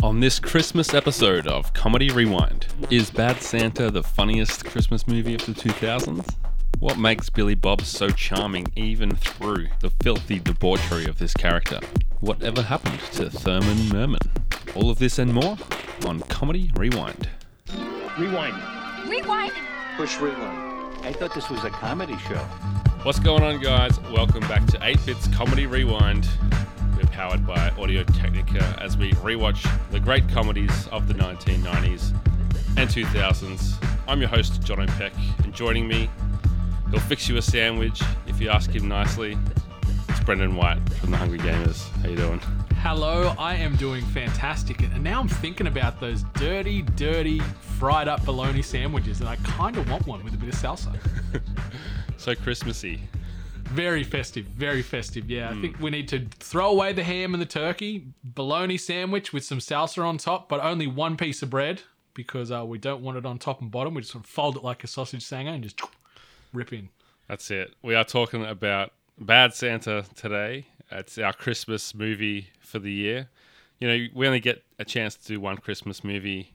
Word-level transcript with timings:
On 0.00 0.20
this 0.20 0.38
Christmas 0.38 0.94
episode 0.94 1.48
of 1.48 1.72
Comedy 1.74 2.08
Rewind, 2.10 2.68
is 2.88 3.10
Bad 3.10 3.42
Santa 3.42 3.90
the 3.90 4.04
funniest 4.04 4.64
Christmas 4.64 5.08
movie 5.08 5.34
of 5.34 5.44
the 5.44 5.52
2000s? 5.52 6.36
What 6.78 6.98
makes 6.98 7.28
Billy 7.28 7.56
Bob 7.56 7.82
so 7.82 8.08
charming 8.08 8.68
even 8.76 9.16
through 9.16 9.66
the 9.80 9.90
filthy 9.90 10.38
debauchery 10.38 11.06
of 11.06 11.18
this 11.18 11.34
character? 11.34 11.80
Whatever 12.20 12.62
happened 12.62 13.00
to 13.14 13.28
Thurman 13.28 13.88
Merman? 13.88 14.20
All 14.76 14.88
of 14.88 15.00
this 15.00 15.18
and 15.18 15.34
more 15.34 15.58
on 16.06 16.20
Comedy 16.20 16.70
Rewind. 16.76 17.28
Rewind. 18.16 18.54
Rewind. 19.08 19.52
Push 19.96 20.20
rewind. 20.20 21.04
I 21.04 21.12
thought 21.12 21.34
this 21.34 21.50
was 21.50 21.64
a 21.64 21.70
comedy 21.70 22.16
show. 22.18 22.38
What's 23.02 23.18
going 23.18 23.42
on, 23.42 23.60
guys? 23.60 23.98
Welcome 24.12 24.42
back 24.42 24.64
to 24.66 24.78
8 24.80 25.04
Bits 25.04 25.26
Comedy 25.28 25.66
Rewind. 25.66 26.28
We're 27.18 27.24
powered 27.24 27.46
by 27.46 27.70
Audio 27.70 28.04
Technica 28.04 28.76
as 28.80 28.96
we 28.96 29.10
rewatch 29.14 29.68
the 29.90 29.98
great 29.98 30.28
comedies 30.28 30.86
of 30.88 31.08
the 31.08 31.14
1990s 31.14 32.12
and 32.76 32.88
2000s. 32.88 33.84
I'm 34.06 34.20
your 34.20 34.28
host, 34.28 34.62
John 34.62 34.80
O'Peck, 34.80 35.12
and 35.42 35.52
joining 35.52 35.88
me, 35.88 36.08
he'll 36.92 37.00
fix 37.00 37.28
you 37.28 37.36
a 37.36 37.42
sandwich 37.42 38.02
if 38.28 38.40
you 38.40 38.50
ask 38.50 38.70
him 38.70 38.86
nicely. 38.86 39.36
It's 40.08 40.20
Brendan 40.20 40.54
White 40.54 40.78
from 40.94 41.10
the 41.10 41.16
Hungry 41.16 41.40
Gamers. 41.40 41.88
How 42.02 42.08
you 42.08 42.16
doing? 42.16 42.40
Hello, 42.82 43.34
I 43.36 43.56
am 43.56 43.74
doing 43.74 44.04
fantastic. 44.06 44.80
And 44.82 45.02
now 45.02 45.18
I'm 45.18 45.28
thinking 45.28 45.66
about 45.66 45.98
those 45.98 46.22
dirty, 46.34 46.82
dirty, 46.82 47.40
fried 47.80 48.06
up 48.06 48.24
bologna 48.24 48.62
sandwiches, 48.62 49.18
and 49.18 49.28
I 49.28 49.34
kind 49.36 49.76
of 49.76 49.90
want 49.90 50.06
one 50.06 50.22
with 50.22 50.34
a 50.34 50.36
bit 50.36 50.54
of 50.54 50.54
salsa. 50.54 50.96
So 52.18 52.34
Christmassy. 52.34 53.00
Very 53.72 54.02
festive, 54.02 54.46
very 54.46 54.82
festive. 54.82 55.30
Yeah. 55.30 55.50
I 55.50 55.60
think 55.60 55.78
we 55.78 55.90
need 55.90 56.08
to 56.08 56.26
throw 56.38 56.70
away 56.70 56.92
the 56.92 57.04
ham 57.04 57.34
and 57.34 57.40
the 57.40 57.46
turkey, 57.46 58.06
bologna 58.24 58.78
sandwich 58.78 59.32
with 59.32 59.44
some 59.44 59.58
salsa 59.58 60.04
on 60.04 60.18
top, 60.18 60.48
but 60.48 60.60
only 60.60 60.86
one 60.86 61.16
piece 61.16 61.42
of 61.42 61.50
bread 61.50 61.82
because 62.14 62.50
uh, 62.50 62.64
we 62.64 62.78
don't 62.78 63.02
want 63.02 63.18
it 63.18 63.26
on 63.26 63.38
top 63.38 63.60
and 63.60 63.70
bottom. 63.70 63.94
We 63.94 64.00
just 64.00 64.12
sort 64.12 64.24
of 64.24 64.30
fold 64.30 64.56
it 64.56 64.64
like 64.64 64.82
a 64.84 64.86
sausage 64.86 65.22
sanger 65.22 65.52
and 65.52 65.62
just 65.62 65.80
rip 66.52 66.72
in. 66.72 66.88
That's 67.28 67.50
it. 67.50 67.74
We 67.82 67.94
are 67.94 68.04
talking 68.04 68.44
about 68.44 68.92
Bad 69.18 69.54
Santa 69.54 70.04
today. 70.16 70.66
It's 70.90 71.18
our 71.18 71.32
Christmas 71.32 71.94
movie 71.94 72.48
for 72.60 72.78
the 72.78 72.90
year. 72.90 73.28
You 73.80 73.88
know, 73.88 74.06
we 74.14 74.26
only 74.26 74.40
get 74.40 74.64
a 74.78 74.84
chance 74.84 75.14
to 75.14 75.28
do 75.28 75.40
one 75.40 75.58
Christmas 75.58 76.02
movie 76.02 76.52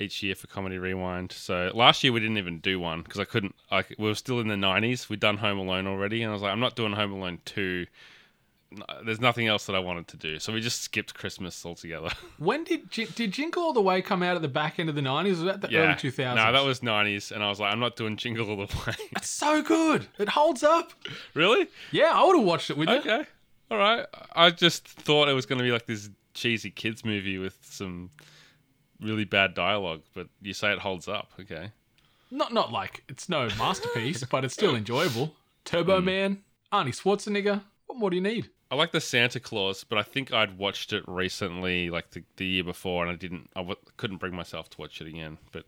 each 0.00 0.22
year 0.22 0.34
for 0.34 0.46
Comedy 0.46 0.78
Rewind. 0.78 1.32
So 1.32 1.70
last 1.74 2.02
year 2.02 2.12
we 2.12 2.20
didn't 2.20 2.38
even 2.38 2.58
do 2.58 2.80
one 2.80 3.02
because 3.02 3.20
I 3.20 3.24
couldn't. 3.24 3.54
Like 3.70 3.94
we 3.98 4.06
were 4.08 4.14
still 4.14 4.40
in 4.40 4.48
the 4.48 4.54
'90s. 4.56 5.08
We'd 5.08 5.20
done 5.20 5.36
Home 5.38 5.58
Alone 5.58 5.86
already, 5.86 6.22
and 6.22 6.30
I 6.30 6.32
was 6.32 6.42
like, 6.42 6.52
I'm 6.52 6.60
not 6.60 6.76
doing 6.76 6.92
Home 6.92 7.12
Alone 7.12 7.38
two. 7.44 7.86
There's 9.04 9.20
nothing 9.20 9.48
else 9.48 9.66
that 9.66 9.74
I 9.74 9.80
wanted 9.80 10.06
to 10.08 10.16
do, 10.16 10.38
so 10.38 10.52
we 10.52 10.60
just 10.60 10.82
skipped 10.82 11.12
Christmas 11.14 11.66
altogether. 11.66 12.10
When 12.38 12.62
did 12.62 12.88
did 12.90 13.32
Jingle 13.32 13.64
All 13.64 13.72
the 13.72 13.82
Way 13.82 14.00
come 14.00 14.22
out 14.22 14.36
at 14.36 14.42
the 14.42 14.48
back 14.48 14.78
end 14.78 14.88
of 14.88 14.94
the 14.94 15.00
90s? 15.00 15.28
Was 15.30 15.42
that 15.42 15.60
the 15.60 15.76
early 15.76 15.94
2000s? 15.94 16.36
No, 16.36 16.52
that 16.52 16.64
was 16.64 16.78
'90s, 16.80 17.32
and 17.32 17.42
I 17.42 17.48
was 17.48 17.58
like, 17.58 17.72
I'm 17.72 17.80
not 17.80 17.96
doing 17.96 18.16
Jingle 18.16 18.48
All 18.48 18.56
the 18.56 18.76
Way. 18.86 18.94
It's 19.16 19.28
so 19.28 19.60
good. 19.60 20.06
It 20.18 20.28
holds 20.28 20.62
up. 20.62 20.92
really? 21.34 21.66
Yeah, 21.90 22.12
I 22.14 22.24
would 22.24 22.36
have 22.36 22.44
watched 22.46 22.70
it 22.70 22.76
with 22.76 22.88
you. 22.88 22.96
Okay. 22.96 23.24
All 23.72 23.78
right. 23.78 24.06
I 24.34 24.50
just 24.50 24.86
thought 24.86 25.28
it 25.28 25.32
was 25.32 25.46
going 25.46 25.58
to 25.58 25.64
be 25.64 25.72
like 25.72 25.86
this 25.86 26.08
cheesy 26.34 26.70
kids 26.70 27.04
movie 27.04 27.38
with 27.38 27.58
some 27.62 28.10
really 29.00 29.24
bad 29.24 29.54
dialogue, 29.54 30.02
but 30.14 30.28
you 30.40 30.52
say 30.52 30.72
it 30.72 30.78
holds 30.78 31.08
up. 31.08 31.30
Okay. 31.38 31.70
Not 32.30 32.52
not 32.52 32.70
like 32.70 33.02
it's 33.08 33.28
no 33.28 33.48
masterpiece, 33.58 34.24
but 34.24 34.44
it's 34.44 34.54
still 34.54 34.74
enjoyable. 34.76 35.34
Turbo 35.64 35.98
hmm. 35.98 36.04
Man, 36.04 36.42
Arnie 36.72 36.94
Schwarzenegger. 36.94 37.62
What 37.86 37.98
more 37.98 38.10
do 38.10 38.16
you 38.16 38.22
need? 38.22 38.48
I 38.70 38.76
like 38.76 38.92
the 38.92 39.00
Santa 39.00 39.40
Claus, 39.40 39.82
but 39.82 39.98
I 39.98 40.04
think 40.04 40.32
I'd 40.32 40.56
watched 40.56 40.92
it 40.92 41.02
recently, 41.08 41.90
like 41.90 42.10
the, 42.10 42.22
the 42.36 42.46
year 42.46 42.62
before, 42.62 43.02
and 43.02 43.12
I 43.12 43.16
didn't. 43.16 43.50
I 43.56 43.60
w- 43.60 43.76
couldn't 43.96 44.18
bring 44.18 44.34
myself 44.34 44.70
to 44.70 44.78
watch 44.80 45.00
it 45.00 45.08
again. 45.08 45.38
But 45.50 45.64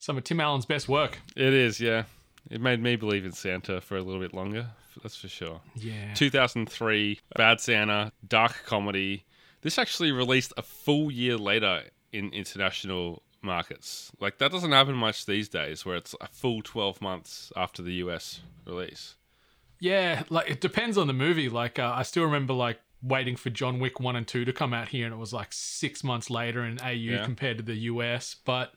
Some 0.00 0.18
of 0.18 0.24
Tim 0.24 0.40
Allen's 0.40 0.66
best 0.66 0.88
work. 0.88 1.20
it 1.36 1.54
is, 1.54 1.80
yeah. 1.80 2.04
It 2.50 2.60
made 2.60 2.82
me 2.82 2.96
believe 2.96 3.24
in 3.24 3.30
Santa 3.30 3.80
for 3.80 3.96
a 3.96 4.02
little 4.02 4.20
bit 4.20 4.34
longer. 4.34 4.66
That's 5.02 5.16
for 5.16 5.28
sure. 5.28 5.60
Yeah. 5.76 6.12
2003, 6.14 7.20
Bad 7.36 7.60
Santa, 7.60 8.10
dark 8.26 8.64
comedy. 8.66 9.24
This 9.62 9.78
actually 9.78 10.10
released 10.10 10.52
a 10.56 10.62
full 10.62 11.12
year 11.12 11.36
later 11.36 11.84
in 12.12 12.30
international 12.32 13.22
markets. 13.42 14.12
Like 14.20 14.38
that 14.38 14.52
doesn't 14.52 14.72
happen 14.72 14.94
much 14.94 15.26
these 15.26 15.48
days, 15.48 15.84
where 15.84 15.96
it's 15.96 16.14
a 16.20 16.28
full 16.28 16.62
12 16.62 17.00
months 17.00 17.52
after 17.56 17.82
the 17.82 17.94
US 17.94 18.40
release. 18.66 19.16
Yeah, 19.80 20.22
like 20.30 20.48
it 20.48 20.60
depends 20.60 20.96
on 20.96 21.06
the 21.08 21.12
movie. 21.12 21.48
Like 21.48 21.78
uh, 21.78 21.92
I 21.94 22.02
still 22.04 22.24
remember 22.24 22.52
like 22.52 22.78
waiting 23.02 23.34
for 23.34 23.50
John 23.50 23.80
Wick 23.80 23.98
1 23.98 24.14
and 24.14 24.26
2 24.28 24.44
to 24.44 24.52
come 24.52 24.72
out 24.72 24.88
here 24.88 25.04
and 25.06 25.12
it 25.12 25.18
was 25.18 25.32
like 25.32 25.52
6 25.52 26.04
months 26.04 26.30
later 26.30 26.64
in 26.64 26.78
AU 26.80 26.92
Yeah. 26.94 27.24
compared 27.24 27.56
to 27.58 27.64
the 27.64 27.74
US, 27.74 28.36
but 28.44 28.74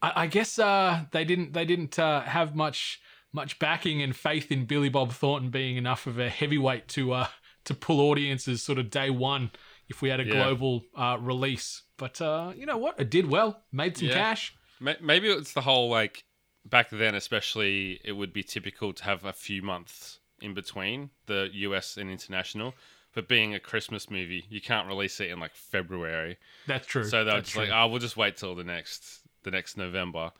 I, 0.00 0.12
I 0.22 0.26
guess 0.26 0.58
uh, 0.58 1.04
they 1.10 1.24
didn't 1.24 1.52
they 1.52 1.64
didn't 1.66 1.98
uh, 1.98 2.22
have 2.22 2.54
much 2.56 3.00
much 3.34 3.58
backing 3.58 4.00
and 4.02 4.14
faith 4.16 4.50
in 4.50 4.64
Billy 4.64 4.88
Bob 4.88 5.12
Thornton 5.12 5.50
being 5.50 5.76
enough 5.76 6.06
of 6.06 6.18
a 6.18 6.30
heavyweight 6.30 6.88
to 6.88 7.12
uh, 7.12 7.26
to 7.64 7.74
pull 7.74 8.00
audiences 8.00 8.62
sort 8.62 8.78
of 8.78 8.88
day 8.88 9.10
one 9.10 9.50
if 9.88 10.00
we 10.00 10.08
had 10.08 10.20
a 10.20 10.24
Yeah. 10.24 10.32
global 10.32 10.84
uh, 10.96 11.18
release. 11.20 11.82
But 12.02 12.20
uh, 12.20 12.52
you 12.56 12.66
know 12.66 12.78
what? 12.78 12.98
It 12.98 13.10
did 13.10 13.30
well, 13.30 13.62
made 13.70 13.96
some 13.96 14.08
Yeah. 14.08 14.14
cash. 14.14 14.56
Maybe 14.80 15.28
it's 15.28 15.52
the 15.52 15.60
whole 15.60 15.88
like 15.88 16.24
back 16.64 16.90
then, 16.90 17.14
especially, 17.14 18.00
it 18.02 18.10
would 18.10 18.32
be 18.32 18.42
typical 18.42 18.92
to 18.92 19.04
have 19.04 19.24
a 19.24 19.32
few 19.32 19.62
months 19.62 20.18
in 20.40 20.52
between 20.52 21.10
the 21.26 21.48
US 21.52 21.96
and 21.96 22.10
international. 22.10 22.74
But 23.14 23.28
being 23.28 23.54
a 23.54 23.60
Christmas 23.60 24.10
movie, 24.10 24.46
you 24.48 24.60
can't 24.60 24.88
release 24.88 25.20
it 25.20 25.30
in 25.30 25.38
like 25.38 25.54
February. 25.54 26.38
That's 26.66 26.88
true. 26.88 27.04
So 27.04 27.24
they're 27.24 27.34
That's 27.34 27.50
just 27.50 27.56
like, 27.56 27.70
oh, 27.72 27.86
we'll 27.86 28.00
just 28.00 28.16
wait 28.16 28.36
till 28.36 28.56
the 28.56 28.64
next 28.64 29.20
the 29.44 29.52
next 29.52 29.76
November. 29.76 30.32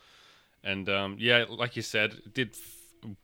And 0.65 0.89
um, 0.89 1.17
yeah, 1.21 1.45
like 1.49 1.77
you 1.77 1.83
said, 1.83 2.15
it 2.15 2.35
did 2.35 2.57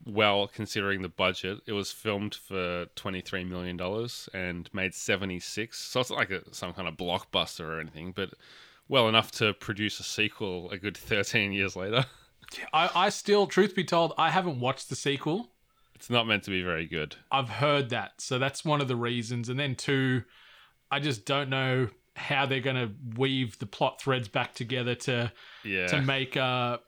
well 0.04 0.48
considering 0.48 1.02
the 1.02 1.08
budget. 1.08 1.60
It 1.66 1.72
was 1.72 1.92
filmed 1.92 2.34
for 2.34 2.86
twenty 2.94 3.20
three 3.20 3.44
million 3.44 3.76
dollars 3.76 4.28
and 4.34 4.68
made 4.72 4.94
seventy 4.94 5.40
six. 5.40 5.78
So 5.78 6.00
it's 6.00 6.10
not 6.10 6.18
like 6.18 6.30
a, 6.30 6.42
some 6.54 6.72
kind 6.72 6.88
of 6.88 6.96
blockbuster 6.96 7.64
or 7.64 7.80
anything, 7.80 8.12
but 8.12 8.30
well 8.88 9.08
enough 9.08 9.30
to 9.32 9.54
produce 9.54 10.00
a 10.00 10.04
sequel 10.04 10.70
a 10.70 10.78
good 10.78 10.96
thirteen 10.96 11.52
years 11.52 11.76
later. 11.76 12.06
I, 12.72 12.90
I 12.94 13.08
still, 13.10 13.46
truth 13.46 13.74
be 13.74 13.84
told, 13.84 14.14
I 14.16 14.30
haven't 14.30 14.60
watched 14.60 14.88
the 14.88 14.96
sequel. 14.96 15.50
It's 15.94 16.08
not 16.08 16.26
meant 16.26 16.44
to 16.44 16.50
be 16.50 16.62
very 16.62 16.86
good. 16.86 17.16
I've 17.30 17.48
heard 17.48 17.90
that. 17.90 18.20
So 18.20 18.38
that's 18.38 18.64
one 18.64 18.80
of 18.80 18.88
the 18.88 18.96
reasons. 18.96 19.48
And 19.48 19.58
then 19.58 19.74
two, 19.74 20.22
I 20.90 21.00
just 21.00 21.26
don't 21.26 21.50
know 21.50 21.88
how 22.14 22.46
they're 22.46 22.60
going 22.60 22.76
to 22.76 22.90
weave 23.16 23.58
the 23.58 23.66
plot 23.66 24.00
threads 24.00 24.28
back 24.28 24.54
together 24.54 24.94
to 24.94 25.32
Yeah, 25.64 25.86
to 25.88 26.00
make 26.00 26.36
uh 26.36 26.78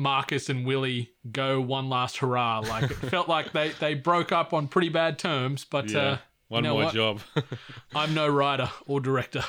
Marcus 0.00 0.48
and 0.48 0.66
Willie 0.66 1.10
go 1.30 1.60
one 1.60 1.88
last 1.88 2.16
hurrah. 2.18 2.60
Like 2.60 2.90
it 2.90 2.94
felt 2.94 3.28
like 3.28 3.52
they 3.52 3.70
they 3.78 3.94
broke 3.94 4.32
up 4.32 4.52
on 4.52 4.66
pretty 4.66 4.88
bad 4.88 5.18
terms, 5.18 5.64
but 5.64 5.90
yeah. 5.90 5.98
uh 5.98 6.18
One 6.48 6.62
know 6.62 6.74
more 6.74 6.84
what? 6.84 6.94
job. 6.94 7.20
I'm 7.94 8.14
no 8.14 8.26
writer 8.28 8.70
or 8.86 9.00
director. 9.00 9.44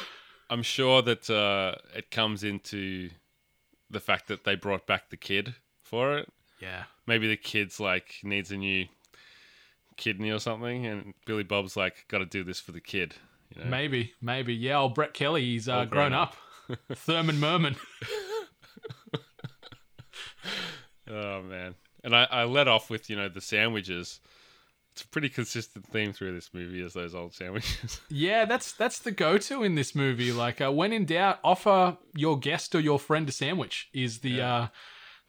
I'm 0.49 0.63
sure 0.63 1.01
that 1.03 1.29
uh, 1.29 1.75
it 1.95 2.11
comes 2.11 2.43
into 2.43 3.09
the 3.89 4.01
fact 4.01 4.27
that 4.27 4.43
they 4.43 4.55
brought 4.55 4.85
back 4.85 5.09
the 5.09 5.17
kid 5.17 5.55
for 5.81 6.17
it. 6.17 6.29
Yeah. 6.59 6.83
maybe 7.07 7.27
the 7.27 7.37
kid's 7.37 7.79
like 7.79 8.17
needs 8.21 8.51
a 8.51 8.57
new 8.57 8.85
kidney 9.97 10.29
or 10.29 10.39
something, 10.39 10.85
and 10.85 11.13
Billy 11.25 11.43
Bob's 11.43 11.75
like, 11.77 12.05
got 12.07 12.19
to 12.19 12.25
do 12.25 12.43
this 12.43 12.59
for 12.59 12.71
the 12.71 12.81
kid. 12.81 13.15
You 13.55 13.63
know? 13.63 13.69
Maybe, 13.69 14.13
maybe. 14.21 14.53
Yeah, 14.53 14.79
old 14.79 14.93
Brett 14.93 15.13
Kelly, 15.13 15.43
he's 15.43 15.67
uh, 15.69 15.85
grown, 15.85 16.11
grown 16.11 16.13
up. 16.13 16.35
Thurman 16.93 17.39
Merman. 17.39 17.75
Oh 21.11 21.41
man! 21.41 21.75
And 22.03 22.15
I, 22.15 22.23
I 22.31 22.43
let 22.45 22.67
off 22.67 22.89
with 22.89 23.09
you 23.09 23.15
know 23.15 23.29
the 23.29 23.41
sandwiches. 23.41 24.19
It's 24.93 25.03
a 25.03 25.07
pretty 25.07 25.29
consistent 25.29 25.85
theme 25.87 26.11
through 26.11 26.33
this 26.35 26.49
movie 26.53 26.81
is 26.81 26.91
those 26.93 27.15
old 27.15 27.33
sandwiches. 27.33 28.01
Yeah, 28.09 28.43
that's 28.43 28.73
that's 28.73 28.99
the 28.99 29.11
go-to 29.11 29.63
in 29.63 29.75
this 29.75 29.95
movie. 29.95 30.33
Like, 30.33 30.59
uh, 30.59 30.69
when 30.71 30.91
in 30.91 31.05
doubt, 31.05 31.39
offer 31.45 31.97
your 32.13 32.37
guest 32.37 32.75
or 32.75 32.81
your 32.81 32.99
friend 32.99 33.27
a 33.29 33.31
sandwich. 33.31 33.87
Is 33.93 34.19
the 34.19 34.31
Yeah. 34.31 34.55
uh, 34.55 34.67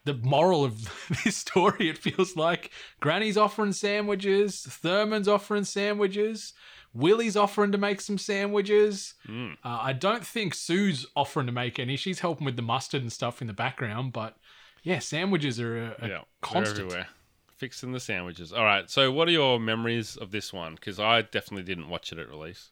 the 0.05 0.15
moral 0.15 0.65
of 0.65 0.91
this 1.25 1.37
story? 1.37 1.89
It 1.89 1.99
feels 1.99 2.35
like 2.37 2.73
Granny's 3.01 3.37
offering 3.39 3.73
sandwiches, 3.73 4.63
Thurman's 4.69 5.29
offering 5.29 5.63
sandwiches, 5.65 6.55
Willie's 6.93 7.37
offering 7.37 7.71
to 7.71 7.79
make 7.79 8.01
some 8.01 8.19
sandwiches. 8.19 9.15
Mm. 9.29 9.53
Uh, 9.65 9.79
I 9.81 9.93
don't 9.93 10.27
think 10.27 10.55
Sue's 10.55 11.07
offering 11.15 11.47
to 11.47 11.53
make 11.53 11.79
any. 11.79 11.95
She's 11.97 12.19
helping 12.19 12.45
with 12.47 12.57
the 12.57 12.63
mustard 12.63 13.03
and 13.03 13.13
stuff 13.13 13.41
in 13.41 13.47
the 13.47 13.53
background, 13.53 14.13
but 14.13 14.37
yeah, 14.83 14.99
sandwiches 14.99 15.61
are 15.61 15.79
a, 15.79 15.97
a 16.01 16.09
yeah, 16.09 16.21
constant. 16.41 16.81
everywhere. 16.81 17.09
Fixing 17.57 17.93
the 17.93 18.01
sandwiches. 18.01 18.53
All 18.53 18.65
right. 18.65 18.91
So, 18.91 19.13
what 19.13 19.29
are 19.29 19.33
your 19.33 19.61
memories 19.61 20.17
of 20.17 20.33
this 20.33 20.53
one? 20.53 20.75
Because 20.75 20.99
I 20.99 21.23
definitely 21.23 21.63
didn't 21.63 21.89
watch 21.89 22.13
it 22.13 22.19
at 22.19 22.29
release. 22.29 22.71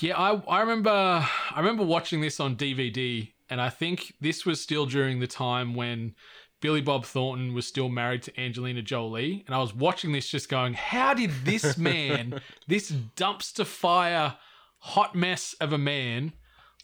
Yeah, 0.00 0.18
I 0.18 0.42
I 0.48 0.60
remember 0.60 0.90
I 0.90 1.54
remember 1.56 1.84
watching 1.84 2.20
this 2.20 2.40
on 2.40 2.56
DVD, 2.56 3.30
and 3.48 3.60
I 3.60 3.70
think 3.70 4.14
this 4.20 4.44
was 4.44 4.60
still 4.60 4.86
during 4.86 5.20
the 5.20 5.26
time 5.28 5.74
when 5.74 6.14
Billy 6.60 6.80
Bob 6.80 7.04
Thornton 7.04 7.54
was 7.54 7.66
still 7.66 7.88
married 7.88 8.22
to 8.24 8.40
Angelina 8.40 8.82
Jolie, 8.82 9.44
and 9.46 9.54
I 9.54 9.58
was 9.58 9.74
watching 9.74 10.12
this 10.12 10.28
just 10.28 10.48
going, 10.48 10.74
how 10.74 11.14
did 11.14 11.30
this 11.44 11.78
man, 11.78 12.40
this 12.66 12.90
dumpster 12.90 13.64
fire 13.64 14.36
hot 14.80 15.14
mess 15.14 15.54
of 15.60 15.72
a 15.72 15.78
man, 15.78 16.32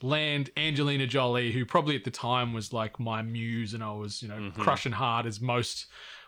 land 0.03 0.51
Angelina 0.57 1.07
Jolie, 1.07 1.53
who 1.53 1.65
probably 1.65 1.97
at 1.97 2.05
the 2.05 2.11
time 2.11 2.53
was 2.53 2.73
like 2.73 2.99
my 2.99 3.23
muse, 3.23 3.75
and 3.75 3.83
I 3.83 3.93
was, 3.93 4.23
you 4.23 4.29
know, 4.29 4.51
crushing 4.59 4.93
hard 4.93 5.27
as 5.27 5.41
most 5.41 5.87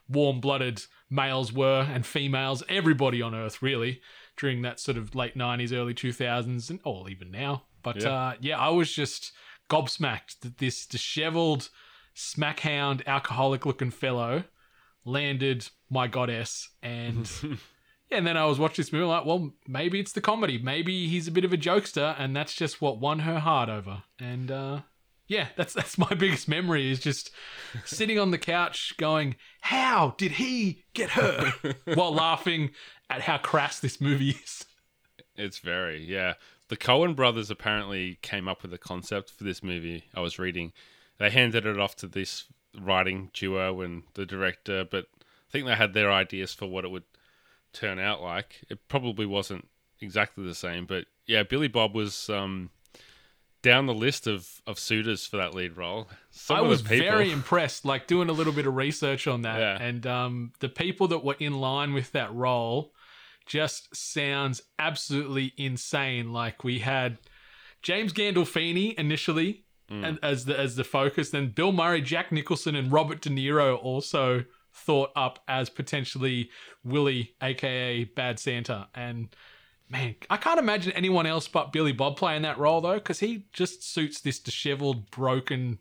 warm 0.09 0.41
blooded 0.41 0.83
males 1.11 1.53
were 1.53 1.87
and 1.91 2.07
females, 2.07 2.63
everybody 2.69 3.21
on 3.21 3.35
earth 3.35 3.61
really, 3.63 4.01
during 4.37 4.63
that 4.63 4.79
sort 4.81 4.97
of 4.97 5.15
late 5.15 5.37
90s, 5.37 5.73
early 5.73 5.95
2000s, 5.95 6.71
and 6.71 6.81
or 6.85 7.09
even 7.11 7.31
now. 7.31 7.65
But 7.83 8.03
Yeah. 8.03 8.13
uh, 8.13 8.35
yeah, 8.41 8.59
I 8.59 8.69
was 8.71 8.93
just 8.93 9.33
gobsmacked 9.69 10.41
that 10.41 10.59
this 10.59 10.87
disheveled, 10.87 11.69
smackhound, 12.15 13.05
alcoholic 13.07 13.67
looking 13.67 13.91
fellow 13.91 14.45
landed 15.05 15.69
my 15.91 16.07
goddess 16.07 16.71
and. 16.83 17.31
Yeah, 18.11 18.19
and 18.19 18.27
then 18.27 18.37
I 18.37 18.45
was 18.45 18.59
watching 18.59 18.83
this 18.83 18.93
movie 18.93 19.05
like, 19.05 19.25
well, 19.25 19.53
maybe 19.67 19.99
it's 19.99 20.13
the 20.13 20.21
comedy. 20.21 20.59
Maybe 20.59 21.09
he's 21.09 21.27
a 21.27 21.33
bit 21.33 21.45
of 21.45 21.53
a 21.53 21.57
jokester, 21.57 22.15
and 22.19 22.37
that's 22.37 22.55
just 22.55 22.81
what 22.81 23.01
won 23.01 23.21
her 23.21 23.41
heart 23.41 23.69
over. 23.69 24.05
And 24.21 24.51
uh, 24.51 24.81
yeah, 25.27 25.49
that's 25.57 25.75
that's 25.75 25.99
my 25.99 26.15
biggest 26.15 26.49
memory 26.49 26.91
is 26.91 27.01
just 27.01 27.31
sitting 27.85 28.19
on 28.19 28.31
the 28.31 28.39
couch 28.39 28.95
going, 28.97 29.37
"How 29.61 30.15
did 30.19 30.33
he 30.33 30.85
get 30.95 31.11
her?" 31.11 31.53
while 31.95 32.15
laughing 32.15 32.71
at 33.11 33.23
how 33.23 33.39
crass 33.39 33.81
this 33.81 34.01
movie 34.01 34.31
is. 34.31 34.65
It's 35.35 35.59
very, 35.59 36.03
yeah. 36.05 36.35
The 36.69 36.77
Coen 36.77 37.15
brothers 37.15 37.51
apparently 37.51 38.19
came 38.23 38.49
up 38.49 38.63
with 38.63 38.71
the 38.71 38.79
concept 38.79 39.31
for 39.31 39.45
this 39.45 39.63
movie. 39.63 40.05
I 40.15 40.21
was 40.21 40.39
reading. 40.39 40.73
They 41.19 41.31
handed 41.31 41.67
it 41.67 41.79
off 41.79 41.95
to 41.97 42.09
this 42.09 42.45
writing 42.79 43.31
duo 43.33 43.81
and 43.81 44.03
the 44.15 44.27
director, 44.27 44.85
but 44.85 45.07
I 45.21 45.53
think 45.53 45.67
they 45.67 45.75
had 45.75 45.95
their 45.95 46.11
ideas 46.11 46.53
for 46.53 46.67
what 46.67 46.85
it 46.85 46.91
would 46.91 47.05
turn 47.77 47.99
out 47.99 48.23
like. 48.23 48.65
It 48.69 48.89
probably 48.89 49.27
wasn't 49.27 49.69
exactly 50.01 50.45
the 50.45 50.55
same, 50.55 50.87
but 50.87 51.07
yeah, 51.27 51.43
Billy 51.43 51.69
Bob 51.69 51.95
was 51.95 52.29
um, 52.31 52.71
down 53.63 53.87
the 53.87 53.95
list 53.95 54.27
of, 54.27 54.61
of 54.67 54.79
suitors 54.79 55.27
for 55.27 55.37
that 55.39 55.55
lead 55.55 55.77
role. 55.77 56.09
Some 56.31 56.57
I 56.57 56.61
was 56.61 56.81
very 56.83 57.31
impressed, 57.41 57.85
like 57.85 58.07
doing 58.07 58.29
a 58.29 58.33
little 58.33 58.53
bit 58.53 58.67
of 58.67 58.75
research 58.77 59.27
on 59.27 59.43
that, 59.43 59.59
Yeah. 59.59 59.83
and 59.83 60.07
um, 60.07 60.53
the 60.61 60.69
people 60.69 61.09
that 61.09 61.25
were 61.25 61.37
in 61.39 61.55
line 61.61 61.93
with 61.93 62.13
that 62.13 62.33
role 62.35 62.93
just 63.47 63.95
sounds 63.95 64.61
absolutely 64.79 65.53
insane. 65.57 66.33
Like 66.33 66.65
we 66.65 66.81
had 66.81 67.19
James 67.83 68.13
Gandolfini 68.13 68.95
initially 68.95 69.63
Mm. 69.89 70.05
and 70.05 70.19
as 70.21 70.47
the 70.47 70.59
as 70.59 70.75
the 70.75 70.83
focus, 70.83 71.31
then 71.31 71.51
Bill 71.51 71.71
Murray, 71.71 72.01
Jack 72.03 72.33
Nicholson, 72.33 72.75
and 72.75 72.91
Robert 72.91 73.21
De 73.21 73.31
Niro 73.31 73.79
also 73.81 74.45
thought 74.77 75.11
up 75.17 75.41
as 75.49 75.69
potentially 75.71 76.51
Willie, 76.85 77.35
aka 77.43 78.05
Bad 78.05 78.39
Santa, 78.39 78.89
and. 78.95 79.29
Man, 79.89 80.17
I 80.29 80.37
can't 80.37 80.59
imagine 80.59 80.93
anyone 80.95 81.27
else 81.27 81.47
but 81.47 81.73
Billy 81.73 81.93
Bob 81.93 82.17
playing 82.17 82.43
that 82.43 82.59
role 82.59 82.81
though, 82.81 82.95
because 82.95 83.21
he 83.21 83.45
just 83.53 83.89
suits 83.89 84.21
this 84.21 84.41
disheveled, 84.41 85.13
broken 85.13 85.79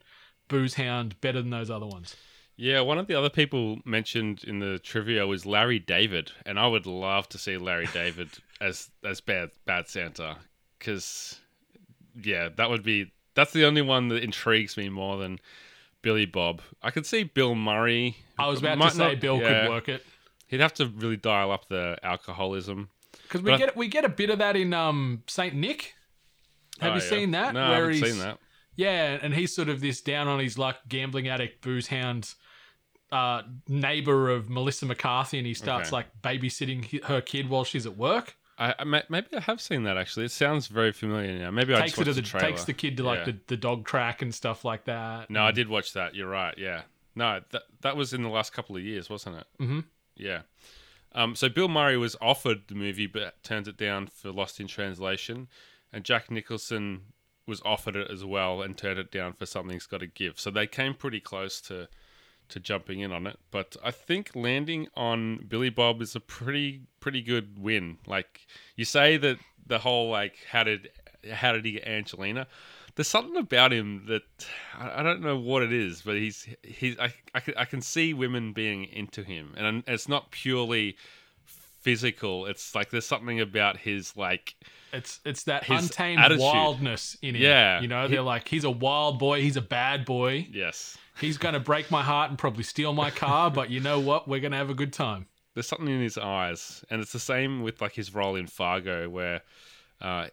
booze 0.47 0.75
hound 0.75 1.19
better 1.21 1.41
than 1.41 1.49
those 1.49 1.71
other 1.71 1.87
ones. 1.87 2.15
Yeah, 2.57 2.81
one 2.81 2.97
of 2.97 3.07
the 3.07 3.15
other 3.15 3.29
people 3.29 3.79
mentioned 3.83 4.43
in 4.45 4.59
the 4.59 4.79
trivia 4.79 5.27
was 5.27 5.45
Larry 5.45 5.79
David, 5.79 6.31
and 6.45 6.57
I 6.57 6.67
would 6.67 6.85
love 6.85 7.27
to 7.29 7.37
see 7.37 7.57
Larry 7.57 7.87
David 7.93 8.29
as 8.61 8.89
as 9.03 9.19
bad 9.21 9.51
bad 9.65 9.87
Santa, 9.87 10.37
because 10.79 11.39
yeah, 12.15 12.49
that 12.55 12.69
would 12.69 12.83
be 12.83 13.11
that's 13.33 13.51
the 13.51 13.65
only 13.65 13.81
one 13.81 14.07
that 14.07 14.23
intrigues 14.23 14.77
me 14.77 14.87
more 14.87 15.17
than 15.17 15.39
Billy 16.05 16.25
Bob. 16.27 16.61
I 16.83 16.91
could 16.91 17.05
see 17.07 17.23
Bill 17.23 17.55
Murray. 17.55 18.15
I 18.37 18.47
was 18.47 18.59
about 18.59 18.77
Might 18.77 18.91
to 18.91 18.95
say 18.95 19.11
not- 19.13 19.19
Bill 19.19 19.39
yeah, 19.41 19.63
could 19.63 19.69
work 19.71 19.89
it 19.89 20.05
He'd 20.47 20.59
have 20.59 20.75
to 20.75 20.85
really 20.85 21.17
dial 21.17 21.51
up 21.51 21.67
the 21.67 21.97
alcoholism. 22.03 22.89
because 23.23 23.41
we 23.41 23.49
But 23.49 23.55
I- 23.55 23.57
get 23.65 23.75
we 23.75 23.87
get 23.87 24.05
a 24.05 24.09
bit 24.09 24.29
of 24.29 24.37
that 24.37 24.55
in 24.55 24.71
um 24.71 25.23
Saint 25.27 25.55
Nick. 25.55 25.95
Have 26.79 26.91
Oh, 26.91 26.95
you 26.97 27.01
yeah. 27.01 27.09
seen 27.09 27.31
that? 27.31 27.53
No, 27.55 27.63
I 27.63 27.73
haven't 27.75 27.93
he's- 27.93 28.07
seen 28.11 28.19
that. 28.19 28.37
Yeah, 28.75 29.17
and 29.21 29.33
he's 29.33 29.55
sort 29.55 29.67
of 29.69 29.81
this 29.81 29.99
down 30.01 30.27
on 30.27 30.39
his 30.39 30.57
luck 30.59 30.77
gambling 30.87 31.27
addict 31.27 31.61
booze 31.61 31.87
hound 31.87 32.33
uh, 33.11 33.43
neighbor 33.67 34.29
of 34.29 34.49
Melissa 34.49 34.85
McCarthy, 34.85 35.37
and 35.37 35.47
he 35.47 35.53
starts 35.53 35.87
Okay. 35.89 35.95
like 35.95 36.21
babysitting 36.21 36.83
hi- 36.91 37.07
her 37.07 37.21
kid 37.21 37.49
while 37.49 37.63
she's 37.63 37.85
at 37.85 37.95
work. 37.97 38.35
I, 38.57 38.73
I 38.79 38.83
ma- 38.85 39.01
maybe 39.09 39.27
I 39.35 39.41
have 39.41 39.59
seen 39.59 39.83
that 39.83 39.97
actually. 39.97 40.25
It 40.25 40.31
sounds 40.31 40.67
very 40.67 40.91
familiar 40.91 41.37
now. 41.37 41.51
Maybe 41.51 41.73
I 41.75 41.81
takes 41.81 41.91
just 41.91 42.01
it 42.01 42.05
to 42.05 42.13
the, 42.13 42.21
the 42.21 42.39
takes 42.39 42.63
the 42.63 42.73
kid 42.73 42.97
to 42.97 43.03
like 43.03 43.19
Yeah. 43.19 43.25
the, 43.33 43.37
the 43.47 43.57
dog 43.57 43.85
track 43.85 44.21
and 44.21 44.33
stuff 44.33 44.63
like 44.63 44.85
that. 44.85 45.29
No, 45.29 45.43
I 45.43 45.51
did 45.51 45.67
watch 45.67 45.93
that. 45.93 46.15
You're 46.15 46.29
right. 46.29 46.53
Yeah. 46.57 46.83
No, 47.15 47.41
that 47.51 47.63
that 47.81 47.97
was 47.97 48.13
in 48.13 48.23
the 48.23 48.29
last 48.29 48.53
couple 48.53 48.75
of 48.75 48.81
years, 48.83 49.09
wasn't 49.09 49.37
it? 49.37 49.47
Mm-hmm. 49.59 49.79
Yeah. 50.15 50.41
Um, 51.13 51.35
so 51.35 51.47
Bill 51.47 51.69
Murray 51.69 51.97
was 51.97 52.15
offered 52.21 52.63
the 52.67 52.75
movie, 52.75 53.07
but 53.07 53.41
turned 53.43 53.67
it 53.69 53.77
down 53.77 54.07
for 54.07 54.31
Lost 54.31 54.59
in 54.59 54.67
Translation, 54.67 55.47
and 55.93 56.03
Jack 56.03 56.29
Nicholson 56.29 57.01
was 57.47 57.61
offered 57.63 57.95
it 57.95 58.09
as 58.11 58.25
well 58.25 58.61
and 58.61 58.77
turned 58.77 58.99
it 58.99 59.11
down 59.11 59.31
for 59.31 59.45
Something's 59.45 59.85
Got 59.85 59.99
to 60.01 60.07
Give. 60.07 60.37
So 60.39 60.49
they 60.51 60.67
came 60.67 60.93
pretty 60.93 61.19
close 61.21 61.61
to 61.61 61.87
to 62.49 62.59
jumping 62.59 62.99
in 62.99 63.11
on 63.11 63.27
it. 63.27 63.37
But 63.51 63.75
I 63.83 63.91
think 63.91 64.31
landing 64.35 64.87
on 64.95 65.45
Billy 65.47 65.69
Bob 65.69 66.01
is 66.01 66.15
a 66.15 66.19
pretty 66.19 66.81
pretty 66.99 67.21
good 67.21 67.57
win. 67.59 67.97
Like 68.07 68.47
you 68.75 68.85
say 68.85 69.17
that 69.17 69.37
the 69.65 69.79
whole 69.79 70.09
like 70.09 70.35
how 70.51 70.63
did 70.63 70.89
how 71.33 71.53
did 71.53 71.65
he 71.65 71.73
get 71.73 71.87
Angelina? 71.87 72.47
There's 72.95 73.07
something 73.09 73.35
about 73.35 73.73
him 73.73 74.05
that 74.07 74.23
I 74.79 75.01
I 75.01 75.03
don't 75.03 75.21
know 75.21 75.37
what 75.37 75.63
it 75.63 75.73
is, 75.73 76.01
but 76.01 76.15
he's 76.15 76.47
he's 76.63 76.97
I, 76.97 77.13
I, 77.33 77.39
can, 77.41 77.53
I 77.57 77.65
can 77.65 77.81
see 77.81 78.13
women 78.13 78.53
being 78.53 78.85
into 78.85 79.21
him, 79.23 79.53
and 79.57 79.83
it's 79.87 80.07
not 80.07 80.31
purely 80.31 80.95
physical. 81.81 82.45
It's 82.45 82.73
like 82.73 82.89
there's 82.89 83.05
something 83.05 83.39
about 83.39 83.77
his 83.77 84.15
like 84.17 84.55
It's 84.93 85.19
it's 85.25 85.43
that 85.43 85.69
untamed 85.69 86.19
attitude. 86.21 86.41
wildness 86.41 87.17
in 87.21 87.35
him. 87.35 87.41
Yeah. 87.41 87.81
you 87.81 87.87
know, 87.87 88.07
He- 88.07 88.13
they're 88.15 88.21
like 88.23 88.47
he's 88.47 88.63
a 88.63 88.71
wild 88.71 89.19
boy, 89.19 89.41
he's 89.41 89.57
a 89.57 89.61
bad 89.61 90.05
boy. 90.05 90.47
yes, 90.51 90.97
He's 91.19 91.37
gonna 91.37 91.59
break 91.59 91.89
my 91.91 92.03
heart 92.03 92.29
and 92.29 92.37
probably 92.37 92.63
steal 92.63 92.93
my 92.93 93.09
car, 93.11 93.49
but 93.49 93.69
you 93.69 93.79
know 93.79 93.99
what? 93.99 94.27
We're 94.27 94.39
gonna 94.41 94.57
have 94.57 94.69
a 94.69 94.75
good 94.75 94.93
time. 94.93 95.27
there's 95.53 95.67
something 95.67 95.87
in 95.87 96.01
his 96.01 96.17
eyes, 96.17 96.83
and 96.89 97.01
it's 97.01 97.13
the 97.13 97.19
same 97.19 97.61
with 97.63 97.81
like 97.81 97.93
his 97.93 98.13
role 98.13 98.35
in 98.35 98.47
Fargo, 98.47 99.09
where 99.09 99.41
uh, 100.01 100.27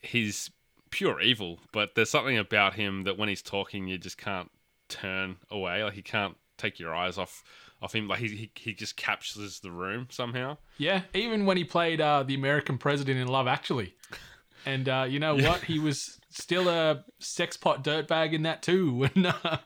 he's 0.00 0.50
pure 0.90 1.20
evil, 1.20 1.58
but 1.72 1.94
there's 1.94 2.10
something 2.10 2.38
about 2.38 2.74
him 2.74 3.02
that 3.04 3.18
when 3.18 3.28
he's 3.28 3.42
talking, 3.42 3.86
you 3.88 3.98
just 3.98 4.16
can't 4.16 4.50
turn 4.88 5.36
away. 5.50 5.82
Like 5.84 5.96
you 5.96 6.02
can't 6.02 6.36
take 6.56 6.78
your 6.78 6.94
eyes 6.94 7.18
off 7.18 7.42
off 7.82 7.94
him. 7.94 8.08
Like 8.08 8.20
he 8.20 8.28
he, 8.28 8.50
he 8.56 8.72
just 8.72 8.96
captures 8.96 9.60
the 9.60 9.70
room 9.70 10.06
somehow. 10.10 10.56
Yeah, 10.78 11.02
even 11.12 11.44
when 11.46 11.56
he 11.58 11.64
played 11.64 12.00
uh, 12.00 12.22
the 12.22 12.34
American 12.34 12.78
president 12.78 13.18
in 13.18 13.28
Love 13.28 13.46
Actually, 13.46 13.94
and 14.64 14.88
uh, 14.88 15.06
you 15.08 15.18
know 15.18 15.34
what? 15.36 15.64
He 15.64 15.78
was 15.78 16.18
still 16.30 16.68
a 16.68 17.04
sexpot 17.20 17.84
dirtbag 17.84 18.32
in 18.32 18.42
that 18.42 18.62
too. 18.62 19.08
And 19.14 19.26
uh, 19.26 19.58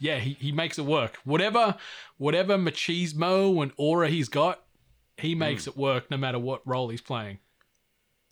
yeah, 0.00 0.18
he, 0.18 0.32
he 0.32 0.50
makes 0.50 0.78
it 0.78 0.84
work. 0.84 1.18
Whatever 1.24 1.76
whatever 2.16 2.58
machismo 2.58 3.62
and 3.62 3.70
aura 3.76 4.08
he's 4.08 4.28
got, 4.28 4.62
he 5.16 5.34
hmm. 5.34 5.38
makes 5.38 5.66
it 5.66 5.76
work 5.76 6.10
no 6.10 6.16
matter 6.16 6.38
what 6.38 6.66
role 6.66 6.88
he's 6.88 7.00
playing. 7.00 7.38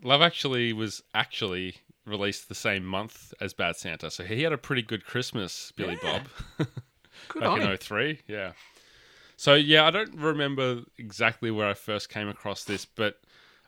Love 0.02 0.22
Actually 0.22 0.72
was 0.72 1.02
actually 1.14 1.76
released 2.06 2.48
the 2.48 2.54
same 2.54 2.84
month 2.84 3.34
as 3.40 3.52
Bad 3.52 3.76
Santa, 3.76 4.10
so 4.10 4.24
he 4.24 4.42
had 4.42 4.52
a 4.52 4.58
pretty 4.58 4.82
good 4.82 5.04
Christmas, 5.04 5.72
Billy 5.76 5.98
Yeah. 6.02 6.22
Bob. 6.58 6.68
Good 7.28 7.40
back 7.40 7.50
on 7.50 7.60
him. 7.60 7.70
in 7.72 7.76
03 7.76 8.20
yeah 8.26 8.52
so 9.36 9.54
yeah 9.54 9.84
i 9.84 9.90
don't 9.90 10.14
remember 10.14 10.82
exactly 10.98 11.50
where 11.50 11.68
i 11.68 11.74
first 11.74 12.08
came 12.08 12.28
across 12.28 12.64
this 12.64 12.84
but 12.84 13.20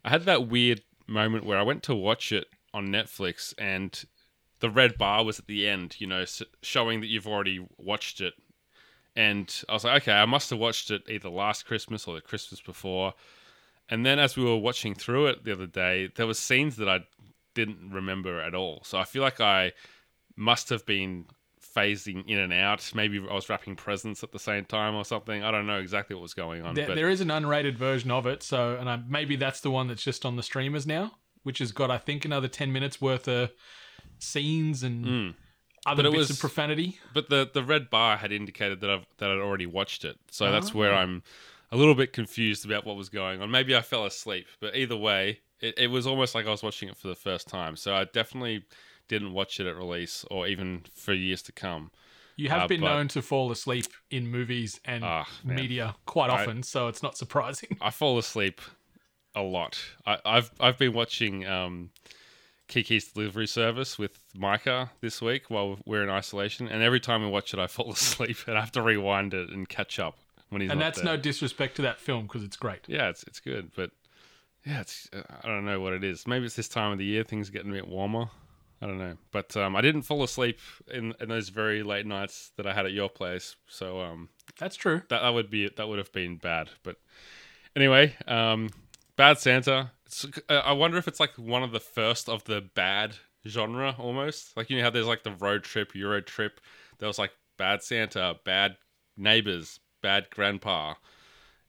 i 0.05 0.11
had 0.11 0.25
that 0.25 0.49
weird 0.49 0.83
moment 1.07 1.45
where 1.45 1.59
i 1.59 1.63
went 1.63 1.83
to 1.83 1.95
watch 1.95 2.33
it 2.33 2.47
on 2.73 2.89
netflix 2.89 3.53
and 3.59 4.05
the 4.61 4.71
red 4.71 4.97
bar 4.97 5.25
was 5.25 5.39
at 5.39 5.47
the 5.47 5.69
end 5.69 5.97
you 5.99 6.07
know 6.07 6.25
showing 6.63 7.01
that 7.01 7.09
you've 7.09 7.27
already 7.27 7.67
watched 7.79 8.21
it 8.21 8.35
and 9.17 9.63
i 9.69 9.73
was 9.73 9.85
like 9.85 10.03
okay 10.03 10.13
i 10.13 10.25
must 10.25 10.51
have 10.51 10.59
watched 10.59 10.91
it 10.91 11.03
either 11.09 11.29
last 11.29 11.67
christmas 11.67 12.07
or 12.07 12.15
the 12.15 12.21
christmas 12.21 12.61
before 12.61 13.15
and 13.89 14.07
then 14.07 14.19
as 14.19 14.37
we 14.37 14.45
were 14.45 14.57
watching 14.57 14.95
through 14.95 15.27
it 15.27 15.45
the 15.45 15.53
other 15.53 15.67
day 15.67 16.09
there 16.17 16.27
was 16.27 16.39
scenes 16.39 16.77
that 16.77 16.89
i 16.89 17.01
didn't 17.55 17.91
remember 17.91 18.41
at 18.41 18.55
all 18.55 18.81
so 18.85 18.99
i 18.99 19.05
feel 19.05 19.23
like 19.23 19.41
i 19.41 19.73
must 20.37 20.69
have 20.69 20.87
been 20.87 21.27
phasing 21.77 22.29
in 22.29 22.39
and 22.39 22.53
out. 22.53 22.91
Maybe 22.95 23.19
I 23.19 23.35
was 23.35 23.49
wrapping 23.49 23.77
presents 23.77 24.23
at 24.23 24.33
the 24.33 24.39
same 24.39 24.65
time 24.65 24.95
or 24.95 25.05
something. 25.05 25.43
I 25.43 25.51
don't 25.51 25.67
know 25.67 25.79
exactly 25.79 26.15
what 26.15 26.23
was 26.23 26.35
going 26.35 26.63
on. 26.63 26.75
There, 26.75 26.87
but 26.87 26.97
there 26.97 27.11
is 27.11 27.21
an 27.21 27.29
unrated 27.29 27.77
version 27.77 28.11
of 28.11 28.27
it, 28.27 28.43
so 28.43 28.77
and 28.77 28.89
I, 28.89 29.01
maybe 29.09 29.37
that's 29.37 29.61
the 29.61 29.71
one 29.71 29.89
that's 29.89 30.03
just 30.03 30.25
on 30.25 30.37
the 30.37 30.43
streamers 30.43 30.87
now, 30.87 31.13
which 31.43 31.59
has 31.59 31.73
got 31.73 31.91
I 31.91 31.99
think 31.99 32.25
another 32.25 32.49
ten 32.49 32.73
minutes 32.73 33.01
worth 33.01 33.29
of 33.29 33.53
scenes 34.23 34.83
and 34.83 35.35
other 35.87 36.03
But 36.03 36.07
it 36.07 36.13
bits 36.13 36.19
was- 36.19 36.31
of 36.31 36.39
profanity. 36.41 36.99
but 37.15 37.29
the 37.31 37.51
the 37.53 37.63
red 37.65 37.89
bar 37.91 38.17
had 38.19 38.33
indicated 38.33 38.81
that 38.81 38.91
I've 38.91 39.07
that 39.19 39.31
I'd 39.31 39.39
already 39.39 39.67
watched 39.67 40.05
it. 40.05 40.19
So 40.31 40.51
that's 40.53 40.71
Oh. 40.71 40.79
where 40.79 40.95
I'm 40.95 41.23
a 41.73 41.77
little 41.77 41.95
bit 41.95 42.13
confused 42.13 42.65
about 42.65 42.85
what 42.85 42.97
was 42.97 43.09
going 43.09 43.41
on. 43.41 43.51
Maybe 43.51 43.75
I 43.77 43.81
fell 43.83 44.05
asleep, 44.05 44.47
but 44.61 44.75
either 44.77 44.97
way, 44.97 45.41
it, 45.61 45.79
it 45.79 45.87
was 45.87 46.07
almost 46.07 46.35
like 46.35 46.47
I 46.47 46.51
was 46.51 46.63
watching 46.63 46.89
it 46.89 46.97
for 46.97 47.09
the 47.09 47.15
first 47.15 47.49
time. 47.49 47.77
So 47.77 47.95
I 47.95 48.05
definitely 48.05 48.65
didn't 49.09 49.33
watch 49.33 49.59
it 49.61 49.67
at 49.67 49.77
release 49.77 50.25
or 50.31 50.47
even 50.49 50.85
for 50.95 51.13
years 51.13 51.43
to 51.43 51.53
come. 51.53 51.91
You 52.37 52.49
have 52.49 52.63
Uh, 52.63 52.67
been 52.69 52.81
but- 52.81 52.89
known 52.95 53.09
to 53.09 53.23
fall 53.23 53.51
asleep 53.53 53.87
in 54.11 54.27
movies 54.29 54.81
and 54.85 55.05
Ah, 55.05 55.29
media 55.45 55.95
quite 56.07 56.31
I- 56.31 56.43
often, 56.43 56.63
so 56.63 56.89
it's 56.89 57.03
not 57.03 57.17
surprising. 57.17 57.77
I 57.81 57.91
fall 57.91 58.19
asleep 58.19 58.61
a 59.35 59.43
lot. 59.43 59.79
I, 60.07 60.19
I've 60.25 60.51
I've 60.59 60.79
been 60.79 60.93
watching 60.93 61.47
um, 61.47 61.91
Kiki's 62.71 63.09
Delivery 63.13 63.49
Service 63.49 63.99
with 63.99 64.19
Micah 64.35 64.93
this 65.01 65.21
week 65.21 65.51
while 65.51 65.79
we're 65.85 66.05
in 66.05 66.09
isolation, 66.09 66.69
and 66.69 66.83
every 66.83 67.01
time 67.01 67.23
we 67.23 67.29
watch 67.29 67.53
it, 67.53 67.59
I 67.59 67.67
fall 67.67 67.93
asleep 67.93 68.39
and 68.47 68.57
I 68.57 68.61
have 68.61 68.73
to 68.73 68.83
rewind 68.83 69.35
it 69.35 69.51
and 69.51 69.69
catch 69.69 69.99
up 69.99 70.17
when 70.49 70.63
he's 70.63 70.71
and 70.71 70.81
that's 70.81 70.99
there. 71.03 71.17
no 71.17 71.17
disrespect 71.17 71.77
to 71.77 71.83
that 71.83 71.99
film 71.99 72.23
because 72.23 72.45
it's 72.45 72.57
great. 72.57 72.81
Yeah, 72.87 73.09
it's 73.09 73.25
it's 73.25 73.41
good, 73.41 73.73
but 73.77 73.91
yeah, 74.65 74.81
it's 74.81 75.09
uh, 75.13 75.23
I 75.43 75.49
don't 75.49 75.65
know 75.65 75.81
what 75.81 75.93
it 75.93 76.05
is. 76.05 76.27
Maybe 76.27 76.47
it's 76.47 76.55
this 76.55 76.69
time 76.69 76.93
of 76.93 76.99
the 76.99 77.05
year, 77.05 77.25
things 77.25 77.49
are 77.49 77.53
getting 77.53 77.71
a 77.71 77.75
bit 77.75 77.89
warmer. 77.89 78.31
I 78.81 78.87
don't 78.87 78.99
know, 78.99 79.17
but 79.31 79.55
um, 79.59 79.77
I 79.77 79.83
didn't 79.83 80.03
fall 80.03 80.23
asleep 80.23 80.59
in, 80.91 81.13
in 81.21 81.29
those 81.29 81.51
very 81.51 81.83
late 81.83 82.07
nights 82.07 82.53
that 82.57 82.67
I 82.67 82.73
had 82.73 82.87
at 82.87 82.93
your 82.93 83.11
place, 83.11 83.57
so 83.67 84.01
um, 84.01 84.31
That's 84.59 84.75
true. 84.75 85.03
that 85.11 85.21
that 85.21 85.29
would 85.35 85.51
be 85.51 85.69
that 85.69 85.87
would 85.87 85.99
have 85.99 86.13
been 86.13 86.37
bad. 86.37 86.71
But 86.83 86.97
anyway, 87.77 88.17
um, 88.27 88.71
Bad 89.17 89.39
Santa. 89.39 89.91
Uh, 90.49 90.55
I 90.55 90.73
wonder 90.73 90.97
if 90.99 91.07
it's 91.09 91.21
like 91.21 91.37
one 91.37 91.63
of 91.63 91.73
the 91.73 91.81
first 91.81 92.29
of 92.29 92.45
the 92.45 92.61
bad 92.61 93.17
genre 93.47 93.95
almost. 93.99 94.57
Like 94.57 94.71
you 94.71 94.77
know 94.77 94.83
how 94.85 94.91
there's 94.91 95.07
like 95.07 95.23
the 95.23 95.33
road 95.33 95.65
trip, 95.65 95.95
Euro 95.95 96.21
trip. 96.21 96.61
There 96.99 97.07
was 97.07 97.19
like 97.19 97.33
Bad 97.57 97.83
Santa, 97.83 98.37
Bad 98.45 98.77
Neighbors, 99.17 99.81
Bad 100.03 100.29
Grandpa, 100.31 100.95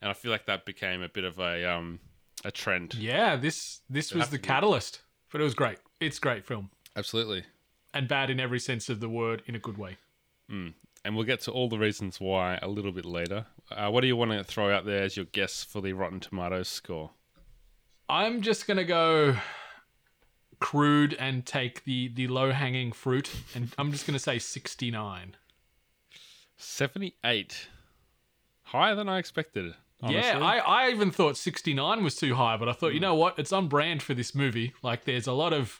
and 0.01 0.09
I 0.09 0.13
feel 0.13 0.31
like 0.31 0.45
that 0.47 0.65
became 0.65 1.01
a 1.01 1.09
bit 1.09 1.23
of 1.23 1.39
a 1.39 1.65
um 1.71 1.99
a 2.43 2.51
trend. 2.51 2.95
Yeah, 2.95 3.35
this 3.35 3.81
this 3.89 4.13
was 4.13 4.29
the 4.29 4.37
to 4.37 4.41
be. 4.41 4.47
catalyst, 4.47 5.01
but 5.31 5.41
it 5.41 5.43
was 5.43 5.53
great. 5.53 5.77
It's 5.99 6.17
a 6.17 6.21
great 6.21 6.45
film 6.45 6.71
Absolutely. 6.95 7.43
and 7.93 8.07
bad 8.07 8.29
in 8.31 8.39
every 8.39 8.59
sense 8.59 8.89
of 8.89 8.99
the 8.99 9.09
word 9.09 9.43
in 9.45 9.53
a 9.55 9.59
good 9.59 9.77
way. 9.77 9.97
And 11.03 11.15
we'll 11.15 11.25
get 11.25 11.39
to 11.41 11.51
all 11.51 11.69
the 11.69 11.77
reasons 11.79 12.19
why 12.19 12.59
a 12.61 12.67
little 12.67 12.91
bit 12.91 13.05
later. 13.05 13.45
Uh, 13.71 13.89
what 13.89 14.01
do 14.01 14.07
you 14.07 14.15
want 14.17 14.31
to 14.31 14.43
throw 14.43 14.75
out 14.75 14.85
there 14.85 15.01
as 15.03 15.15
your 15.15 15.25
guess 15.25 15.63
for 15.63 15.81
the 15.81 15.93
Rotten 15.93 16.19
Tomatoes 16.19 16.67
score? 16.67 17.11
I'm 18.11 18.41
just 18.41 18.67
gonna 18.67 18.83
go 18.83 19.37
crude 20.59 21.13
and 21.13 21.45
take 21.45 21.85
the 21.85 22.09
the 22.09 22.27
low 22.27 22.51
hanging 22.51 22.91
fruit, 22.91 23.31
and 23.55 23.73
I'm 23.77 23.91
just 23.93 24.05
gonna 24.05 24.19
say 24.19 24.37
69. 24.37 25.37
78. 26.57 27.67
Higher 28.63 28.95
than 28.95 29.07
I 29.07 29.17
expected. 29.17 29.73
Honestly. 30.03 30.21
Yeah, 30.21 30.39
I, 30.39 30.57
I 30.57 30.89
even 30.89 31.09
thought 31.11 31.37
69 31.37 32.03
was 32.03 32.15
too 32.15 32.35
high, 32.35 32.57
but 32.57 32.67
I 32.67 32.73
thought, 32.73 32.93
you 32.93 32.99
hmm. 32.99 33.03
know 33.03 33.15
what? 33.15 33.39
It's 33.39 33.53
on 33.53 33.67
brand 33.67 34.03
for 34.03 34.13
this 34.13 34.35
movie. 34.35 34.73
Like, 34.83 35.05
there's 35.05 35.27
a 35.27 35.33
lot 35.33 35.53
of 35.53 35.79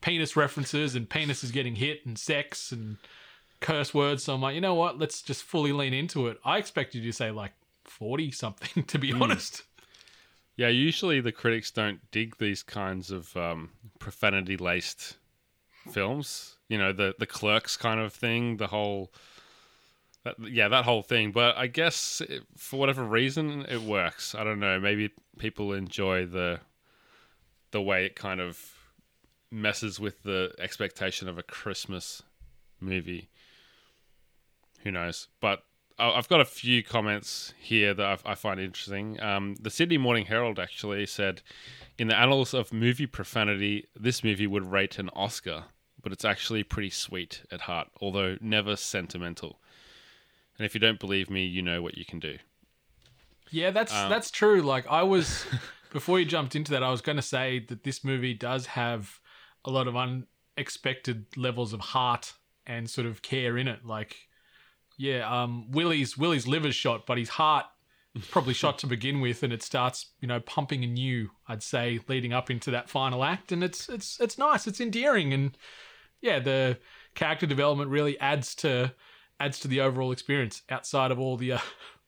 penis 0.00 0.36
references 0.36 0.94
and 0.94 1.08
penises 1.08 1.52
getting 1.52 1.76
hit 1.76 2.06
and 2.06 2.18
sex 2.18 2.72
and 2.72 2.96
curse 3.60 3.92
words. 3.92 4.24
So 4.24 4.34
I'm 4.34 4.40
like, 4.40 4.54
you 4.54 4.60
know 4.60 4.74
what? 4.74 4.98
Let's 4.98 5.22
just 5.22 5.42
fully 5.42 5.72
lean 5.72 5.92
into 5.92 6.28
it. 6.28 6.38
I 6.44 6.58
expected 6.58 7.02
you 7.02 7.12
to 7.12 7.16
say 7.16 7.30
like 7.30 7.52
40 7.84 8.30
something, 8.30 8.84
to 8.86 8.98
be 8.98 9.10
hmm. 9.12 9.22
honest. 9.22 9.62
Yeah, 10.58 10.68
usually 10.68 11.20
the 11.20 11.30
critics 11.30 11.70
don't 11.70 12.00
dig 12.10 12.36
these 12.38 12.64
kinds 12.64 13.12
of 13.12 13.34
um, 13.36 13.70
profanity 14.00 14.56
laced 14.56 15.16
films. 15.92 16.56
You 16.68 16.78
know, 16.78 16.92
the 16.92 17.14
the 17.16 17.26
clerks 17.26 17.76
kind 17.76 18.00
of 18.00 18.12
thing, 18.12 18.56
the 18.56 18.66
whole 18.66 19.12
that, 20.24 20.34
yeah, 20.50 20.66
that 20.66 20.84
whole 20.84 21.02
thing. 21.02 21.30
But 21.30 21.56
I 21.56 21.68
guess 21.68 22.20
it, 22.28 22.42
for 22.56 22.76
whatever 22.80 23.04
reason 23.04 23.66
it 23.68 23.82
works. 23.82 24.34
I 24.34 24.42
don't 24.42 24.58
know. 24.58 24.80
Maybe 24.80 25.10
people 25.38 25.72
enjoy 25.72 26.26
the 26.26 26.58
the 27.70 27.80
way 27.80 28.04
it 28.04 28.16
kind 28.16 28.40
of 28.40 28.60
messes 29.52 30.00
with 30.00 30.24
the 30.24 30.52
expectation 30.58 31.28
of 31.28 31.38
a 31.38 31.44
Christmas 31.44 32.20
movie. 32.80 33.30
Who 34.82 34.90
knows? 34.90 35.28
But 35.40 35.62
I've 35.98 36.28
got 36.28 36.40
a 36.40 36.44
few 36.44 36.82
comments 36.82 37.54
here 37.58 37.92
that 37.92 38.06
I've, 38.06 38.22
I 38.24 38.34
find 38.34 38.60
interesting. 38.60 39.20
Um, 39.20 39.56
the 39.60 39.70
Sydney 39.70 39.98
Morning 39.98 40.26
Herald 40.26 40.58
actually 40.58 41.06
said, 41.06 41.42
in 41.98 42.08
the 42.08 42.16
annals 42.16 42.54
of 42.54 42.72
movie 42.72 43.06
profanity, 43.06 43.86
this 43.98 44.22
movie 44.22 44.46
would 44.46 44.70
rate 44.70 44.98
an 44.98 45.10
Oscar, 45.14 45.64
but 46.00 46.12
it's 46.12 46.24
actually 46.24 46.62
pretty 46.62 46.90
sweet 46.90 47.42
at 47.50 47.62
heart, 47.62 47.88
although 48.00 48.36
never 48.40 48.76
sentimental. 48.76 49.58
And 50.56 50.64
if 50.64 50.74
you 50.74 50.80
don't 50.80 51.00
believe 51.00 51.30
me, 51.30 51.44
you 51.44 51.62
know 51.62 51.82
what 51.82 51.98
you 51.98 52.04
can 52.04 52.20
do. 52.20 52.38
Yeah, 53.50 53.70
that's 53.70 53.92
that's 53.92 54.30
true. 54.30 54.60
Like 54.60 54.86
I 54.88 55.02
was 55.02 55.46
before 55.90 56.20
you 56.20 56.26
jumped 56.26 56.54
into 56.54 56.70
that, 56.72 56.82
I 56.82 56.90
was 56.90 57.00
going 57.00 57.16
to 57.16 57.22
say 57.22 57.60
that 57.68 57.84
this 57.84 58.04
movie 58.04 58.34
does 58.34 58.66
have 58.66 59.20
a 59.64 59.70
lot 59.70 59.88
of 59.88 59.96
unexpected 59.96 61.26
levels 61.36 61.72
of 61.72 61.80
heart 61.80 62.34
and 62.66 62.88
sort 62.88 63.06
of 63.06 63.22
care 63.22 63.56
in 63.56 63.68
it. 63.68 63.84
Like, 63.84 64.27
yeah, 64.98 65.42
um, 65.42 65.70
Willie's 65.70 66.18
Willie's 66.18 66.46
liver's 66.46 66.74
shot, 66.74 67.06
but 67.06 67.16
his 67.16 67.30
heart 67.30 67.66
probably 68.30 68.52
shot 68.52 68.78
to 68.80 68.86
begin 68.86 69.20
with, 69.20 69.44
and 69.44 69.52
it 69.52 69.62
starts, 69.62 70.06
you 70.20 70.26
know, 70.26 70.40
pumping 70.40 70.82
anew. 70.82 71.30
I'd 71.46 71.62
say 71.62 72.00
leading 72.08 72.32
up 72.32 72.50
into 72.50 72.72
that 72.72 72.90
final 72.90 73.24
act, 73.24 73.52
and 73.52 73.62
it's 73.62 73.88
it's 73.88 74.20
it's 74.20 74.36
nice, 74.36 74.66
it's 74.66 74.80
endearing, 74.80 75.32
and 75.32 75.56
yeah, 76.20 76.40
the 76.40 76.78
character 77.14 77.46
development 77.46 77.90
really 77.90 78.18
adds 78.18 78.54
to 78.56 78.92
adds 79.38 79.60
to 79.60 79.68
the 79.68 79.80
overall 79.80 80.10
experience 80.10 80.62
outside 80.68 81.12
of 81.12 81.20
all 81.20 81.36
the 81.36 81.52
uh, 81.52 81.58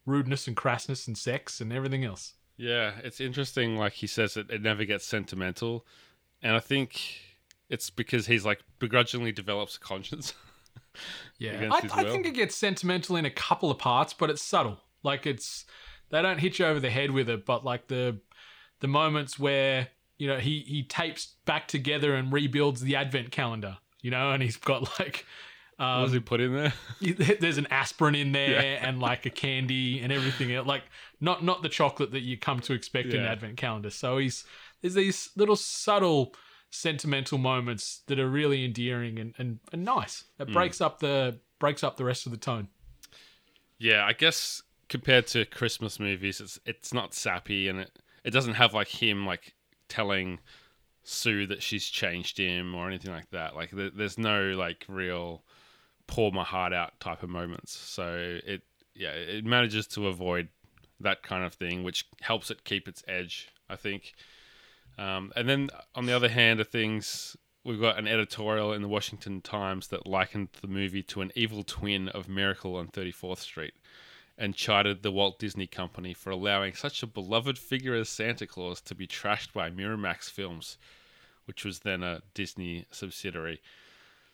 rudeness 0.04 0.48
and 0.48 0.56
crassness 0.56 1.06
and 1.06 1.16
sex 1.16 1.60
and 1.60 1.72
everything 1.72 2.04
else. 2.04 2.34
Yeah, 2.56 2.94
it's 3.04 3.20
interesting. 3.20 3.76
Like 3.76 3.92
he 3.92 4.08
says, 4.08 4.36
it, 4.36 4.50
it 4.50 4.62
never 4.62 4.84
gets 4.84 5.06
sentimental, 5.06 5.86
and 6.42 6.56
I 6.56 6.60
think 6.60 7.00
it's 7.68 7.88
because 7.88 8.26
he's 8.26 8.44
like 8.44 8.64
begrudgingly 8.80 9.30
develops 9.30 9.76
a 9.76 9.80
conscience. 9.80 10.34
Yeah, 11.38 11.68
I, 11.72 11.80
I 12.00 12.04
think 12.12 12.26
it 12.26 12.34
gets 12.34 12.54
sentimental 12.54 13.16
in 13.16 13.24
a 13.24 13.30
couple 13.30 13.70
of 13.70 13.78
parts, 13.78 14.12
but 14.12 14.30
it's 14.30 14.42
subtle. 14.42 14.78
Like 15.02 15.26
it's 15.26 15.64
they 16.10 16.20
don't 16.22 16.38
hit 16.38 16.58
you 16.58 16.66
over 16.66 16.80
the 16.80 16.90
head 16.90 17.10
with 17.12 17.28
it, 17.28 17.46
but 17.46 17.64
like 17.64 17.88
the 17.88 18.18
the 18.80 18.88
moments 18.88 19.38
where 19.38 19.88
you 20.18 20.26
know 20.28 20.38
he 20.38 20.60
he 20.66 20.82
tapes 20.82 21.36
back 21.46 21.68
together 21.68 22.14
and 22.14 22.32
rebuilds 22.32 22.80
the 22.82 22.96
advent 22.96 23.30
calendar, 23.30 23.78
you 24.02 24.10
know, 24.10 24.30
and 24.32 24.42
he's 24.42 24.56
got 24.56 24.82
like. 25.00 25.24
what 25.78 26.02
does 26.02 26.12
he 26.12 26.18
Um, 26.18 26.24
put 26.24 26.40
in 26.42 26.52
there? 26.54 26.74
there's 27.40 27.56
an 27.56 27.66
aspirin 27.70 28.14
in 28.14 28.32
there 28.32 28.78
and 28.82 29.00
like 29.00 29.24
a 29.24 29.30
candy 29.30 30.00
and 30.00 30.12
everything 30.12 30.52
else. 30.52 30.66
like 30.66 30.82
not 31.20 31.42
not 31.42 31.62
the 31.62 31.70
chocolate 31.70 32.10
that 32.12 32.20
you 32.20 32.36
come 32.36 32.60
to 32.60 32.74
expect 32.74 33.08
in 33.08 33.20
an 33.20 33.26
advent 33.26 33.56
calendar 33.56 33.88
so 33.88 34.18
he's 34.18 34.44
there's 34.82 34.92
these 34.94 35.30
little 35.36 35.56
subtle 35.56 36.34
sentimental 36.70 37.36
moments 37.38 38.02
that 38.06 38.18
are 38.18 38.28
really 38.28 38.64
endearing 38.64 39.18
and, 39.18 39.34
and, 39.38 39.58
and 39.72 39.84
nice 39.84 40.22
Hmm. 40.22 40.44
that 40.44 40.52
breaks 40.52 40.80
up 40.80 41.00
the 41.00 41.38
breaks 41.58 41.82
up 41.84 41.96
the 41.96 42.04
rest 42.04 42.26
of 42.26 42.32
the 42.32 42.38
tone 42.38 42.68
Yeah, 43.78 44.04
I 44.04 44.12
guess 44.12 44.62
compared 44.88 45.26
to 45.28 45.44
Christmas 45.46 45.98
movies, 45.98 46.40
it's 46.40 46.58
it's 46.66 46.92
not 46.92 47.14
sappy 47.14 47.68
and 47.68 47.80
it 47.80 47.98
it 48.24 48.30
doesn't 48.30 48.54
have 48.54 48.74
like 48.74 48.88
him 48.88 49.26
like 49.26 49.54
telling 49.88 50.38
Sue 51.02 51.46
that 51.46 51.62
she's 51.62 51.86
changed 51.86 52.38
him 52.38 52.74
or 52.74 52.86
anything 52.86 53.10
like 53.12 53.30
that. 53.30 53.56
Like 53.56 53.70
there, 53.70 53.90
there's 53.90 54.18
no 54.18 54.52
like 54.52 54.84
real 54.88 55.42
pour 56.06 56.30
my 56.32 56.44
heart 56.44 56.72
out 56.72 57.00
type 57.00 57.22
of 57.22 57.30
moments. 57.30 57.72
So 57.72 58.38
it 58.46 58.62
yeah 58.94 59.12
it 59.12 59.44
manages 59.44 59.86
to 59.88 60.08
avoid 60.08 60.48
that 61.00 61.22
kind 61.22 61.44
of 61.44 61.54
thing, 61.54 61.82
which 61.82 62.06
helps 62.20 62.50
it 62.50 62.64
keep 62.64 62.86
its 62.86 63.02
edge. 63.08 63.48
I 63.68 63.76
think. 63.76 64.14
Um, 65.00 65.32
and 65.34 65.48
then 65.48 65.70
on 65.94 66.04
the 66.04 66.12
other 66.12 66.28
hand 66.28 66.60
of 66.60 66.68
things, 66.68 67.34
we've 67.64 67.80
got 67.80 67.98
an 67.98 68.06
editorial 68.06 68.74
in 68.74 68.82
the 68.82 68.88
Washington 68.88 69.40
Times 69.40 69.88
that 69.88 70.06
likened 70.06 70.50
the 70.60 70.68
movie 70.68 71.02
to 71.04 71.22
an 71.22 71.32
evil 71.34 71.62
twin 71.62 72.10
of 72.10 72.28
Miracle 72.28 72.76
on 72.76 72.88
34th 72.88 73.38
Street 73.38 73.72
and 74.36 74.54
chided 74.54 75.02
the 75.02 75.10
Walt 75.10 75.38
Disney 75.38 75.66
Company 75.66 76.12
for 76.12 76.28
allowing 76.28 76.74
such 76.74 77.02
a 77.02 77.06
beloved 77.06 77.58
figure 77.58 77.94
as 77.94 78.10
Santa 78.10 78.46
Claus 78.46 78.82
to 78.82 78.94
be 78.94 79.06
trashed 79.06 79.54
by 79.54 79.70
Miramax 79.70 80.30
Films, 80.30 80.76
which 81.46 81.64
was 81.64 81.78
then 81.78 82.02
a 82.02 82.20
Disney 82.34 82.84
subsidiary. 82.90 83.62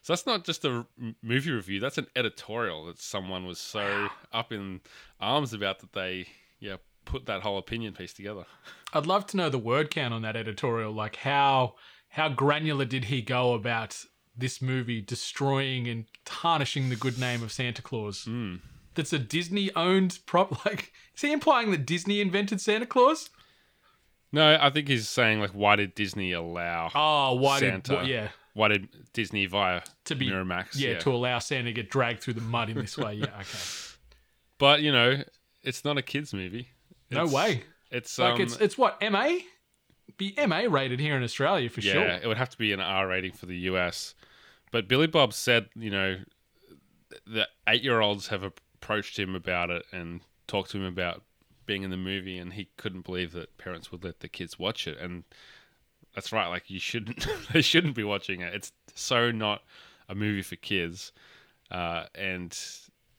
So 0.02 0.12
that's 0.12 0.26
not 0.26 0.44
just 0.44 0.64
a 0.64 0.84
movie 1.22 1.52
review, 1.52 1.78
that's 1.78 1.98
an 1.98 2.08
editorial 2.16 2.86
that 2.86 2.98
someone 2.98 3.46
was 3.46 3.60
so 3.60 4.08
up 4.32 4.50
in 4.50 4.80
arms 5.20 5.52
about 5.52 5.78
that 5.78 5.92
they 5.92 6.26
yeah, 6.58 6.76
put 7.06 7.24
that 7.26 7.40
whole 7.42 7.56
opinion 7.58 7.94
piece 7.94 8.12
together. 8.12 8.44
i'd 8.92 9.06
love 9.06 9.26
to 9.26 9.36
know 9.38 9.48
the 9.48 9.58
word 9.58 9.90
count 9.90 10.12
on 10.12 10.20
that 10.22 10.36
editorial 10.36 10.92
like 10.92 11.16
how 11.16 11.74
how 12.10 12.28
granular 12.28 12.84
did 12.84 13.04
he 13.06 13.22
go 13.22 13.54
about 13.54 14.04
this 14.36 14.60
movie 14.60 15.00
destroying 15.00 15.88
and 15.88 16.04
tarnishing 16.26 16.88
the 16.90 16.96
good 16.96 17.18
name 17.18 17.42
of 17.42 17.50
santa 17.50 17.80
claus 17.82 18.24
Hmm. 18.24 18.56
that's 18.94 19.12
a 19.12 19.18
Disney 19.18 19.70
owned 19.74 20.18
prop. 20.26 20.50
Like, 20.66 20.92
is 21.14 21.22
he 21.22 21.32
implying 21.32 21.70
that 21.70 21.86
Disney 21.86 22.20
invented 22.20 22.60
Santa 22.60 22.86
Claus? 22.86 23.30
No, 24.32 24.58
I 24.60 24.70
think 24.70 24.88
he's 24.88 25.08
saying 25.08 25.40
like, 25.40 25.50
why 25.52 25.76
did 25.76 25.94
Disney 25.94 26.32
allow? 26.32 26.90
Oh, 26.94 27.34
why 27.34 27.60
Santa. 27.60 27.98
did? 28.00 28.08
Yeah, 28.08 28.28
Why 28.54 28.68
did 28.68 28.88
Disney 29.12 29.46
via 29.46 29.82
to 30.06 30.14
be 30.14 30.28
Miramax? 30.30 30.78
Yeah, 30.78 30.98
to 30.98 31.10
allow 31.10 31.38
Santa 31.38 31.64
to 31.64 31.72
get 31.72 31.90
dragged 31.90 32.22
through 32.22 32.34
the 32.34 32.40
mud 32.42 32.68
in 32.70 32.76
this 32.78 32.96
way. 32.98 33.14
Yeah, 33.14 33.26
okay. 33.26 33.58
but 34.58 34.80
you 34.82 34.92
know, 34.92 35.22
it's 35.62 35.84
not 35.84 35.96
a 35.98 36.02
kids 36.02 36.34
movie. 36.34 36.68
No 37.10 37.26
way. 37.26 37.62
It's 37.90 38.18
Like 38.18 38.34
um, 38.34 38.40
it's 38.40 38.56
it's 38.56 38.76
what 38.76 39.00
MA, 39.00 39.38
be 40.16 40.34
MA 40.46 40.62
rated 40.68 41.00
here 41.00 41.16
in 41.16 41.22
Australia 41.22 41.68
for 41.68 41.80
yeah, 41.80 41.92
sure. 41.92 42.06
Yeah, 42.06 42.18
it 42.22 42.26
would 42.26 42.36
have 42.36 42.50
to 42.50 42.58
be 42.58 42.72
an 42.72 42.80
R 42.80 43.06
rating 43.06 43.32
for 43.32 43.46
the 43.46 43.56
US. 43.70 44.14
But 44.72 44.88
Billy 44.88 45.06
Bob 45.06 45.32
said, 45.32 45.68
you 45.74 45.90
know, 45.90 46.16
the 47.26 47.48
eight 47.68 47.82
year 47.82 48.00
olds 48.00 48.28
have 48.28 48.42
approached 48.42 49.18
him 49.18 49.34
about 49.34 49.70
it 49.70 49.84
and 49.92 50.20
talked 50.46 50.70
to 50.72 50.78
him 50.78 50.84
about 50.84 51.22
being 51.66 51.82
in 51.82 51.90
the 51.90 51.96
movie, 51.96 52.38
and 52.38 52.52
he 52.52 52.68
couldn't 52.76 53.04
believe 53.04 53.32
that 53.32 53.56
parents 53.58 53.90
would 53.90 54.04
let 54.04 54.20
the 54.20 54.28
kids 54.28 54.58
watch 54.58 54.86
it. 54.86 54.98
And 54.98 55.24
that's 56.14 56.32
right. 56.32 56.48
Like 56.48 56.70
you 56.70 56.78
shouldn't, 56.78 57.26
they 57.52 57.62
shouldn't 57.62 57.94
be 57.94 58.04
watching 58.04 58.40
it. 58.40 58.54
It's 58.54 58.72
so 58.94 59.30
not 59.30 59.62
a 60.08 60.14
movie 60.14 60.42
for 60.42 60.56
kids. 60.56 61.12
Uh, 61.70 62.04
and 62.14 62.56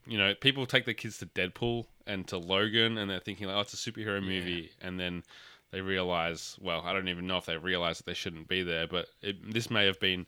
you 0.08 0.18
know, 0.18 0.34
people 0.36 0.66
take 0.66 0.86
their 0.86 0.94
kids 0.94 1.18
to 1.20 1.26
Deadpool 1.26 1.86
and 2.06 2.28
to 2.28 2.38
Logan, 2.38 2.98
and 2.98 3.10
they're 3.10 3.20
thinking 3.20 3.48
like, 3.48 3.56
oh, 3.56 3.62
it's 3.62 3.74
a 3.74 3.92
superhero 3.92 4.22
movie, 4.22 4.72
and 4.82 5.00
then 5.00 5.24
they 5.72 5.82
realize, 5.82 6.58
well, 6.62 6.82
I 6.86 6.94
don't 6.94 7.10
even 7.10 7.28
know 7.28 7.38
if 7.38 7.46
they 7.46 7.58
realize 7.58 7.98
that 7.98 8.06
they 8.06 8.14
shouldn't 8.14 8.48
be 8.48 8.64
there, 8.64 8.88
but 8.88 9.08
it, 9.22 9.54
this 9.54 9.70
may 9.70 9.86
have 9.86 10.00
been 10.00 10.26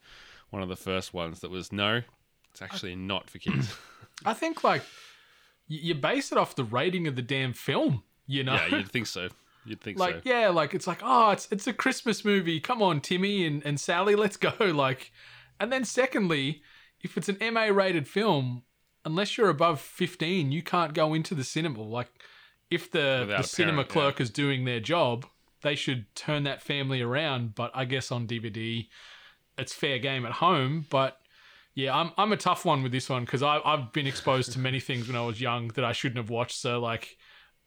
one 0.50 0.62
of 0.62 0.68
the 0.68 0.76
first 0.76 1.14
ones 1.14 1.40
that 1.40 1.50
was 1.50 1.72
no, 1.72 2.02
it's 2.50 2.62
actually 2.62 2.94
not 2.94 3.30
for 3.30 3.38
kids. 3.38 3.74
I 4.24 4.34
think 4.34 4.62
like 4.62 4.82
you 5.66 5.94
base 5.94 6.32
it 6.32 6.38
off 6.38 6.56
the 6.56 6.64
rating 6.64 7.06
of 7.06 7.16
the 7.16 7.22
damn 7.22 7.52
film. 7.52 8.02
You 8.26 8.44
know, 8.44 8.54
yeah, 8.54 8.76
you'd 8.76 8.88
think 8.92 9.06
so. 9.06 9.28
You'd 9.64 9.80
think 9.80 9.98
like 9.98 10.16
so. 10.16 10.20
yeah, 10.24 10.48
like 10.48 10.74
it's 10.74 10.86
like 10.86 11.00
oh, 11.02 11.30
it's 11.30 11.48
it's 11.50 11.66
a 11.66 11.72
Christmas 11.72 12.24
movie. 12.24 12.60
Come 12.60 12.82
on, 12.82 13.00
Timmy 13.00 13.46
and 13.46 13.64
and 13.64 13.80
Sally, 13.80 14.14
let's 14.14 14.36
go. 14.36 14.52
Like, 14.60 15.12
and 15.58 15.72
then 15.72 15.84
secondly, 15.84 16.62
if 17.00 17.16
it's 17.16 17.28
an 17.28 17.38
MA 17.52 17.66
rated 17.66 18.08
film, 18.08 18.62
unless 19.04 19.36
you're 19.36 19.48
above 19.48 19.80
fifteen, 19.80 20.52
you 20.52 20.62
can't 20.62 20.94
go 20.94 21.14
into 21.14 21.34
the 21.34 21.44
cinema. 21.44 21.82
Like, 21.82 22.10
if 22.70 22.90
the 22.90 23.18
Without 23.26 23.42
the 23.42 23.48
cinema 23.48 23.84
parent, 23.84 23.90
clerk 23.90 24.20
is 24.20 24.30
doing 24.30 24.64
their 24.64 24.80
job, 24.80 25.26
they 25.62 25.74
should 25.74 26.06
turn 26.14 26.44
that 26.44 26.62
family 26.62 27.00
around. 27.02 27.54
But 27.54 27.70
I 27.74 27.84
guess 27.84 28.10
on 28.10 28.26
DVD, 28.26 28.88
it's 29.58 29.72
fair 29.72 29.98
game 29.98 30.24
at 30.26 30.32
home. 30.32 30.86
But 30.90 31.18
yeah, 31.74 31.96
I'm 31.96 32.12
I'm 32.16 32.32
a 32.32 32.36
tough 32.36 32.64
one 32.64 32.82
with 32.82 32.92
this 32.92 33.08
one 33.08 33.24
because 33.24 33.42
I 33.42 33.60
I've 33.64 33.92
been 33.92 34.06
exposed 34.06 34.52
to 34.52 34.58
many 34.58 34.80
things 34.80 35.06
when 35.06 35.16
I 35.16 35.24
was 35.24 35.40
young 35.40 35.68
that 35.68 35.84
I 35.84 35.92
shouldn't 35.92 36.18
have 36.18 36.30
watched. 36.30 36.56
So 36.56 36.80
like. 36.80 37.16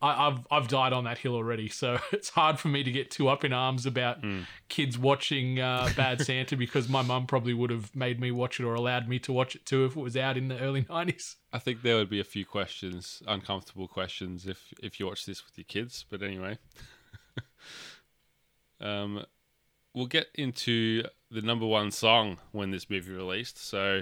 I, 0.03 0.27
I've 0.27 0.45
I've 0.51 0.67
died 0.67 0.91
on 0.91 1.05
that 1.05 1.17
hill 1.17 1.33
already, 1.33 1.69
so 1.69 1.97
it's 2.11 2.29
hard 2.29 2.59
for 2.59 2.67
me 2.67 2.83
to 2.83 2.91
get 2.91 3.09
too 3.09 3.29
up 3.29 3.45
in 3.45 3.53
arms 3.53 3.85
about 3.85 4.17
kids 4.67 4.97
watching 4.97 5.61
uh, 5.61 5.89
Bad 5.95 6.21
Santa 6.25 6.57
because 6.57 6.89
my 6.89 7.01
mum 7.01 7.25
probably 7.25 7.53
would 7.53 7.69
have 7.69 7.95
made 7.95 8.19
me 8.19 8.29
watch 8.29 8.59
it 8.59 8.65
or 8.65 8.73
allowed 8.73 9.07
me 9.07 9.17
to 9.19 9.31
watch 9.31 9.55
it 9.55 9.65
too 9.65 9.85
if 9.85 9.95
it 9.95 10.01
was 10.01 10.17
out 10.17 10.35
in 10.35 10.49
the 10.49 10.59
early 10.59 10.85
nineties. 10.89 11.37
I 11.53 11.59
think 11.59 11.81
there 11.81 11.95
would 11.95 12.09
be 12.09 12.19
a 12.19 12.25
few 12.25 12.45
questions, 12.45 13.23
uncomfortable 13.25 13.87
questions, 13.87 14.45
if 14.45 14.73
if 14.83 14.99
you 14.99 15.07
watch 15.07 15.25
this 15.25 15.43
with 15.45 15.57
your 15.57 15.65
kids. 15.65 16.05
But 16.09 16.21
anyway, 16.21 16.57
um, 18.81 19.25
we'll 19.93 20.07
get 20.07 20.27
into 20.35 21.03
the 21.31 21.41
number 21.41 21.65
one 21.65 21.91
song 21.91 22.39
when 22.51 22.71
this 22.71 22.89
movie 22.89 23.13
released. 23.13 23.57
So 23.57 24.01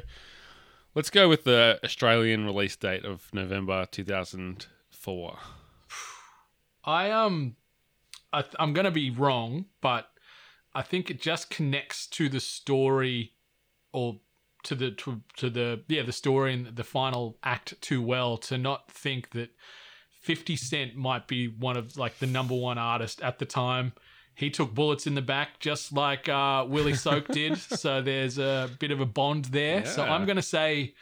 let's 0.95 1.11
go 1.11 1.29
with 1.29 1.43
the 1.43 1.79
Australian 1.83 2.45
release 2.45 2.75
date 2.75 3.05
of 3.05 3.31
November 3.33 3.85
two 3.85 4.03
thousand 4.03 4.65
four. 4.89 5.37
I 6.83 7.11
um, 7.11 7.55
I, 8.33 8.41
th- 8.41 8.55
I'm 8.59 8.73
gonna 8.73 8.91
be 8.91 9.09
wrong, 9.09 9.65
but 9.81 10.07
I 10.73 10.81
think 10.81 11.09
it 11.09 11.21
just 11.21 11.49
connects 11.49 12.07
to 12.07 12.29
the 12.29 12.39
story, 12.39 13.33
or 13.91 14.19
to 14.63 14.75
the 14.75 14.91
to, 14.91 15.21
to 15.37 15.49
the 15.49 15.83
yeah 15.87 16.03
the 16.03 16.11
story 16.11 16.53
and 16.53 16.75
the 16.75 16.83
final 16.83 17.37
act 17.43 17.79
too 17.81 18.01
well 18.01 18.37
to 18.37 18.57
not 18.57 18.91
think 18.91 19.31
that 19.31 19.49
50 20.21 20.55
Cent 20.55 20.95
might 20.95 21.27
be 21.27 21.47
one 21.47 21.77
of 21.77 21.97
like 21.97 22.19
the 22.19 22.27
number 22.27 22.55
one 22.55 22.77
artist 22.77 23.21
at 23.21 23.39
the 23.39 23.45
time. 23.45 23.93
He 24.35 24.49
took 24.49 24.73
bullets 24.73 25.07
in 25.07 25.15
the 25.15 25.21
back 25.21 25.59
just 25.59 25.91
like 25.91 26.29
uh, 26.29 26.65
Willie 26.67 26.93
Soke 26.95 27.27
did, 27.27 27.57
so 27.59 28.01
there's 28.01 28.37
a 28.37 28.69
bit 28.79 28.91
of 28.91 29.01
a 29.01 29.05
bond 29.05 29.45
there. 29.45 29.85
So 29.85 30.03
I'm 30.03 30.25
gonna 30.25 30.41
say. 30.41 30.93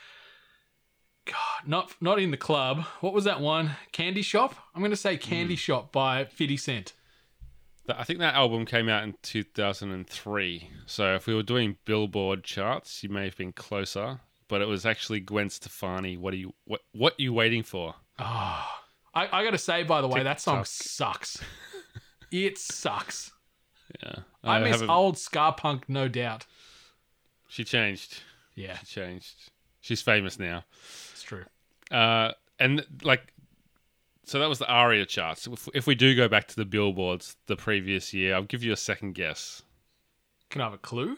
God, 1.26 1.68
not 1.68 1.96
not 2.02 2.20
in 2.20 2.32
the 2.32 2.38
club. 2.38 2.86
What 3.02 3.14
was 3.14 3.24
that 3.26 3.42
one? 3.42 3.72
Candy 3.92 4.22
Shop. 4.22 4.56
I'm 4.74 4.82
going 4.82 4.92
to 4.92 4.98
say 4.98 5.18
Candy 5.18 5.56
hmm. 5.56 5.60
Shop 5.60 5.92
by 5.92 6.26
50 6.26 6.58
Cent. 6.58 6.94
I 7.98 8.04
think 8.04 8.20
that 8.20 8.36
album 8.36 8.66
came 8.66 8.88
out 8.88 9.04
in 9.04 9.16
two 9.24 9.44
thousand 9.44 9.92
and 9.92 10.08
three. 10.08 10.70
So 10.86 11.16
if 11.16 11.28
we 11.28 11.34
were 11.34 11.44
doing 11.44 11.78
Billboard 11.86 12.44
charts, 12.44 13.04
you 13.04 13.10
may 13.10 13.26
have 13.26 13.38
been 13.38 13.54
closer. 13.54 14.20
But 14.48 14.62
it 14.62 14.68
was 14.68 14.86
actually 14.86 15.20
Gwen 15.20 15.50
Stefani. 15.50 16.18
What 16.18 16.34
are 16.34 16.38
you 16.38 16.54
what 16.66 16.82
what 16.92 17.14
are 17.14 17.22
you 17.22 17.34
waiting 17.34 17.64
for? 17.64 17.96
Ah, 18.18 18.84
I, 19.14 19.40
I 19.40 19.44
got 19.44 19.52
to 19.52 19.58
say, 19.58 19.84
by 19.84 20.02
the 20.02 20.08
way, 20.08 20.24
that 20.24 20.42
song 20.42 20.66
sucks. 20.66 21.42
it 22.32 22.58
sucks. 22.58 23.32
Yeah, 24.04 24.16
I, 24.44 24.60
miss 24.60 24.74
haven't- 24.74 24.90
old 24.90 25.18
ska 25.18 25.54
punk, 25.58 25.90
no 25.90 26.08
doubt. 26.08 26.46
She 27.48 27.64
changed. 27.64 28.22
Yeah, 28.56 28.78
She 28.80 28.86
changed. 28.86 29.52
She's 29.82 30.02
famous 30.02 30.38
now. 30.38 30.66
Uh, 31.92 32.32
and 32.60 32.86
like, 33.04 33.34
so 34.26 34.40
that 34.40 34.48
was 34.50 34.60
the 34.60 34.68
ARIA 34.68 35.06
charts. 35.06 35.48
If, 35.48 35.68
if 35.74 35.88
we 35.88 35.96
do 35.96 36.16
go 36.16 36.28
back 36.28 36.48
to 36.50 36.56
the 36.56 36.66
billboards 36.66 37.36
the 37.48 37.56
previous 37.56 38.14
year, 38.14 38.36
I'll 38.36 38.44
give 38.44 38.64
you 38.64 38.72
a 38.72 38.78
second 38.78 39.14
guess. 39.16 39.64
Can 40.50 40.62
I 40.62 40.66
have 40.66 40.74
a 40.74 40.78
clue? 40.78 41.18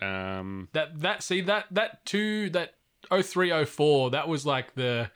Um, 0.00 0.68
That 0.72 1.00
that 1.00 1.22
see 1.22 1.40
that 1.42 1.66
that 1.72 2.04
two 2.06 2.50
that 2.50 2.74
0304 3.10 4.10
that 4.10 4.28
was 4.28 4.46
like 4.46 4.74
the 4.74 5.10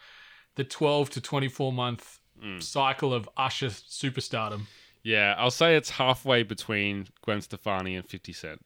the 0.56 0.64
12 0.64 1.10
to 1.10 1.20
24 1.20 1.72
month 1.72 2.18
cycle 2.58 3.14
of 3.14 3.28
Usher 3.36 3.68
superstardom. 3.68 4.62
yeah, 5.04 5.34
I'll 5.38 5.52
say 5.52 5.76
it's 5.76 5.90
halfway 5.90 6.42
between 6.42 7.06
Gwen 7.22 7.40
Stefani 7.40 7.94
and 7.94 8.04
Fifty 8.08 8.32
Cent. 8.32 8.64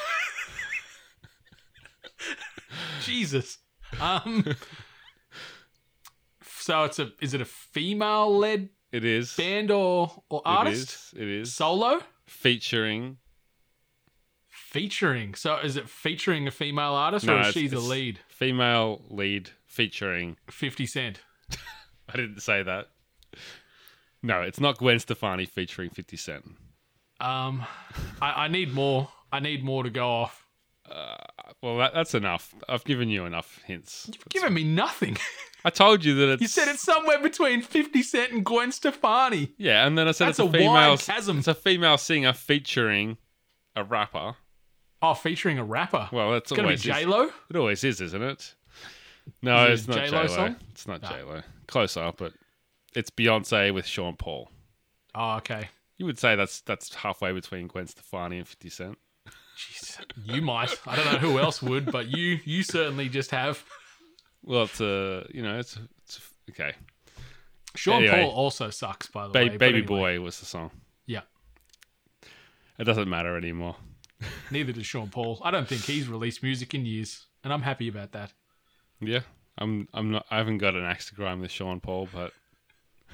Jesus. 3.01 3.59
Um. 4.01 4.43
so 6.43 6.83
it's 6.83 6.99
a 6.99 7.11
is 7.21 7.33
it 7.33 7.41
a 7.41 7.45
female 7.45 8.37
led 8.37 8.69
It 8.91 9.05
is. 9.05 9.35
band 9.35 9.71
or 9.71 10.23
or 10.29 10.41
artist? 10.45 11.13
is. 11.13 11.21
It 11.21 11.27
is 11.27 11.53
Solo 11.53 12.01
featuring. 12.25 13.17
featuring. 14.47 15.35
So 15.35 15.57
is 15.57 15.77
it 15.77 15.89
featuring 15.89 16.47
a 16.47 16.51
female 16.51 16.93
artist 16.93 17.25
No, 17.25 17.37
or 17.37 17.41
is 17.41 17.53
she 17.53 17.67
the 17.67 17.79
lead? 17.79 18.19
Female 18.27 19.01
lead 19.09 19.51
featuring. 19.65 20.37
Fifty 20.49 20.85
Cent. 20.85 21.21
I 22.09 22.17
didn't 22.17 22.41
say 22.41 22.63
that. 22.63 22.87
No, 24.23 24.41
it's 24.41 24.59
not 24.59 24.77
Gwen 24.79 24.99
Stefani 24.99 25.45
featuring 25.45 25.89
Fifty 25.89 26.17
Cent. 26.17 26.45
Um, 27.19 27.63
I, 28.21 28.45
I 28.45 28.47
need 28.47 28.73
more. 28.73 29.09
I 29.31 29.39
need 29.39 29.63
more 29.63 29.83
to 29.83 29.89
go 29.89 30.07
off. 30.07 30.44
Uh, 30.89 31.15
well, 31.61 31.77
that, 31.77 31.93
that's 31.93 32.13
enough. 32.13 32.53
I've 32.69 32.83
given 32.83 33.09
you 33.09 33.25
enough 33.25 33.61
hints. 33.65 34.09
You've 34.11 34.29
given 34.29 34.53
me 34.53 34.63
nothing. 34.63 35.17
I 35.65 35.71
told 35.71 36.05
you 36.05 36.13
that 36.15 36.33
it's. 36.33 36.41
you 36.41 36.47
said 36.47 36.67
it's 36.67 36.83
somewhere 36.83 37.19
between 37.19 37.61
Fifty 37.61 38.03
Cent 38.03 38.31
and 38.31 38.45
Gwen 38.45 38.71
Stefani. 38.71 39.53
Yeah, 39.57 39.87
and 39.87 39.97
then 39.97 40.07
I 40.07 40.11
said 40.11 40.27
That's 40.27 40.39
it's 40.39 40.53
a, 40.53 40.57
a 40.57 40.67
wide 40.67 40.75
female 40.75 40.97
chasm. 40.97 41.39
It's 41.39 41.47
a 41.47 41.55
female 41.55 41.97
singer 41.97 42.33
featuring 42.33 43.17
a 43.75 43.83
rapper. 43.83 44.35
Oh, 45.01 45.13
featuring 45.15 45.57
a 45.57 45.63
rapper. 45.63 46.07
Well, 46.11 46.31
that's 46.31 46.51
it's 46.51 46.55
gonna 46.55 46.67
be 46.67 46.73
always 46.73 46.83
J 46.83 47.01
is. 47.01 47.07
Lo. 47.07 47.29
It 47.49 47.55
always 47.55 47.83
is, 47.83 47.99
isn't 48.01 48.21
it? 48.21 48.53
No, 49.41 49.65
Is 49.67 49.81
it's 49.81 49.89
it 49.89 49.91
not 49.91 50.05
J 50.05 50.09
J-Lo 50.11 50.21
Lo. 50.21 50.27
song? 50.27 50.55
It's 50.71 50.87
not 50.87 50.99
ah. 51.03 51.09
No. 51.09 51.15
J 51.15 51.23
Lo. 51.23 51.41
Close 51.67 51.97
up, 51.97 52.17
but 52.17 52.33
it's 52.95 53.09
Beyonce 53.09 53.73
with 53.73 53.87
Sean 53.87 54.15
Paul. 54.15 54.51
Oh, 55.15 55.37
okay. 55.37 55.69
You 55.97 56.05
would 56.05 56.19
say 56.19 56.35
that's 56.35 56.61
that's 56.61 56.93
halfway 56.93 57.31
between 57.31 57.67
Gwen 57.67 57.87
Stefani 57.87 58.37
and 58.37 58.47
Fifty 58.47 58.69
Cent. 58.69 58.97
Jeez, 59.57 59.97
you 60.25 60.41
might. 60.41 60.77
I 60.85 60.95
don't 60.95 61.05
know 61.13 61.19
who 61.19 61.39
else 61.39 61.61
would, 61.61 61.91
but 61.91 62.07
you 62.07 62.39
you 62.43 62.63
certainly 62.63 63.07
just 63.09 63.31
have. 63.31 63.63
Well, 64.43 64.63
it's 64.63 64.81
a 64.81 65.25
you 65.33 65.41
know 65.41 65.57
it's 65.59 65.77
it's 66.03 66.19
okay. 66.49 66.73
Sean 67.75 68.03
Anyway. 68.03 68.21
Paul 68.23 68.31
also 68.31 68.69
sucks, 68.69 69.07
by 69.07 69.27
the 69.27 69.33
Ba- 69.33 69.39
way. 69.39 69.49
Baby 69.57 69.65
anyway. 69.79 69.81
Boy 69.87 70.19
was 70.21 70.39
the 70.39 70.45
song. 70.45 70.71
Yeah. 71.05 71.21
It 72.79 72.83
doesn't 72.85 73.09
matter 73.09 73.37
anymore. 73.37 73.75
Neither 74.51 74.71
does 74.71 74.85
Sean 74.85 75.09
Paul. 75.09 75.41
I 75.43 75.51
don't 75.51 75.67
think 75.67 75.81
he's 75.83 76.07
released 76.07 76.41
music 76.43 76.73
in 76.73 76.85
years, 76.85 77.25
and 77.43 77.51
I'm 77.53 77.61
happy 77.61 77.87
about 77.87 78.11
that. 78.13 78.31
Yeah, 79.01 79.21
I'm 79.57 79.87
I'm 79.93 80.11
not. 80.11 80.25
I 80.31 80.37
haven't 80.37 80.57
got 80.59 80.75
an 80.75 80.83
axe 80.85 81.07
to 81.09 81.15
grind 81.15 81.41
with 81.41 81.51
Sean 81.51 81.79
Paul, 81.79 82.07
but 82.13 82.31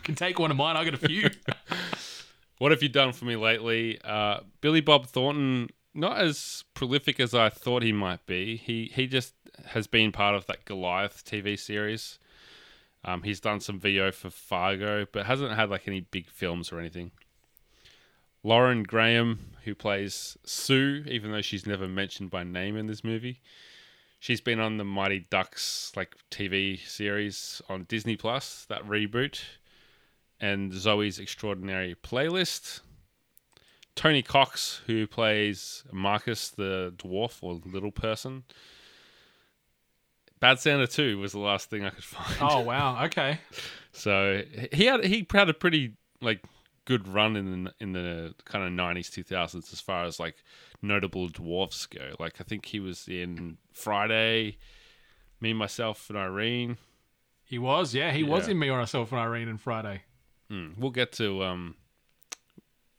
Can 0.03 0.15
take 0.15 0.37
one 0.39 0.51
of 0.51 0.57
mine. 0.57 0.75
I 0.77 0.83
got 0.85 0.93
a 0.95 0.97
few. 1.07 1.29
What 2.57 2.69
have 2.71 2.83
you 2.83 2.89
done 2.89 3.11
for 3.11 3.25
me 3.25 3.35
lately? 3.35 3.99
Uh, 4.03 4.41
Billy 4.61 4.81
Bob 4.81 5.07
Thornton, 5.07 5.69
not 5.93 6.17
as 6.17 6.63
prolific 6.73 7.19
as 7.19 7.33
I 7.33 7.49
thought 7.49 7.83
he 7.83 7.91
might 7.91 8.25
be. 8.25 8.57
He 8.57 8.91
he 8.93 9.07
just 9.07 9.33
has 9.67 9.87
been 9.87 10.11
part 10.11 10.35
of 10.35 10.45
that 10.47 10.65
Goliath 10.65 11.23
TV 11.25 11.57
series. 11.57 12.19
Um, 13.03 13.23
he's 13.23 13.39
done 13.39 13.59
some 13.59 13.79
VO 13.79 14.11
for 14.11 14.29
Fargo, 14.29 15.05
but 15.11 15.25
hasn't 15.25 15.53
had 15.53 15.69
like 15.69 15.87
any 15.87 16.01
big 16.01 16.29
films 16.29 16.71
or 16.71 16.79
anything. 16.79 17.11
Lauren 18.43 18.83
Graham, 18.83 19.53
who 19.63 19.75
plays 19.75 20.37
Sue, 20.43 21.03
even 21.07 21.31
though 21.31 21.41
she's 21.41 21.67
never 21.67 21.87
mentioned 21.87 22.31
by 22.31 22.43
name 22.43 22.75
in 22.75 22.87
this 22.87 23.03
movie, 23.03 23.39
she's 24.19 24.41
been 24.41 24.59
on 24.59 24.77
the 24.77 24.83
Mighty 24.83 25.27
Ducks 25.29 25.91
like 25.95 26.15
TV 26.31 26.79
series 26.79 27.61
on 27.69 27.83
Disney 27.83 28.15
Plus, 28.15 28.65
that 28.69 28.83
reboot 28.83 29.41
and 30.39 30.71
Zoey's 30.71 31.19
Extraordinary 31.19 31.95
Playlist. 31.95 32.81
Tony 34.01 34.23
Cox, 34.23 34.81
who 34.87 35.05
plays 35.05 35.83
Marcus 35.91 36.49
the 36.49 36.91
dwarf 36.97 37.37
or 37.43 37.61
little 37.63 37.91
person. 37.91 38.45
Bad 40.39 40.59
Santa 40.59 40.87
2 40.87 41.19
was 41.19 41.33
the 41.33 41.39
last 41.39 41.69
thing 41.69 41.85
I 41.85 41.91
could 41.91 42.03
find. 42.03 42.35
oh 42.41 42.61
wow. 42.61 43.05
Okay. 43.05 43.37
So 43.91 44.41
he 44.73 44.85
had 44.85 45.05
he 45.05 45.27
had 45.31 45.49
a 45.49 45.53
pretty 45.53 45.97
like 46.19 46.43
good 46.85 47.07
run 47.07 47.35
in 47.35 47.65
the 47.65 47.73
in 47.79 47.91
the 47.93 48.33
kind 48.43 48.65
of 48.65 48.71
nineties, 48.71 49.11
two 49.11 49.21
thousands, 49.21 49.71
as 49.71 49.79
far 49.79 50.05
as 50.05 50.19
like 50.19 50.37
notable 50.81 51.27
dwarfs 51.27 51.85
go. 51.85 52.15
Like 52.19 52.41
I 52.41 52.43
think 52.43 52.65
he 52.65 52.79
was 52.79 53.07
in 53.07 53.57
Friday, 53.71 54.57
me, 55.39 55.53
myself, 55.53 56.09
and 56.09 56.17
Irene. 56.17 56.77
He 57.43 57.59
was, 57.59 57.93
yeah, 57.93 58.11
he 58.11 58.23
was 58.23 58.47
in 58.47 58.57
Me, 58.57 58.71
Myself, 58.71 59.11
and 59.11 59.21
Irene 59.21 59.47
and 59.47 59.61
Friday. 59.61 60.01
Mm, 60.49 60.75
we'll 60.77 60.89
get 60.89 61.11
to 61.13 61.43
um, 61.43 61.75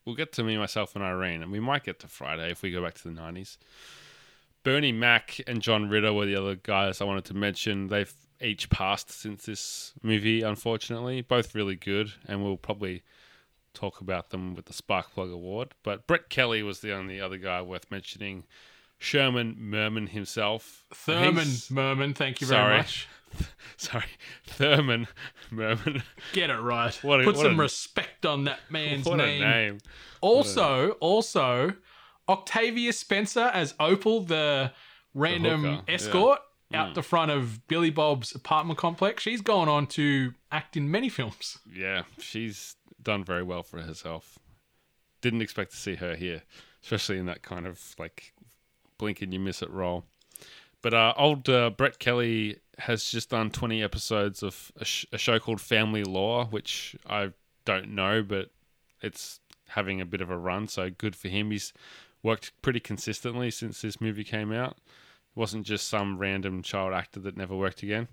we'll 0.05 0.17
get 0.17 0.33
to 0.33 0.45
me, 0.45 0.57
myself, 0.57 0.95
and 0.95 1.05
Irene, 1.05 1.43
and 1.43 1.53
we 1.53 1.61
might 1.61 1.85
get 1.85 1.99
to 2.01 2.09
Friday 2.09 2.51
if 2.51 2.63
we 2.63 2.71
go 2.71 2.83
back 2.83 2.95
to 2.95 3.05
the 3.05 3.11
nineties. 3.15 3.59
Bernie 4.65 4.93
Mac 4.93 5.41
and 5.47 5.61
John 5.61 5.89
Ritter 5.89 6.13
were 6.13 6.27
the 6.27 6.37
other 6.37 6.55
guys 6.55 7.01
I 7.01 7.05
wanted 7.05 7.25
to 7.27 7.35
mention. 7.35 7.89
They've 7.89 8.13
each 8.41 8.71
passed 8.71 9.11
since 9.11 9.47
this 9.47 9.93
movie, 10.03 10.43
unfortunately. 10.43 11.21
Both 11.21 11.55
really 11.55 11.77
good, 11.77 12.13
and 12.27 12.43
we'll 12.43 12.57
probably 12.57 13.03
talk 13.75 14.01
about 14.01 14.31
them 14.31 14.55
with 14.55 14.67
the 14.67 14.73
Sparkplug 14.73 15.33
Award. 15.33 15.75
But 15.83 16.07
Brett 16.07 16.29
Kelly 16.29 16.63
was 16.63 16.81
the 16.81 16.93
only 16.93 17.21
other 17.21 17.39
guy 17.39 17.63
worth 17.63 17.91
mentioning. 17.91 18.45
Sherman 19.03 19.57
Merman 19.59 20.07
himself. 20.09 20.85
Thurman 20.95 21.45
He's- 21.47 21.71
Merman, 21.71 22.15
thank 22.15 22.41
you 22.41 22.47
Sorry. 22.47 22.65
very 22.65 22.77
much. 22.79 23.09
Sorry, 23.77 24.05
Thurman 24.47 25.09
Merman. 25.51 26.03
Get 26.33 26.51
it 26.51 26.59
right. 26.61 26.95
What 27.03 27.21
a- 27.21 27.25
Put 27.25 27.37
what 27.37 27.43
some 27.43 27.59
a- 27.59 27.63
respect 27.63 28.25
on 28.27 28.45
that 28.45 28.61
man's 28.71 29.07
what 29.07 29.17
name. 29.17 29.43
a 29.43 29.47
name. 29.51 29.79
Also, 30.21 30.93
also, 31.01 31.75
Octavia 32.29 32.93
Spencer 32.93 33.51
as 33.53 33.75
Opal, 33.81 34.21
the 34.23 34.73
random 35.15 35.65
yeah. 35.65 35.81
escort 35.89 36.39
Mm. 36.73 36.77
out 36.77 36.95
the 36.95 37.03
front 37.03 37.31
of 37.31 37.67
Billy 37.69 37.91
Bob's 37.91 38.35
apartment 38.35 38.79
complex. 38.79 39.23
She's 39.25 39.41
gone 39.43 39.69
on 39.69 39.87
to 39.89 40.33
act 40.51 40.77
in 40.77 40.91
many 40.91 41.09
films. 41.09 41.59
Yeah, 41.71 42.05
she's 42.19 42.77
done 43.03 43.25
very 43.25 43.43
well 43.43 43.63
for 43.63 43.83
herself. 43.83 44.39
Didn't 45.21 45.43
expect 45.43 45.73
to 45.73 45.77
see 45.77 45.97
her 45.97 46.15
here, 46.17 46.45
especially 46.83 47.19
in 47.19 47.27
that 47.27 47.43
kind 47.43 47.67
of 47.67 47.95
like 47.99 48.33
blink 49.03 49.21
and 49.21 49.33
you 49.33 49.41
miss 49.41 49.63
it 49.63 49.71
role. 49.71 50.05
But 50.81 50.95
uh, 50.95 51.13
old 51.17 51.49
uh, 51.49 51.71
Brett 51.71 51.99
Kelly 51.99 52.59
has 52.79 53.11
just 53.11 53.31
done 53.31 53.51
20 53.51 53.83
episodes 53.83 54.45
of 54.45 54.71
a, 54.77 54.85
sh- 54.85 55.07
a 55.13 55.19
show 55.19 55.41
called 55.41 55.61
Family 55.61 56.05
Law, 56.05 56.47
which 56.47 56.95
I 57.05 57.31
don't 57.65 57.97
know, 57.97 58.23
but 58.23 58.51
it's 59.01 59.41
having 59.71 60.01
a 60.01 60.07
bit 60.07 60.21
of 60.21 60.31
a 60.31 60.37
run, 60.37 60.69
so 60.69 60.89
good 60.89 61.17
for 61.17 61.27
him. 61.27 61.51
He's 61.51 61.73
worked 62.23 62.53
pretty 62.63 62.79
consistently 62.79 63.51
since 63.51 63.83
this 63.83 64.01
movie 64.01 64.23
came 64.23 64.53
out. 64.53 64.77
It 64.77 65.35
wasn't 65.35 65.67
just 65.67 65.89
some 65.89 66.19
random 66.19 66.63
child 66.63 66.95
actor 66.95 67.19
that 67.21 67.37
never 67.37 67.57
worked 67.57 67.83
again. 67.83 68.07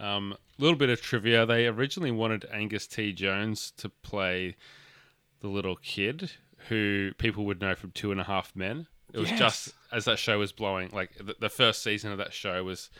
A 0.00 0.06
um, 0.06 0.34
little 0.56 0.78
bit 0.78 0.88
of 0.88 1.02
trivia. 1.02 1.44
They 1.44 1.66
originally 1.66 2.10
wanted 2.10 2.46
Angus 2.50 2.86
T. 2.86 3.12
Jones 3.12 3.70
to 3.76 3.90
play 3.90 4.56
the 5.40 5.48
little 5.48 5.76
kid 5.76 6.30
who 6.68 7.12
people 7.18 7.44
would 7.44 7.60
know 7.60 7.74
from 7.74 7.90
Two 7.90 8.10
and 8.12 8.20
a 8.20 8.24
Half 8.24 8.56
Men. 8.56 8.86
It 9.12 9.18
was 9.18 9.30
Yes. 9.30 9.38
just 9.38 9.74
as 9.92 10.04
that 10.06 10.18
show 10.18 10.38
was 10.38 10.52
blowing, 10.52 10.90
like 10.92 11.14
the, 11.16 11.36
the 11.38 11.48
first 11.48 11.82
season 11.82 12.12
of 12.12 12.18
that 12.18 12.32
show 12.32 12.62
was 12.64 12.90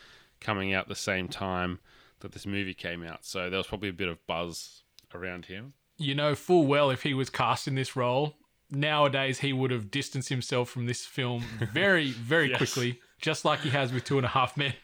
coming 0.41 0.73
out 0.73 0.89
the 0.89 0.95
same 0.95 1.29
time 1.29 1.79
that 2.21 2.33
this 2.33 2.47
movie 2.47 2.75
came 2.75 3.03
out. 3.05 3.25
So 3.25 3.51
there 3.51 3.59
was 3.59 3.67
probably 3.67 3.89
a 3.89 3.93
bit 3.95 4.09
of 4.09 4.25
buzz 4.27 4.83
around 5.15 5.47
him. 5.47 5.75
You 5.99 6.15
know 6.15 6.35
full 6.35 6.67
well 6.67 6.91
if 6.91 7.03
he 7.03 7.13
was 7.15 7.29
cast 7.31 7.67
in 7.69 7.75
this 7.75 7.97
role, 7.97 8.35
nowadays 8.71 9.41
he 9.41 9.53
would 9.53 9.71
have 9.71 9.91
distanced 9.91 10.29
himself 10.29 10.69
from 10.71 10.87
this 10.87 11.05
film 11.07 11.45
very, 11.73 12.11
very 12.13 12.51
Yes. 12.51 12.59
quickly, 12.59 13.01
just 13.21 13.45
like 13.45 13.61
he 13.61 13.71
has 13.71 13.93
with 13.93 14.05
Two 14.05 14.17
and 14.19 14.25
a 14.27 14.31
Half 14.31 14.57
Men. 14.57 14.75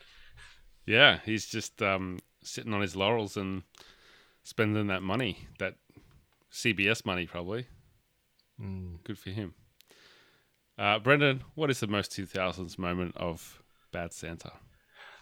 Yeah, 0.86 1.20
he's 1.24 1.46
just 1.46 1.80
um, 1.82 2.18
sitting 2.42 2.74
on 2.74 2.80
his 2.80 2.96
laurels 2.96 3.36
and 3.36 3.62
spending 4.42 4.88
that 4.88 5.02
money, 5.02 5.46
that 5.58 5.76
CBS 6.52 7.06
money, 7.06 7.26
probably. 7.26 7.66
Good 9.04 9.18
for 9.18 9.30
him. 9.30 9.54
Uh, 10.78 10.98
Brendan, 10.98 11.42
what 11.54 11.70
is 11.70 11.80
the 11.80 11.86
most 11.86 12.10
2000s 12.12 12.78
moment 12.78 13.16
of 13.16 13.62
Bad 13.92 14.12
Santa? 14.12 14.52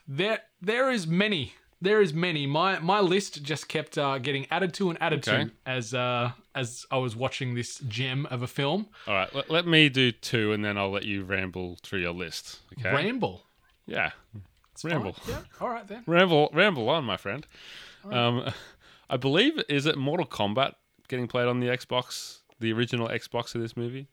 There, 0.06 0.40
there 0.60 0.90
is 0.90 1.06
many. 1.06 1.54
There 1.82 2.02
is 2.02 2.12
many. 2.12 2.46
My 2.46 2.78
my 2.78 3.00
list 3.00 3.42
just 3.42 3.66
kept 3.68 3.96
uh, 3.96 4.18
getting 4.18 4.46
added 4.50 4.74
to 4.74 4.90
and 4.90 5.00
added 5.02 5.26
Okay. 5.26 5.44
to 5.44 5.50
as 5.64 5.94
uh, 5.94 6.32
as 6.54 6.84
I 6.90 6.98
was 6.98 7.16
watching 7.16 7.54
this 7.54 7.78
gem 7.88 8.26
of 8.26 8.42
a 8.42 8.46
film. 8.46 8.88
All 9.06 9.14
right, 9.14 9.34
let, 9.34 9.50
let 9.50 9.66
me 9.66 9.88
do 9.88 10.12
two 10.12 10.52
and 10.52 10.62
then 10.62 10.76
I'll 10.76 10.90
let 10.90 11.04
you 11.04 11.24
ramble 11.24 11.78
through 11.82 12.00
your 12.00 12.12
list. 12.12 12.58
Okay. 12.78 12.92
Ramble. 12.94 13.44
yeah. 13.86 14.10
Ramble. 14.84 15.14
Alright, 15.26 15.28
yeah. 15.28 15.42
All 15.60 15.68
right 15.70 15.86
then. 15.88 16.02
Ramble, 16.06 16.50
ramble 16.52 16.88
on, 16.90 17.04
my 17.04 17.16
friend. 17.16 17.46
Um, 18.10 18.50
I 19.08 19.16
believe 19.16 19.60
is 19.68 19.86
it 19.86 19.96
Mortal 19.96 20.26
Kombat 20.26 20.72
getting 21.08 21.28
played 21.28 21.46
on 21.48 21.60
the 21.60 21.66
Xbox, 21.68 22.38
the 22.60 22.72
original 22.72 23.08
Xbox 23.08 23.54
of 23.54 23.60
this 23.62 23.76
movie. 23.76 24.08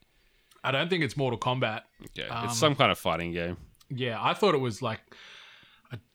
I 0.63 0.71
don't 0.71 0.89
think 0.89 1.03
it's 1.03 1.15
Mortal 1.17 1.39
Kombat. 1.39 1.81
Yeah, 2.15 2.25
Um, 2.27 2.45
it's 2.45 2.57
some 2.57 2.75
kind 2.75 2.91
of 2.91 2.97
fighting 2.99 3.31
game. 3.31 3.57
Yeah, 3.89 4.17
I 4.21 4.33
thought 4.33 4.53
it 4.55 4.59
was 4.61 4.81
like, 4.81 4.99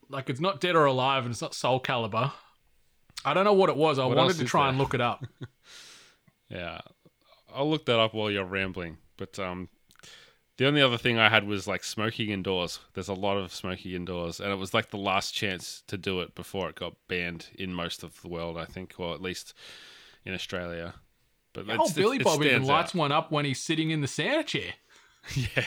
like 0.09 0.29
it's 0.29 0.39
not 0.39 0.61
Dead 0.61 0.75
or 0.75 0.85
Alive 0.85 1.23
and 1.25 1.31
it's 1.31 1.41
not 1.41 1.53
Soul 1.55 1.79
Calibur. 1.81 2.31
I 3.25 3.33
don't 3.33 3.45
know 3.45 3.53
what 3.53 3.69
it 3.69 3.77
was. 3.77 3.97
I 3.99 4.05
What 4.05 4.17
wanted 4.17 4.35
to 4.37 4.43
is 4.43 4.49
try 4.49 4.63
there? 4.63 4.69
and 4.69 4.77
look 4.77 4.93
it 4.93 5.01
up. 5.01 5.23
Yeah, 6.49 6.81
I'll 7.53 7.69
look 7.69 7.85
that 7.85 7.99
up 7.99 8.13
while 8.13 8.29
you're 8.29 8.45
rambling. 8.45 8.97
But 9.17 9.39
um, 9.39 9.69
the 10.57 10.67
only 10.67 10.81
other 10.83 10.97
thing 10.99 11.17
I 11.17 11.29
had 11.29 11.47
was 11.47 11.67
like 11.67 11.83
smoking 11.83 12.29
indoors. 12.29 12.79
There's 12.93 13.07
a 13.07 13.13
lot 13.15 13.37
of 13.37 13.53
smoking 13.53 13.93
indoors, 13.93 14.39
and 14.39 14.51
it 14.51 14.57
was 14.59 14.73
like 14.73 14.89
the 14.91 14.97
last 14.97 15.33
chance 15.33 15.81
to 15.87 15.97
do 15.97 16.19
it 16.21 16.35
before 16.35 16.69
it 16.69 16.75
got 16.75 16.93
banned 17.07 17.47
in 17.55 17.73
most 17.73 18.03
of 18.03 18.21
the 18.21 18.27
world, 18.27 18.57
I 18.57 18.65
think, 18.65 18.93
or 18.99 19.13
at 19.15 19.21
least 19.21 19.53
in 20.25 20.33
Australia. 20.35 20.93
But 21.53 21.65
Oh, 21.69 21.89
Billy 21.95 22.17
Bob 22.19 22.41
even 22.43 22.63
lights 22.63 22.91
out. 22.95 22.99
one 22.99 23.11
up 23.11 23.31
when 23.31 23.45
he's 23.45 23.61
sitting 23.61 23.91
in 23.91 24.01
the 24.01 24.07
Santa 24.07 24.43
chair. 24.43 24.73
Yeah, 25.35 25.65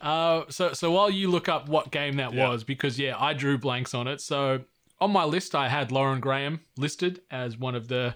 Uh, 0.00 0.44
so 0.50 0.72
so 0.72 0.90
while 0.90 1.08
you 1.10 1.28
look 1.30 1.48
up 1.48 1.68
what 1.68 1.90
game 1.90 2.16
that 2.16 2.32
Yeah. 2.34 2.48
was, 2.48 2.64
because 2.64 2.98
yeah, 2.98 3.16
I 3.18 3.32
drew 3.32 3.56
blanks 3.58 3.94
on 3.94 4.06
it. 4.06 4.20
So 4.20 4.60
on 5.00 5.10
my 5.10 5.24
list, 5.24 5.54
I 5.54 5.68
had 5.68 5.90
Lauren 5.90 6.20
Graham 6.20 6.60
listed 6.76 7.22
as 7.30 7.56
one 7.56 7.74
of 7.74 7.88
the 7.88 8.14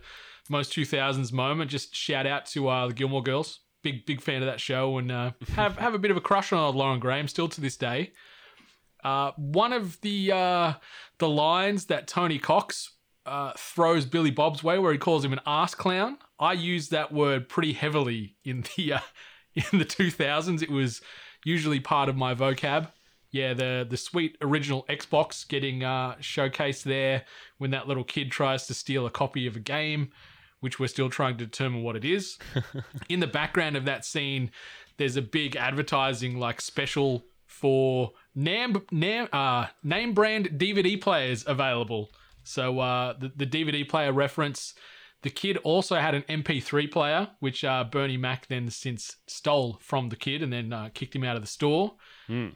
most 0.49 0.73
2000s 0.73 1.33
moment. 1.33 1.71
Just 1.71 1.95
shout 1.95 2.27
out 2.27 2.47
to 2.47 2.69
uh, 2.69 2.89
the 2.89 2.95
Gilmore 2.95 3.23
Girls. 3.23 3.61
Big 3.83 4.05
big 4.05 4.21
fan 4.21 4.43
of 4.43 4.47
that 4.47 4.61
show 4.61 4.99
and 4.99 5.11
uh, 5.11 5.31
have 5.55 5.79
have 5.79 5.95
a 5.95 5.99
bit 5.99 6.11
of 6.11 6.17
a 6.17 6.21
crush 6.21 6.53
on 6.53 6.75
Lauren 6.77 7.01
Graham 7.01 7.27
still 7.29 7.49
to 7.49 7.61
this 7.63 7.77
day. 7.79 8.13
Uh, 9.03 9.33
one 9.37 9.73
of 9.73 9.99
the 10.03 10.31
uh, 10.33 10.73
the 11.19 11.29
lines 11.29 11.87
that 11.87 12.07
Tony 12.07 12.39
Cox 12.39 12.91
uh, 13.27 13.53
throws 13.57 14.07
Billy 14.07 14.31
Bob's 14.31 14.63
way, 14.63 14.79
where 14.79 14.93
he 14.93 14.99
calls 14.99 15.25
him 15.25 15.33
an 15.33 15.41
ass 15.47 15.75
clown. 15.75 16.19
I 16.39 16.55
used 16.55 16.91
that 16.91 17.13
word 17.13 17.49
pretty 17.49 17.73
heavily 17.73 18.37
in 18.45 18.65
the 18.77 18.95
uh, 18.95 19.01
in 19.55 19.79
the 19.79 19.85
2000s. 19.85 20.63
It 20.63 20.71
was 20.71 21.01
usually 21.45 21.81
part 21.81 22.09
of 22.09 22.17
my 22.17 22.35
vocab. 22.35 22.89
Yeah, 23.31 23.55
the 23.55 23.87
the 23.89 23.97
sweet 23.97 24.37
original 24.41 24.85
Xbox 24.89 25.47
getting 25.47 25.85
uh, 25.85 26.17
showcased 26.21 26.83
there 26.83 27.25
when 27.59 27.71
that 27.71 27.87
little 27.87 28.05
kid 28.05 28.31
tries 28.31 28.67
to 28.67 28.75
steal 28.75 29.07
a 29.07 29.11
copy 29.11 29.47
of 29.47 29.57
a 29.57 29.61
game, 29.61 30.11
which 30.61 30.81
we're 30.81 30.89
still 30.89 31.11
trying 31.11 31.37
to 31.37 31.45
determine 31.45 31.83
what 31.83 31.97
it 31.97 32.05
is. 32.05 32.39
in 33.09 33.21
the 33.21 33.27
background 33.27 33.77
of 33.77 33.85
that 33.85 34.05
scene, 34.05 34.51
there's 34.97 35.17
a 35.17 35.23
big 35.23 35.57
advertising 35.57 36.39
like 36.39 36.61
special 36.61 37.25
for 37.47 38.13
name 38.35 38.83
name 38.91 39.29
uh, 39.33 39.67
name 39.85 40.13
brand 40.13 40.49
DVD 40.59 41.01
players 41.01 41.45
available. 41.47 42.11
So 42.51 42.81
uh, 42.81 43.15
the 43.19 43.33
the 43.35 43.47
DVD 43.47 43.89
player 43.89 44.13
reference. 44.13 44.75
The 45.23 45.31
kid 45.31 45.59
also 45.65 45.97
had 45.97 46.15
an 46.15 46.23
MP3 46.23 46.91
player, 46.91 47.29
which 47.41 47.63
uh, 47.63 47.85
Bernie 47.85 48.17
Mac 48.17 48.47
then 48.47 48.71
since 48.71 49.17
stole 49.27 49.79
from 49.83 50.09
the 50.09 50.17
kid 50.17 50.43
and 50.43 50.51
then 50.51 50.73
uh, 50.73 50.89
kicked 50.95 51.15
him 51.15 51.25
out 51.25 51.37
of 51.37 51.43
the 51.43 51.49
store. 51.49 51.97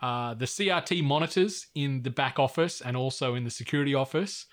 Uh, 0.00 0.32
the 0.32 0.46
CRT 0.46 1.04
monitors 1.04 1.66
in 1.74 2.04
the 2.04 2.10
back 2.10 2.38
office 2.38 2.80
and 2.80 2.96
also 2.96 3.34
in 3.34 3.44
the 3.44 3.50
security 3.50 3.94
office. 3.94 4.46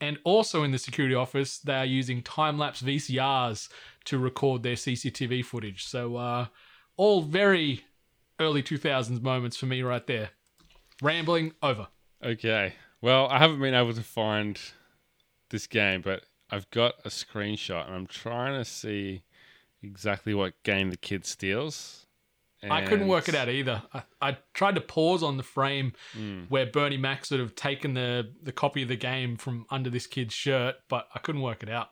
And 0.00 0.16
also 0.24 0.62
in 0.62 0.70
the 0.70 0.78
security 0.78 1.14
office, 1.14 1.58
they 1.58 1.74
are 1.74 1.84
using 1.84 2.22
time 2.22 2.56
lapse 2.56 2.80
VCRs 2.80 3.68
to 4.06 4.18
record 4.18 4.62
their 4.62 4.76
CCTV 4.76 5.44
footage. 5.44 5.84
So, 5.84 6.16
uh, 6.16 6.46
all 6.96 7.20
very 7.20 7.84
early 8.40 8.62
2000s 8.62 9.20
moments 9.20 9.56
for 9.56 9.66
me 9.66 9.82
right 9.82 10.06
there. 10.06 10.30
Rambling 11.02 11.52
over. 11.62 11.88
Okay. 12.24 12.74
Well, 13.00 13.26
I 13.28 13.38
haven't 13.38 13.60
been 13.60 13.74
able 13.74 13.92
to 13.92 14.02
find 14.02 14.58
this 15.50 15.66
game, 15.66 16.00
but 16.02 16.24
I've 16.50 16.70
got 16.70 16.94
a 17.04 17.08
screenshot 17.08 17.86
and 17.86 17.94
I'm 17.94 18.06
trying 18.06 18.58
to 18.58 18.64
see 18.64 19.22
exactly 19.82 20.34
what 20.34 20.60
game 20.62 20.90
the 20.90 20.96
kid 20.96 21.24
steals. 21.26 22.06
I 22.68 22.84
couldn't 22.84 23.06
work 23.06 23.28
it 23.28 23.36
out 23.36 23.48
either. 23.48 23.82
I, 23.94 24.02
I 24.20 24.36
tried 24.52 24.74
to 24.74 24.80
pause 24.80 25.22
on 25.22 25.36
the 25.36 25.44
frame 25.44 25.92
Hmm. 26.12 26.42
where 26.48 26.66
Bernie 26.66 26.96
Mac 26.96 27.24
sort 27.24 27.40
of 27.40 27.54
taken 27.54 27.94
the, 27.94 28.32
the 28.42 28.50
copy 28.50 28.82
of 28.82 28.88
the 28.88 28.96
game 28.96 29.36
from 29.36 29.64
under 29.70 29.90
this 29.90 30.08
kid's 30.08 30.34
shirt, 30.34 30.74
but 30.88 31.06
I 31.14 31.20
couldn't 31.20 31.42
work 31.42 31.62
it 31.62 31.68
out. 31.68 31.90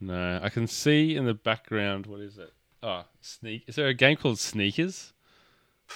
No, 0.00 0.38
I 0.40 0.48
can 0.48 0.68
see 0.68 1.16
in 1.16 1.24
the 1.26 1.34
background. 1.34 2.06
What 2.06 2.20
is 2.20 2.38
it? 2.38 2.52
Oh, 2.84 3.04
sneak. 3.20 3.64
Is 3.66 3.74
there 3.74 3.88
a 3.88 3.94
game 3.94 4.16
called 4.16 4.38
Sneakers? 4.38 5.12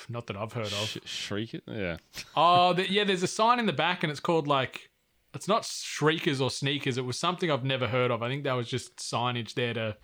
Not 0.08 0.26
that 0.26 0.36
I've 0.36 0.52
heard 0.54 0.66
of. 0.66 0.72
Sh- 0.72 0.96
Shriek 1.04 1.54
it. 1.54 1.62
Yeah. 1.68 1.98
Oh, 2.36 2.72
the, 2.76 2.90
yeah, 2.90 3.04
there's 3.04 3.22
a 3.22 3.28
sign 3.28 3.60
in 3.60 3.66
the 3.66 3.72
back 3.72 4.02
and 4.02 4.10
it's 4.10 4.18
called 4.20 4.48
like 4.48 4.90
it's 5.34 5.48
not 5.48 5.64
shriekers 5.64 6.40
or 6.40 6.50
sneakers. 6.50 6.98
It 6.98 7.04
was 7.04 7.18
something 7.18 7.50
I've 7.50 7.64
never 7.64 7.88
heard 7.88 8.10
of. 8.10 8.22
I 8.22 8.28
think 8.28 8.44
that 8.44 8.52
was 8.52 8.68
just 8.68 8.96
signage 8.96 9.54
there 9.54 9.74
to 9.74 9.96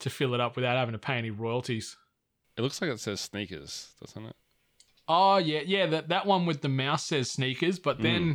to 0.00 0.10
fill 0.10 0.34
it 0.34 0.40
up 0.40 0.56
without 0.56 0.76
having 0.76 0.92
to 0.92 0.98
pay 0.98 1.14
any 1.14 1.30
royalties. 1.30 1.96
It 2.56 2.62
looks 2.62 2.80
like 2.80 2.90
it 2.90 3.00
says 3.00 3.20
sneakers, 3.20 3.88
doesn't 4.00 4.26
it? 4.26 4.36
Oh 5.08 5.36
yeah, 5.38 5.60
yeah. 5.64 5.86
That 5.86 6.08
that 6.08 6.26
one 6.26 6.46
with 6.46 6.62
the 6.62 6.68
mouse 6.68 7.04
says 7.04 7.30
sneakers, 7.30 7.78
but 7.78 8.00
then 8.00 8.22
hmm. 8.22 8.32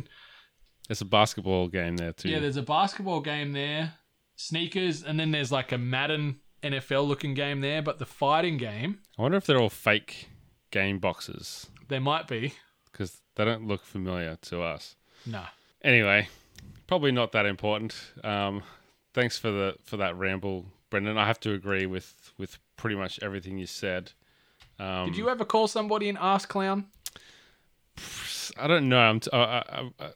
There's 0.88 1.00
a 1.00 1.04
basketball 1.06 1.68
game 1.68 1.96
there 1.96 2.12
too. 2.12 2.28
yeah, 2.28 2.40
there's 2.40 2.56
a 2.56 2.62
basketball 2.62 3.20
game 3.20 3.52
there, 3.52 3.94
sneakers, 4.36 5.02
and 5.04 5.18
then 5.18 5.30
there's 5.30 5.52
like 5.52 5.70
a 5.72 5.78
Madden 5.78 6.40
NFL 6.62 7.06
looking 7.06 7.34
game 7.34 7.60
there. 7.60 7.82
But 7.82 7.98
the 7.98 8.04
fighting 8.06 8.56
game, 8.58 8.98
I 9.18 9.22
wonder 9.22 9.38
if 9.38 9.46
they're 9.46 9.60
all 9.60 9.70
fake 9.70 10.28
game 10.70 10.98
boxes 10.98 11.68
They 11.88 11.98
might 11.98 12.26
be. 12.26 12.54
because 12.90 13.20
they 13.36 13.44
don't 13.44 13.66
look 13.66 13.84
familiar 13.84 14.36
to 14.42 14.62
us. 14.62 14.96
No. 15.24 15.44
Anyway, 15.82 16.28
probably 16.86 17.12
not 17.12 17.32
that 17.32 17.46
important. 17.46 17.94
Um, 18.22 18.62
thanks 19.14 19.38
for 19.38 19.50
the 19.50 19.76
for 19.82 19.96
that 19.98 20.16
ramble, 20.16 20.66
Brendan. 20.90 21.18
I 21.18 21.26
have 21.26 21.40
to 21.40 21.52
agree 21.52 21.86
with 21.86 22.32
with 22.38 22.58
pretty 22.76 22.96
much 22.96 23.18
everything 23.22 23.58
you 23.58 23.66
said. 23.66 24.12
Um, 24.78 25.06
Did 25.06 25.16
you 25.16 25.28
ever 25.28 25.44
call 25.44 25.68
somebody 25.68 26.08
an 26.08 26.18
ass 26.20 26.46
clown? 26.46 26.86
I 28.58 28.66
don't 28.66 28.88
know. 28.88 28.98
I'm 28.98 29.20
t- 29.20 29.30
I, 29.32 29.38
I, 29.38 29.90
I, 30.00 30.10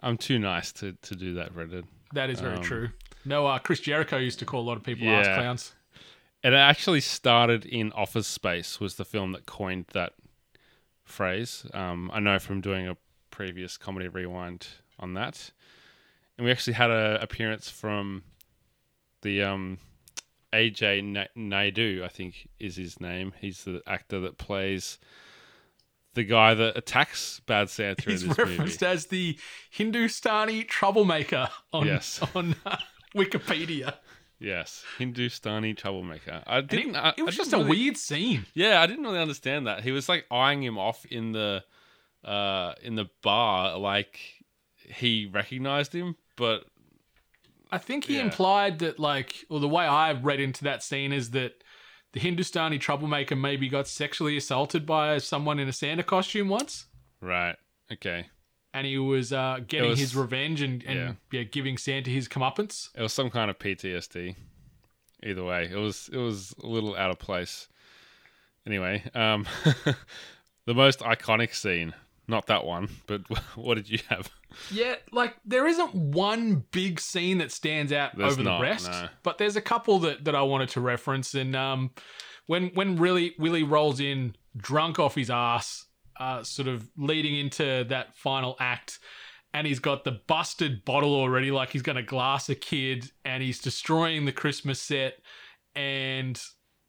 I'm 0.00 0.16
too 0.16 0.38
nice 0.38 0.72
to, 0.74 0.92
to 1.02 1.14
do 1.14 1.34
that, 1.34 1.52
Brendan. 1.54 1.86
That 2.14 2.30
is 2.30 2.40
very 2.40 2.56
Um, 2.56 2.62
true. 2.62 2.90
No, 3.24 3.46
uh, 3.46 3.58
Chris 3.58 3.80
Jericho 3.80 4.16
used 4.16 4.38
to 4.38 4.44
call 4.44 4.60
a 4.60 4.66
lot 4.68 4.76
of 4.76 4.82
people 4.84 5.08
ass 5.08 5.26
clowns. 5.26 5.72
And 6.42 6.54
it 6.54 6.58
actually 6.58 7.00
started 7.00 7.64
in 7.66 7.92
Office 7.92 8.26
Space 8.28 8.78
was 8.80 8.94
the 8.94 9.04
film 9.04 9.32
that 9.32 9.46
coined 9.46 9.86
that 9.92 10.12
phrase. 11.04 11.66
Um, 11.74 12.10
I 12.12 12.20
know 12.20 12.38
from 12.38 12.60
doing 12.60 12.86
a 12.88 12.96
previous 13.30 13.76
comedy 13.76 14.08
rewind 14.08 14.68
on 14.98 15.14
that, 15.14 15.50
and 16.36 16.44
we 16.44 16.50
actually 16.50 16.74
had 16.74 16.90
a 16.90 17.18
appearance 17.22 17.68
from 17.70 18.22
the 19.22 19.42
um, 19.42 19.78
Ajay 20.52 21.02
Na- 21.02 21.24
Naidu, 21.34 22.02
I 22.04 22.08
think 22.08 22.48
is 22.58 22.76
his 22.76 23.00
name. 23.00 23.32
He's 23.40 23.64
the 23.64 23.82
actor 23.86 24.20
that 24.20 24.38
plays 24.38 24.98
the 26.14 26.24
guy 26.24 26.54
that 26.54 26.76
attacks 26.78 27.40
Bad 27.46 27.68
Santa 27.68 28.10
He's 28.10 28.24
referenced 28.26 28.80
movie. 28.80 28.86
as 28.92 29.06
the 29.06 29.38
Hindustani 29.70 30.64
troublemaker 30.64 31.48
on 31.72 31.86
Yes. 31.86 32.20
on 32.34 32.56
uh, 32.64 32.76
Wikipedia. 33.14 33.94
Yes, 34.38 34.84
Hindustani 34.98 35.72
troublemaker. 35.74 36.42
I 36.46 36.60
didn't. 36.60 36.94
it, 36.94 36.98
I- 36.98 37.14
it 37.16 37.22
was 37.22 37.34
I 37.34 37.38
just 37.38 37.52
a 37.52 37.58
really- 37.58 37.70
weird 37.70 37.96
scene. 37.96 38.46
Yeah, 38.54 38.80
I 38.80 38.86
didn't 38.86 39.04
really 39.04 39.18
understand 39.18 39.66
that. 39.66 39.82
He 39.82 39.92
was 39.92 40.08
like 40.08 40.26
eyeing 40.30 40.62
him 40.62 40.78
off 40.78 41.04
in 41.06 41.32
the 41.32 41.64
uh 42.24 42.74
in 42.82 42.96
the 42.96 43.06
bar 43.22 43.78
like 43.78 44.18
he 44.88 45.26
recognized 45.26 45.92
him, 45.94 46.16
but 46.36 46.64
I 47.70 47.78
think 47.78 48.04
he 48.04 48.16
Yeah. 48.16 48.22
implied 48.22 48.78
that, 48.78 48.98
like, 48.98 49.44
or 49.48 49.58
the 49.60 49.68
way 49.68 49.84
I 49.84 50.12
read 50.12 50.40
into 50.40 50.64
that 50.64 50.82
scene 50.82 51.12
is 51.12 51.30
that 51.32 51.62
the 52.12 52.20
Hindustani 52.20 52.78
troublemaker 52.78 53.36
maybe 53.36 53.68
got 53.68 53.88
sexually 53.88 54.36
assaulted 54.36 54.86
by 54.86 55.18
someone 55.18 55.58
in 55.58 55.68
a 55.68 55.72
Santa 55.72 56.02
costume 56.02 56.48
once, 56.48 56.86
right. 57.20 57.56
Okay. 57.92 58.26
and 58.72 58.86
he 58.86 58.98
was 58.98 59.32
uh, 59.32 59.60
getting 59.66 59.90
was- 59.90 59.98
his 59.98 60.14
revenge 60.16 60.60
and, 60.62 60.82
and 60.84 60.98
yeah. 61.32 61.40
yeah. 61.40 61.42
giving 61.44 61.76
Santa 61.78 62.10
his 62.10 62.28
comeuppance. 62.28 62.88
It 62.94 63.02
was 63.02 63.12
some 63.12 63.30
kind 63.30 63.50
of 63.50 63.58
PTSD. 63.58 64.36
Either 65.22 65.42
way, 65.44 65.68
it 65.70 65.76
was 65.76 66.08
it 66.12 66.18
was 66.18 66.54
a 66.62 66.66
little 66.66 66.94
out 66.94 67.10
of 67.10 67.18
place. 67.18 67.68
Anyway, 68.66 69.02
um 69.14 69.46
the 70.66 70.74
most 70.74 71.00
iconic 71.00 71.54
scene, 71.54 71.94
not 72.28 72.46
that 72.46 72.64
one, 72.64 72.88
but 73.06 73.22
what 73.56 73.74
did 73.76 73.88
you 73.88 73.98
have? 74.08 74.30
Yeah, 74.70 74.96
like 75.12 75.36
there 75.44 75.66
isn't 75.66 75.94
one 75.94 76.64
big 76.70 77.00
scene 77.00 77.38
that 77.38 77.52
stands 77.52 77.92
out 77.92 78.16
There's 78.16 78.32
over 78.32 78.42
not, 78.42 78.58
the 78.58 78.62
rest, 78.62 78.90
no. 78.90 79.08
but 79.22 79.38
there's 79.38 79.56
a 79.56 79.60
couple 79.60 79.98
that, 80.00 80.24
that 80.24 80.34
I 80.34 80.42
wanted 80.42 80.68
to 80.70 80.80
reference. 80.80 81.34
And 81.34 81.54
um, 81.54 81.90
when 82.46 82.68
when 82.74 82.96
really 82.96 83.34
Willie 83.38 83.62
rolls 83.62 84.00
in 84.00 84.36
drunk 84.56 84.98
off 84.98 85.14
his 85.14 85.30
ass, 85.30 85.86
uh, 86.18 86.42
sort 86.42 86.68
of 86.68 86.88
leading 86.96 87.36
into 87.36 87.84
that 87.88 88.14
final 88.14 88.56
act, 88.60 88.98
and 89.52 89.66
he's 89.66 89.78
got 89.78 90.04
the 90.04 90.20
busted 90.26 90.84
bottle 90.84 91.14
already, 91.14 91.50
like 91.50 91.70
he's 91.70 91.82
going 91.82 91.96
to 91.96 92.02
glass 92.02 92.48
a 92.48 92.54
kid, 92.54 93.10
and 93.24 93.42
he's 93.42 93.60
destroying 93.60 94.24
the 94.24 94.32
Christmas 94.32 94.80
set, 94.80 95.14
and 95.74 96.40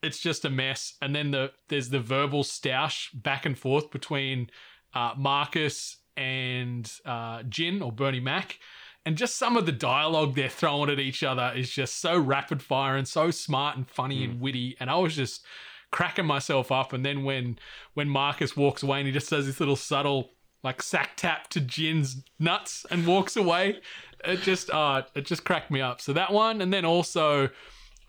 it's 0.04 0.20
just 0.20 0.46
a 0.46 0.50
mess. 0.50 0.94
And 1.02 1.16
then 1.16 1.32
the 1.32 1.52
there's 1.70 1.90
the 1.90 2.00
verbal 2.00 2.44
stoush 2.44 3.10
back 3.14 3.46
and 3.46 3.58
forth 3.58 3.92
between 3.92 4.50
uh, 4.94 5.14
Marcus 5.18 5.98
and 6.18 6.92
uh, 7.06 7.44
Gin 7.44 7.82
or 7.82 7.92
Bernie 7.92 8.20
Mac. 8.20 8.60
And 9.06 9.16
just 9.16 9.38
some 9.38 9.56
of 9.56 9.66
the 9.66 9.72
dialogue 9.72 10.36
they're 10.36 10.50
throwing 10.50 10.90
at 10.90 11.00
each 11.00 11.24
other 11.24 11.54
is 11.56 11.72
just 11.72 12.02
so 12.02 12.18
rapid 12.18 12.62
fire 12.62 12.98
and 12.98 13.08
so 13.08 13.32
smart 13.32 13.78
and 13.78 13.88
funny 13.88 14.26
and 14.26 14.42
witty. 14.42 14.76
And 14.82 14.90
I 14.90 14.98
was 14.98 15.16
just 15.16 15.46
cracking 15.92 16.26
myself 16.26 16.72
up. 16.72 16.92
And 16.92 17.06
then 17.06 17.24
when 17.24 17.58
when 17.94 18.10
Marcus 18.10 18.58
walks 18.58 18.84
away 18.84 18.98
and 19.00 19.08
he 19.08 19.14
just 19.14 19.30
does 19.30 19.46
this 19.46 19.62
little 19.62 19.78
subtle 19.78 20.32
like 20.64 20.82
sack 20.82 21.12
tap 21.16 21.48
to 21.52 21.62
Gin's 21.62 22.24
nuts 22.40 22.86
and 22.92 23.08
walks 23.08 23.38
away, 23.38 23.80
it 24.26 24.42
just 24.42 24.70
uh 24.72 25.04
it 25.16 25.26
just 25.26 25.46
cracked 25.46 25.72
me 25.72 25.80
up. 25.80 26.02
So 26.02 26.12
that 26.14 26.34
one, 26.34 26.62
and 26.62 26.74
then 26.74 26.84
also 26.84 27.50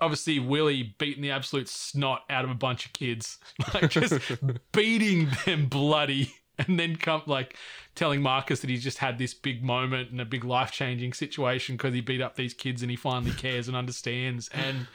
obviously 0.01 0.39
Willie 0.39 0.95
beating 0.99 1.23
the 1.23 1.31
absolute 1.31 1.69
snot 1.69 2.23
out 2.31 2.45
of 2.45 2.51
a 2.51 2.55
bunch 2.55 2.87
of 2.87 2.93
kids, 2.93 3.39
like 3.75 3.91
just 3.91 4.21
beating 4.73 5.29
them 5.45 5.67
bloody, 5.67 6.33
and 6.67 6.79
then 6.79 6.97
come 6.97 7.23
like 7.27 7.57
telling 7.95 8.21
Marcus 8.21 8.61
that 8.61 8.71
he's 8.71 8.83
just 8.83 8.99
had 8.99 9.19
this 9.19 9.35
big 9.35 9.63
moment 9.63 10.11
and 10.11 10.21
a 10.21 10.25
big 10.25 10.45
life 10.45 10.73
changing 10.73 11.13
situation 11.13 11.77
because 11.77 11.95
he 11.95 12.01
beat 12.01 12.21
up 12.21 12.37
these 12.37 12.55
kids 12.55 12.83
and 12.83 12.91
he 12.91 12.97
finally 12.97 13.33
cares 13.33 13.69
and 13.69 13.77
understands. 13.77 14.49
And 14.53 14.87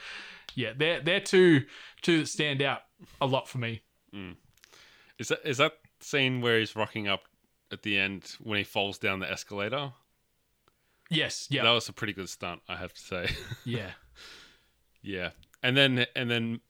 yeah, 0.54 0.72
they're 0.76 1.00
they're 1.00 1.20
two 1.20 1.64
two 2.02 2.20
that 2.20 2.28
stand 2.28 2.62
out 2.62 2.82
a 3.20 3.26
lot 3.26 3.48
for 3.48 3.58
me. 3.58 3.82
Mm. 4.14 4.36
Is 5.18 5.28
that 5.28 5.40
is 5.44 5.58
that 5.58 5.72
scene 6.00 6.40
where 6.40 6.58
he's 6.58 6.76
rocking 6.76 7.08
up 7.08 7.22
at 7.72 7.82
the 7.82 7.98
end 7.98 8.36
when 8.42 8.58
he 8.58 8.64
falls 8.64 8.98
down 8.98 9.20
the 9.20 9.30
escalator? 9.30 9.92
Yes, 11.10 11.46
yeah, 11.50 11.62
That 11.62 11.70
was 11.70 11.88
a 11.88 11.92
pretty 11.92 12.14
good 12.14 12.28
stunt, 12.28 12.62
I 12.68 12.76
have 12.76 12.92
to 12.94 13.00
say. 13.00 13.28
yeah, 13.64 13.90
Yeah. 15.02 15.30
And 15.62 15.76
then 15.76 16.06
and 16.14 16.30
then 16.30 16.60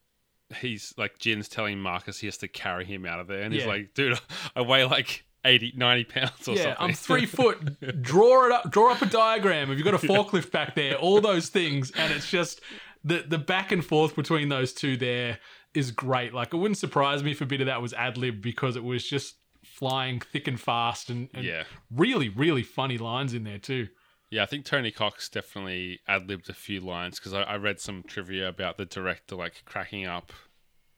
he's 0.60 0.94
like 0.96 1.18
Gin's 1.18 1.48
telling 1.48 1.78
Marcus 1.78 2.18
he 2.18 2.26
has 2.26 2.38
to 2.38 2.48
carry 2.48 2.84
him 2.84 3.04
out 3.06 3.20
of 3.20 3.26
there 3.26 3.42
and 3.42 3.52
he's 3.52 3.62
Yeah. 3.62 3.68
like, 3.68 3.94
dude, 3.94 4.18
I 4.54 4.60
weigh 4.62 4.84
like 4.84 5.24
80, 5.44 5.74
90 5.76 6.04
pounds 6.04 6.48
or 6.48 6.52
yeah. 6.54 6.62
something. 6.62 6.76
I'm 6.80 6.92
three 6.94 7.26
foot. 7.26 8.02
Draw 8.02 8.46
it 8.46 8.52
up. 8.52 8.70
Draw 8.70 8.92
up 8.92 9.02
a 9.02 9.06
diagram. 9.06 9.68
Have 9.68 9.78
you've 9.78 9.84
got 9.84 9.94
a 10.02 10.06
forklift 10.06 10.50
back 10.50 10.74
there? 10.74 10.96
All 10.96 11.20
those 11.20 11.48
things, 11.48 11.90
and 11.92 12.12
it's 12.12 12.30
just 12.30 12.60
the 13.04 13.24
the 13.26 13.38
back 13.38 13.72
and 13.72 13.84
forth 13.84 14.16
between 14.16 14.48
those 14.48 14.72
two 14.72 14.96
there 14.96 15.38
is 15.74 15.90
great. 15.90 16.32
Like 16.32 16.54
it 16.54 16.56
wouldn't 16.56 16.78
surprise 16.78 17.22
me 17.22 17.32
if 17.32 17.40
a 17.40 17.46
bit 17.46 17.60
of 17.60 17.66
that 17.66 17.82
was 17.82 17.92
ad 17.92 18.16
lib 18.16 18.40
because 18.40 18.76
it 18.76 18.84
was 18.84 19.06
just 19.06 19.36
flying 19.64 20.20
thick 20.20 20.46
and 20.46 20.60
fast 20.60 21.10
and, 21.10 21.28
and 21.34 21.44
Yeah. 21.44 21.64
really 21.90 22.28
really 22.28 22.62
funny 22.62 22.96
lines 22.98 23.34
in 23.34 23.44
there 23.44 23.58
too. 23.58 23.88
Yeah, 24.34 24.42
I 24.42 24.46
think 24.46 24.64
Tony 24.64 24.90
Cox 24.90 25.28
definitely 25.28 26.00
ad 26.08 26.28
libbed 26.28 26.50
a 26.50 26.54
few 26.54 26.80
lines 26.80 27.20
because 27.20 27.32
I, 27.32 27.42
I 27.42 27.54
read 27.54 27.78
some 27.78 28.02
trivia 28.02 28.48
about 28.48 28.78
the 28.78 28.84
director 28.84 29.36
like 29.36 29.62
cracking 29.64 30.06
up, 30.06 30.32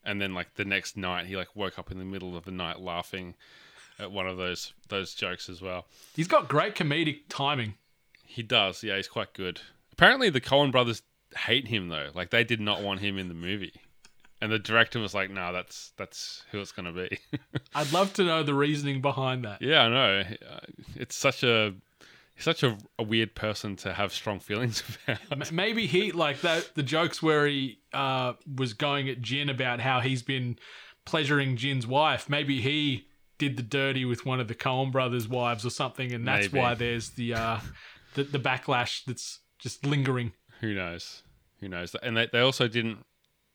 and 0.03 0.23
then 0.23 0.33
like 0.33 0.55
the 0.55 0.65
next 0.65 0.97
night 0.97 1.27
he 1.27 1.37
like 1.37 1.55
woke 1.55 1.79
up 1.79 1.91
in 1.91 1.99
the 1.99 2.05
middle 2.07 2.35
of 2.35 2.47
the 2.47 2.51
night 2.51 2.81
laughing 2.81 3.35
at 3.99 4.11
one 4.11 4.27
of 4.27 4.39
those 4.39 4.73
those 4.89 5.13
jokes 5.13 5.51
as 5.51 5.61
well. 5.61 5.85
He's 6.15 6.29
got 6.29 6.49
great 6.49 6.75
comedic 6.75 7.25
timing. 7.29 7.75
He 8.25 8.43
does, 8.43 8.83
yeah, 8.83 8.97
he's 8.97 9.07
quite 9.07 9.35
good. 9.35 9.61
Apparently, 9.93 10.31
the 10.31 10.41
Coen 10.41 10.73
brothers 10.73 11.03
hate 11.37 11.69
him 11.69 11.89
though; 11.91 12.09
like 12.15 12.31
they 12.31 12.43
did 12.43 12.63
not 12.63 12.81
want 12.81 13.01
him 13.01 13.19
in 13.19 13.29
the 13.29 13.35
movie, 13.35 13.83
and 14.41 14.51
the 14.51 14.59
director 14.59 14.99
was 14.99 15.13
like, 15.13 15.29
"No, 15.29 15.53
that's 15.53 15.93
that's 15.99 16.43
who 16.53 16.61
it's 16.61 16.73
gonna 16.73 16.91
be." 16.91 17.19
I'd 17.75 17.93
love 17.93 18.15
to 18.15 18.25
know 18.25 18.43
the 18.43 18.55
reasoning 18.55 19.03
behind 19.03 19.45
that. 19.45 19.61
yeah, 19.61 19.83
I 19.83 19.89
know. 19.91 20.25
It's 20.95 21.15
such 21.15 21.43
a 21.43 21.75
he's 22.37 22.45
such 22.45 22.63
a, 22.63 22.79
a 22.99 23.03
weird 23.03 23.35
person 23.35 23.75
to 23.77 23.95
have 23.95 24.13
strong 24.13 24.39
feelings 24.39 24.83
about. 25.09 25.53
Maybe 25.53 25.87
he 25.87 26.13
like 26.13 26.43
that 26.43 26.75
the 26.75 26.83
jokes 26.83 27.23
where 27.23 27.47
he 27.47 27.81
uh, 27.93 28.35
was 28.57 28.73
going 28.75 29.09
at 29.09 29.21
Gin 29.21 29.49
about 29.49 29.81
how 29.81 30.01
he's 30.01 30.23
been 30.23 30.59
pleasuring 31.05 31.57
Gin's 31.57 31.87
wife. 31.87 32.29
Maybe 32.29 32.61
he 32.61 33.09
did 33.39 33.57
the 33.57 33.63
dirty 33.63 34.05
with 34.05 34.25
one 34.25 34.41
of 34.41 34.49
the 34.49 34.55
Coen 34.55 34.93
brothers' 34.93 35.29
wives 35.29 35.67
or 35.67 35.71
something, 35.71 36.13
and 36.13 36.27
that's 36.27 36.53
Maybe. 36.53 36.59
why 36.61 36.75
there's 36.75 37.11
the, 37.11 37.35
uh, 37.35 37.61
the 38.15 38.25
the 38.25 38.39
backlash 38.39 39.05
that's 39.05 39.41
just 39.59 39.85
lingering. 39.85 40.33
Who 40.61 40.75
knows? 40.75 41.23
Who 41.61 41.69
knows? 41.69 41.95
And 42.03 42.17
they, 42.17 42.29
they 42.33 42.41
also 42.41 42.69
didn't 42.69 43.05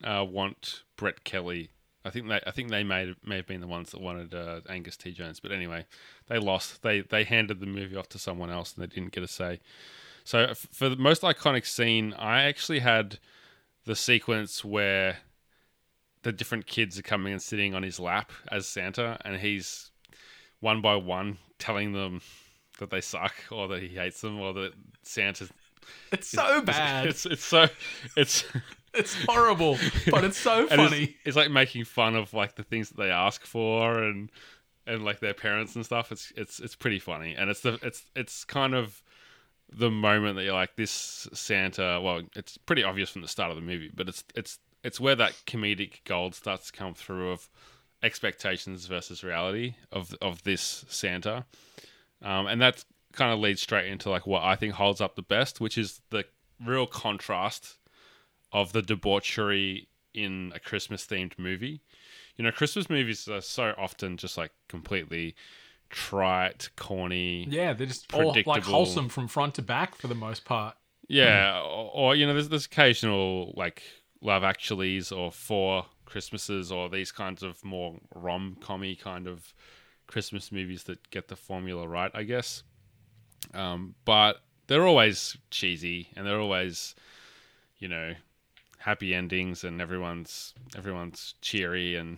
uh, 0.04 0.26
want 0.28 0.84
Brett 0.98 1.24
Kelly. 1.24 1.72
I 2.04 2.10
think 2.10 2.28
they 2.28 2.40
I 2.46 2.52
think 2.52 2.70
they 2.70 2.84
may 2.84 3.14
may 3.24 3.38
have 3.38 3.48
been 3.48 3.62
the 3.62 3.68
ones 3.68 3.92
that 3.92 4.02
wanted 4.02 4.34
uh, 4.34 4.62
Angus 4.70 4.98
T 4.98 5.12
Jones. 5.12 5.40
But 5.40 5.52
anyway, 5.52 5.86
they 6.28 6.40
lost. 6.40 6.82
They 6.82 7.02
they 7.02 7.24
handed 7.24 7.60
the 7.60 7.66
movie 7.66 7.96
off 7.96 8.10
to 8.10 8.20
someone 8.20 8.50
else, 8.50 8.74
and 8.74 8.84
they 8.84 8.94
didn't 8.94 9.12
get 9.12 9.24
a 9.24 9.28
say. 9.28 9.60
So 10.24 10.40
f- 10.40 10.68
for 10.72 10.90
the 10.90 10.96
most 10.96 11.22
iconic 11.22 11.66
scene, 11.66 12.14
I 12.14 12.44
actually 12.44 12.80
had 12.80 13.20
the 13.86 13.96
sequence 13.96 14.64
where 14.64 15.18
the 16.24 16.32
different 16.32 16.68
kids 16.68 17.00
are 17.00 17.04
coming 17.04 17.34
and 17.34 17.42
sitting 17.42 17.74
on 17.74 17.84
his 17.84 18.00
lap 18.00 18.32
as 18.52 18.68
Santa, 18.68 19.20
and 19.26 19.38
he's 19.38 19.92
one 20.60 20.82
by 20.82 20.96
one 20.96 21.38
telling 21.58 21.94
them 21.94 22.22
that 22.80 22.90
they 22.90 23.02
suck 23.02 23.34
or 23.52 23.68
that 23.68 23.82
he 23.82 23.90
hates 23.90 24.22
them 24.22 24.40
or 24.40 24.54
that 24.54 24.74
Santa's 25.04 25.52
It's 26.12 26.28
so 26.28 26.62
bad. 26.66 27.08
It's 27.08 27.26
it's 27.26 27.44
so 27.44 27.68
it's 28.16 28.44
It's 28.94 29.16
horrible, 29.26 29.78
but 30.10 30.24
it's 30.26 30.38
so 30.38 30.60
and 30.70 30.74
it's- 30.74 30.90
funny. 30.90 31.16
It's, 31.24 31.38
like 31.38 31.50
making 31.50 31.86
fun 31.86 32.16
of 32.16 32.34
like 32.34 32.56
the 32.56 32.64
things 32.64 32.90
that 32.90 32.98
they 32.98 33.10
ask 33.10 33.46
for 33.46 34.04
and 34.04 34.30
and 34.86 35.06
like 35.06 35.20
their 35.22 35.34
parents 35.34 35.76
and 35.76 35.86
stuff. 35.86 36.12
It's 36.12 36.34
it's 36.36 36.60
it's 36.60 36.76
pretty 36.76 37.00
funny, 37.00 37.34
and 37.36 37.50
it's 37.50 37.62
the 37.62 37.80
it's 37.82 38.06
it's 38.16 38.44
kind 38.44 38.74
of 38.76 39.02
the 39.74 39.90
moment 39.90 40.36
that 40.36 40.44
you're 40.44 40.54
like 40.54 40.76
this 40.76 41.28
Santa. 41.32 42.02
Well, 42.04 42.24
it's 42.36 42.58
pretty 42.58 42.84
obvious 42.84 43.10
from 43.10 43.22
the 43.22 43.28
start 43.30 43.50
of 43.52 43.56
the 43.56 43.62
movie, 43.62 43.90
but 43.94 44.10
it's 44.10 44.24
it's 44.36 44.60
it's 44.84 45.00
where 45.00 45.16
that 45.16 45.34
comedic 45.48 46.04
gold 46.04 46.36
starts 46.36 46.70
to 46.70 46.78
come 46.78 46.94
through 46.94 47.32
of 47.32 47.50
expectations 48.04 48.88
versus 48.88 49.24
reality 49.24 49.76
of 49.92 50.14
of 50.22 50.44
this 50.44 50.84
Santa, 50.90 51.46
um, 52.22 52.48
and 52.48 52.62
that 52.62 52.84
kind 53.14 53.32
of 53.32 53.40
leads 53.40 53.62
straight 53.62 53.90
into 53.90 54.10
like 54.10 54.28
what 54.28 54.44
I 54.44 54.56
think 54.56 54.74
holds 54.74 55.00
up 55.00 55.16
the 55.16 55.22
best, 55.22 55.62
which 55.62 55.78
is 55.78 56.02
the 56.10 56.26
real 56.66 56.88
contrast 56.88 57.78
of 58.52 58.74
the 58.74 58.82
debauchery 58.82 59.88
in 60.14 60.52
a 60.56 60.60
Christmas 60.60 61.06
themed 61.06 61.38
movie. 61.38 61.82
You 62.36 62.44
know, 62.44 62.52
Christmas 62.52 62.90
movies 62.90 63.28
are 63.28 63.42
so 63.42 63.74
often 63.78 64.18
just 64.18 64.38
like 64.38 64.52
completely 64.68 65.36
trite, 65.90 66.70
corny. 66.76 67.48
Yeah, 67.50 67.74
they're 67.74 67.88
just 67.88 68.14
all 68.14 68.36
like 68.46 68.64
wholesome 68.64 69.10
from 69.10 69.28
front 69.28 69.56
to 69.56 69.62
back 69.62 69.96
for 69.96 70.08
the 70.08 70.16
most 70.16 70.46
part. 70.46 70.76
Yeah, 71.08 71.60
or, 71.60 71.92
or 71.94 72.16
you 72.16 72.26
know, 72.26 72.34
there's 72.34 72.50
there's 72.50 72.66
occasional 72.66 73.54
like 73.56 73.84
Love 74.22 74.44
Actuallys 74.44 75.16
or 75.16 75.32
Four 75.32 75.86
Christmases 76.06 76.72
or 76.72 76.90
these 76.90 77.12
kinds 77.12 77.44
of 77.44 77.64
more 77.64 78.00
rom 78.16 78.58
commy 78.62 79.00
kind 79.00 79.28
of 79.28 79.54
Christmas 80.08 80.52
movies 80.52 80.84
that 80.84 81.10
get 81.10 81.28
the 81.28 81.36
formula 81.36 81.88
right, 81.88 82.12
I 82.14 82.24
guess. 82.24 82.64
Um, 83.54 83.96
but 84.06 84.42
they're 84.68 84.86
always 84.86 85.38
cheesy 85.50 86.10
and 86.16 86.26
they're 86.26 86.40
always, 86.40 86.96
you 87.80 87.88
know, 87.88 88.14
happy 88.82 89.14
endings 89.14 89.64
and 89.64 89.82
everyone's 89.82 90.54
everyone's 90.76 91.36
cheery 91.42 91.96
and 91.96 92.18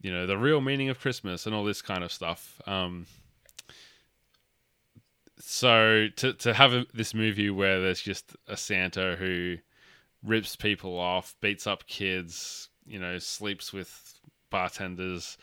you 0.00 0.12
know 0.12 0.26
the 0.26 0.36
real 0.36 0.60
meaning 0.60 0.88
of 0.88 1.00
Christmas 1.00 1.46
and 1.46 1.54
all 1.54 1.64
this 1.64 1.82
kind 1.82 2.04
of 2.04 2.12
stuff. 2.12 2.60
Um, 2.66 3.06
so 5.38 6.08
to 6.16 6.34
to 6.34 6.54
have 6.54 6.72
a, 6.72 6.86
this 6.94 7.14
movie 7.14 7.50
where 7.50 7.80
there's 7.80 8.00
just 8.00 8.36
a 8.46 8.56
Santa 8.56 9.16
who 9.16 9.56
rips 10.22 10.56
people 10.56 10.98
off, 10.98 11.34
beats 11.40 11.66
up 11.66 11.86
kids, 11.86 12.68
you 12.86 12.98
know, 12.98 13.18
sleeps 13.18 13.72
with 13.72 14.20
bartenders, 14.50 15.38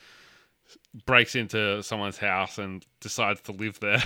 breaks 1.06 1.36
into 1.36 1.82
someone's 1.82 2.18
house 2.18 2.58
and 2.58 2.86
decides 3.00 3.42
to 3.42 3.52
live 3.52 3.80
there. 3.80 4.04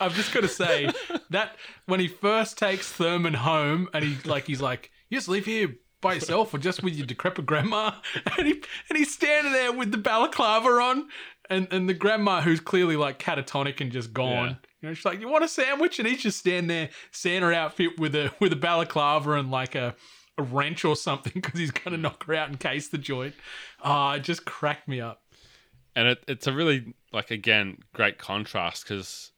I've 0.00 0.14
just 0.14 0.32
got 0.32 0.40
to 0.40 0.48
say 0.48 0.90
that 1.30 1.56
when 1.86 2.00
he 2.00 2.08
first 2.08 2.58
takes 2.58 2.90
Thurman 2.90 3.34
home 3.34 3.88
and 3.92 4.04
he 4.04 4.16
like 4.28 4.46
he's 4.46 4.60
like, 4.60 4.90
you 5.10 5.16
just 5.18 5.28
live 5.28 5.44
here 5.44 5.76
by 6.00 6.14
yourself 6.14 6.54
or 6.54 6.58
just 6.58 6.82
with 6.82 6.94
your 6.94 7.06
decrepit 7.06 7.46
grandma, 7.46 7.92
and 8.38 8.46
he 8.46 8.62
and 8.88 8.96
he's 8.96 9.12
standing 9.12 9.52
there 9.52 9.72
with 9.72 9.90
the 9.90 9.98
balaclava 9.98 10.68
on, 10.68 11.08
and 11.50 11.66
and 11.72 11.88
the 11.88 11.94
grandma 11.94 12.40
who's 12.40 12.60
clearly 12.60 12.96
like 12.96 13.18
catatonic 13.18 13.80
and 13.80 13.90
just 13.92 14.12
gone. 14.12 14.48
Yeah. 14.48 14.54
You 14.80 14.88
know, 14.88 14.94
she's 14.94 15.04
like, 15.04 15.20
"You 15.20 15.28
want 15.28 15.44
a 15.44 15.48
sandwich?" 15.48 15.98
And 15.98 16.06
he's 16.06 16.22
just 16.22 16.38
standing 16.38 16.68
there, 16.68 16.90
Santa 17.10 17.52
outfit 17.52 17.98
with 17.98 18.14
a 18.14 18.32
with 18.40 18.52
a 18.52 18.56
balaclava 18.56 19.32
and 19.32 19.50
like 19.50 19.74
a 19.74 19.94
a 20.36 20.42
wrench 20.42 20.84
or 20.84 20.94
something 20.94 21.32
because 21.34 21.58
he's 21.58 21.72
gonna 21.72 21.96
knock 21.96 22.24
her 22.24 22.34
out 22.34 22.48
and 22.48 22.60
case 22.60 22.88
the 22.88 22.98
joint. 22.98 23.34
Ah, 23.82 24.14
it 24.14 24.20
just 24.20 24.44
cracked 24.44 24.86
me 24.88 25.00
up. 25.00 25.22
and 25.96 26.08
it, 26.08 26.22
it's 26.28 26.46
a 26.46 26.52
really 26.52 26.94
like 27.12 27.30
again 27.32 27.78
great 27.92 28.18
contrast 28.18 28.84
because 28.84 29.32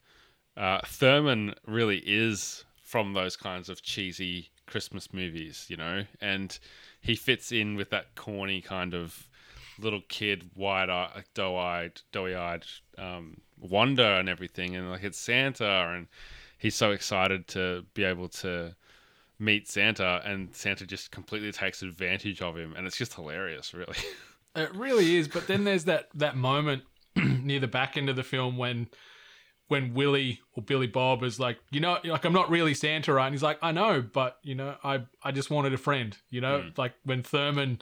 uh, 0.59 0.81
Thurman 0.85 1.55
really 1.67 2.03
is 2.05 2.65
from 2.83 3.15
those 3.15 3.35
kinds 3.37 3.71
of 3.71 3.81
cheesy 3.83 4.51
Christmas 4.71 5.13
movies, 5.13 5.67
you 5.69 5.77
know, 5.77 6.05
and 6.21 6.59
he 7.01 7.15
fits 7.15 7.53
in 7.53 7.77
with 7.77 7.91
that 7.91 8.15
corny 8.15 8.61
kind 8.61 8.95
of 8.95 9.29
little 9.79 10.03
kid, 10.09 10.51
wide-eyed, 10.55 11.25
doe-eyed, 11.35 12.01
doughy-eyed 12.13 12.65
um, 12.99 13.41
wonder 13.59 14.03
and 14.03 14.29
everything, 14.29 14.77
and 14.77 14.91
like 14.91 15.05
it's 15.05 15.19
Santa, 15.19 15.93
and 15.95 16.07
he's 16.59 16.75
so 16.75 16.93
excited 16.93 17.49
to 17.49 17.85
be 17.95 18.05
able 18.05 18.29
to 18.29 18.75
meet 19.39 19.69
Santa, 19.69 20.23
and 20.25 20.55
Santa 20.55 20.87
just 20.87 21.11
completely 21.11 21.51
takes 21.51 21.83
advantage 21.83 22.41
of 22.43 22.57
him, 22.57 22.75
and 22.77 22.87
it's 22.87 22.97
just 22.97 23.15
hilarious, 23.15 23.75
really. 23.75 23.97
It 24.57 24.75
really 24.75 25.17
is. 25.17 25.29
But 25.29 25.47
then 25.47 25.63
there's 25.63 25.85
that 25.85 26.09
that 26.15 26.37
moment 26.37 26.83
near 27.17 27.61
the 27.61 27.69
back 27.69 27.97
end 27.97 28.09
of 28.09 28.17
the 28.17 28.25
film 28.25 28.57
when 28.57 28.89
when 29.71 29.95
Willie 29.95 30.41
or 30.57 30.63
Billy 30.63 30.89
Bob 30.89 31.23
is 31.23 31.39
like, 31.39 31.59
you 31.71 31.79
know, 31.79 31.99
like 32.05 32.25
I'm 32.25 32.33
not 32.33 32.51
really 32.51 32.75
Santa, 32.75 33.13
right? 33.13 33.27
And 33.27 33.35
he's 33.35 33.43
like, 33.43 33.59
I 33.63 33.71
know, 33.71 34.03
but 34.03 34.39
you 34.43 34.57
know, 34.57 34.75
I 34.83 35.03
I 35.23 35.31
just 35.31 35.49
wanted 35.49 35.73
a 35.73 35.79
friend. 35.79 36.17
You 36.29 36.41
know, 36.41 36.61
mm. 36.61 36.77
like 36.77 36.95
when 37.05 37.23
Thurman 37.23 37.81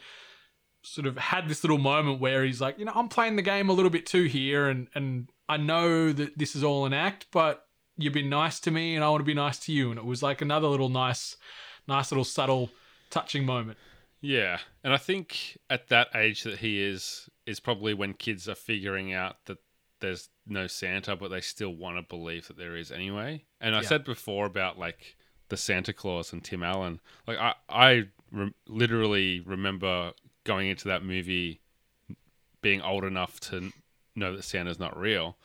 sort 0.82 1.06
of 1.06 1.16
had 1.16 1.48
this 1.48 1.64
little 1.64 1.78
moment 1.78 2.20
where 2.20 2.44
he's 2.44 2.60
like, 2.60 2.78
you 2.78 2.84
know, 2.84 2.92
I'm 2.94 3.08
playing 3.08 3.36
the 3.36 3.42
game 3.42 3.70
a 3.70 3.72
little 3.72 3.90
bit 3.90 4.04
too 4.04 4.24
here, 4.24 4.68
and 4.68 4.88
and 4.94 5.30
I 5.48 5.56
know 5.56 6.12
that 6.12 6.38
this 6.38 6.54
is 6.54 6.62
all 6.62 6.84
an 6.84 6.92
act, 6.92 7.26
but 7.32 7.66
you've 7.96 8.12
been 8.12 8.28
nice 8.28 8.60
to 8.60 8.70
me, 8.70 8.94
and 8.94 9.02
I 9.02 9.08
want 9.08 9.20
to 9.20 9.24
be 9.24 9.34
nice 9.34 9.58
to 9.60 9.72
you. 9.72 9.90
And 9.90 9.98
it 9.98 10.04
was 10.04 10.22
like 10.22 10.42
another 10.42 10.68
little 10.68 10.90
nice, 10.90 11.36
nice 11.86 12.12
little 12.12 12.24
subtle, 12.24 12.70
touching 13.08 13.46
moment. 13.46 13.78
Yeah, 14.20 14.58
and 14.84 14.92
I 14.92 14.98
think 14.98 15.56
at 15.70 15.88
that 15.88 16.08
age 16.14 16.42
that 16.42 16.58
he 16.58 16.82
is 16.82 17.30
is 17.46 17.60
probably 17.60 17.94
when 17.94 18.12
kids 18.12 18.46
are 18.46 18.54
figuring 18.54 19.14
out 19.14 19.36
that 19.46 19.58
there's 20.00 20.28
no 20.48 20.66
Santa, 20.66 21.16
but 21.16 21.30
they 21.30 21.40
still 21.40 21.74
want 21.74 21.96
to 21.96 22.02
believe 22.02 22.48
that 22.48 22.56
there 22.56 22.76
is 22.76 22.90
anyway. 22.90 23.44
And 23.60 23.74
I 23.74 23.82
Yeah. 23.82 23.88
said 23.88 24.04
before 24.04 24.46
about 24.46 24.78
like 24.78 25.16
the 25.48 25.56
Santa 25.56 25.92
Claus 25.92 26.32
and 26.32 26.44
Tim 26.44 26.62
Allen. 26.62 27.00
Like 27.26 27.38
I, 27.38 27.54
I 27.68 28.08
re- 28.30 28.52
literally 28.66 29.40
remember 29.40 30.12
going 30.44 30.68
into 30.68 30.88
that 30.88 31.02
movie 31.02 31.60
being 32.60 32.82
old 32.82 33.04
enough 33.04 33.40
to 33.40 33.72
know 34.14 34.34
that 34.34 34.42
Santa's 34.42 34.78
not 34.78 34.98
real, 34.98 35.36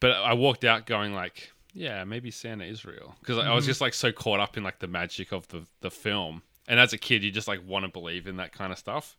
but 0.00 0.12
I 0.12 0.34
walked 0.34 0.64
out 0.64 0.86
going 0.86 1.14
like, 1.14 1.52
yeah, 1.72 2.04
maybe 2.04 2.30
Santa 2.30 2.64
is 2.64 2.84
real 2.84 3.16
because 3.20 3.38
I 3.38 3.52
was 3.52 3.64
mm-hmm. 3.64 3.70
just 3.70 3.80
like 3.80 3.94
so 3.94 4.12
caught 4.12 4.40
up 4.40 4.56
in 4.56 4.62
like 4.62 4.78
the 4.78 4.86
magic 4.86 5.32
of 5.32 5.48
the 5.48 5.66
the 5.80 5.90
film. 5.90 6.42
And 6.66 6.80
as 6.80 6.92
a 6.92 6.98
kid, 6.98 7.22
you 7.22 7.30
just 7.30 7.48
like 7.48 7.60
want 7.66 7.84
to 7.84 7.90
believe 7.90 8.26
in 8.26 8.36
that 8.36 8.52
kind 8.52 8.72
of 8.72 8.78
stuff. 8.78 9.16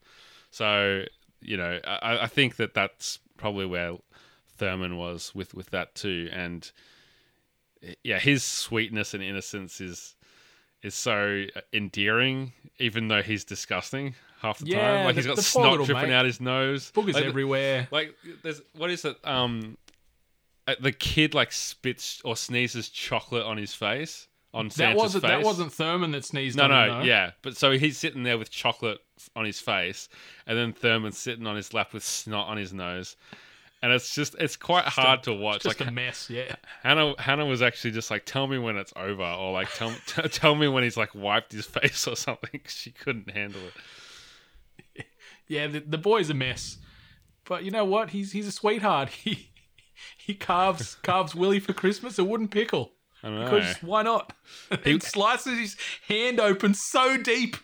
So 0.51 1.03
you 1.41 1.57
know, 1.57 1.79
I, 1.85 2.19
I 2.23 2.27
think 2.27 2.55
that 2.55 2.73
that's 2.73 3.19
probably 3.37 3.65
where 3.65 3.97
Thurman 4.57 4.97
was 4.97 5.33
with 5.35 5.53
with 5.53 5.69
that 5.71 5.95
too. 5.95 6.29
And 6.31 6.69
yeah, 8.03 8.19
his 8.19 8.43
sweetness 8.43 9.13
and 9.13 9.21
innocence 9.23 9.79
is 9.81 10.15
is 10.81 10.93
so 10.95 11.45
endearing, 11.73 12.53
even 12.79 13.07
though 13.07 13.21
he's 13.21 13.43
disgusting 13.43 14.13
half 14.41 14.59
the 14.59 14.67
Yeah, 14.67 14.79
time. 14.97 15.05
Like 15.05 15.15
the- 15.15 15.21
he's 15.21 15.27
got 15.27 15.39
snot 15.39 15.85
dripping 15.85 16.09
mate. 16.09 16.13
out 16.13 16.25
his 16.25 16.39
nose, 16.39 16.91
Boogers 16.91 17.13
Like, 17.13 17.25
everywhere. 17.25 17.87
like 17.91 18.15
there's 18.43 18.61
what 18.75 18.89
is 18.91 19.05
it? 19.05 19.17
Um, 19.23 19.77
uh, 20.67 20.75
the 20.79 20.91
kid 20.91 21.33
like 21.33 21.51
spits 21.51 22.21
or 22.25 22.35
sneezes 22.35 22.89
chocolate 22.89 23.43
on 23.45 23.57
his 23.57 23.73
face 23.73 24.27
on 24.53 24.67
That 24.69 24.73
Santa's 24.73 24.97
wasn't 25.01 25.21
face. 25.23 25.29
that 25.29 25.43
wasn't 25.43 25.73
Thurman 25.73 26.11
that 26.11 26.25
sneezed. 26.25 26.57
No, 26.57 26.67
no, 26.67 26.99
him, 27.01 27.05
yeah. 27.07 27.31
But 27.41 27.55
so 27.57 27.71
he's 27.77 27.97
sitting 27.97 28.23
there 28.23 28.37
with 28.37 28.49
chocolate 28.51 28.99
on 29.35 29.45
his 29.45 29.59
face, 29.59 30.07
and 30.47 30.57
then 30.57 30.71
Thurman's 30.73 31.17
sitting 31.17 31.45
on 31.45 31.55
his 31.55 31.73
lap 31.73 31.93
with 31.93 32.03
snot 32.03 32.47
on 32.47 32.57
his 32.57 32.73
nose, 32.73 33.15
and 33.85 33.93
it's 33.93 34.15
just 34.15 34.35
it's 34.39 34.55
quite 34.55 34.85
hard 34.85 35.21
to 35.23 35.33
watch. 35.33 35.61
Just 35.61 35.79
like 35.79 35.87
a 35.87 35.91
mess. 35.91 36.27
Yeah. 36.27 36.55
Hannah, 36.81 37.13
Hannah 37.19 37.45
was 37.45 37.61
actually 37.61 37.91
just 37.91 38.09
like, 38.09 38.25
"Tell 38.25 38.47
me 38.47 38.57
when 38.57 38.77
it's 38.77 38.91
over," 38.95 39.21
or 39.23 39.53
like, 39.53 39.71
"Tell 39.75 39.93
t- 40.07 40.27
tell 40.29 40.55
me 40.55 40.67
when 40.67 40.83
he's 40.83 40.97
like 40.97 41.13
wiped 41.13 41.51
his 41.51 41.65
face 41.77 42.07
or 42.07 42.15
something." 42.15 42.59
'cause 42.59 42.73
she 42.73 42.89
couldn't 42.91 43.29
handle 43.29 43.61
it. 44.95 45.05
Yeah, 45.47 45.67
the, 45.67 45.79
the 45.81 45.99
boy's 45.99 46.31
a 46.31 46.33
mess. 46.33 46.77
But 47.45 47.63
you 47.63 47.69
know 47.69 47.85
what? 47.85 48.09
He's 48.09 48.31
he's 48.31 48.47
a 48.47 48.51
sweetheart. 48.51 49.09
He 49.09 49.51
he 50.17 50.33
carves 50.33 50.95
carves 50.95 51.35
Willie 51.35 51.59
for 51.59 51.73
Christmas 51.73 52.17
a 52.17 52.23
wooden 52.23 52.47
pickle. 52.47 52.93
I 53.23 53.29
know. 53.29 53.43
Because 53.43 53.75
why 53.77 54.01
not? 54.01 54.33
he 54.83 54.99
slices 54.99 55.59
his 55.59 55.77
hand 56.07 56.39
open 56.39 56.73
so 56.73 57.17
deep, 57.17 57.55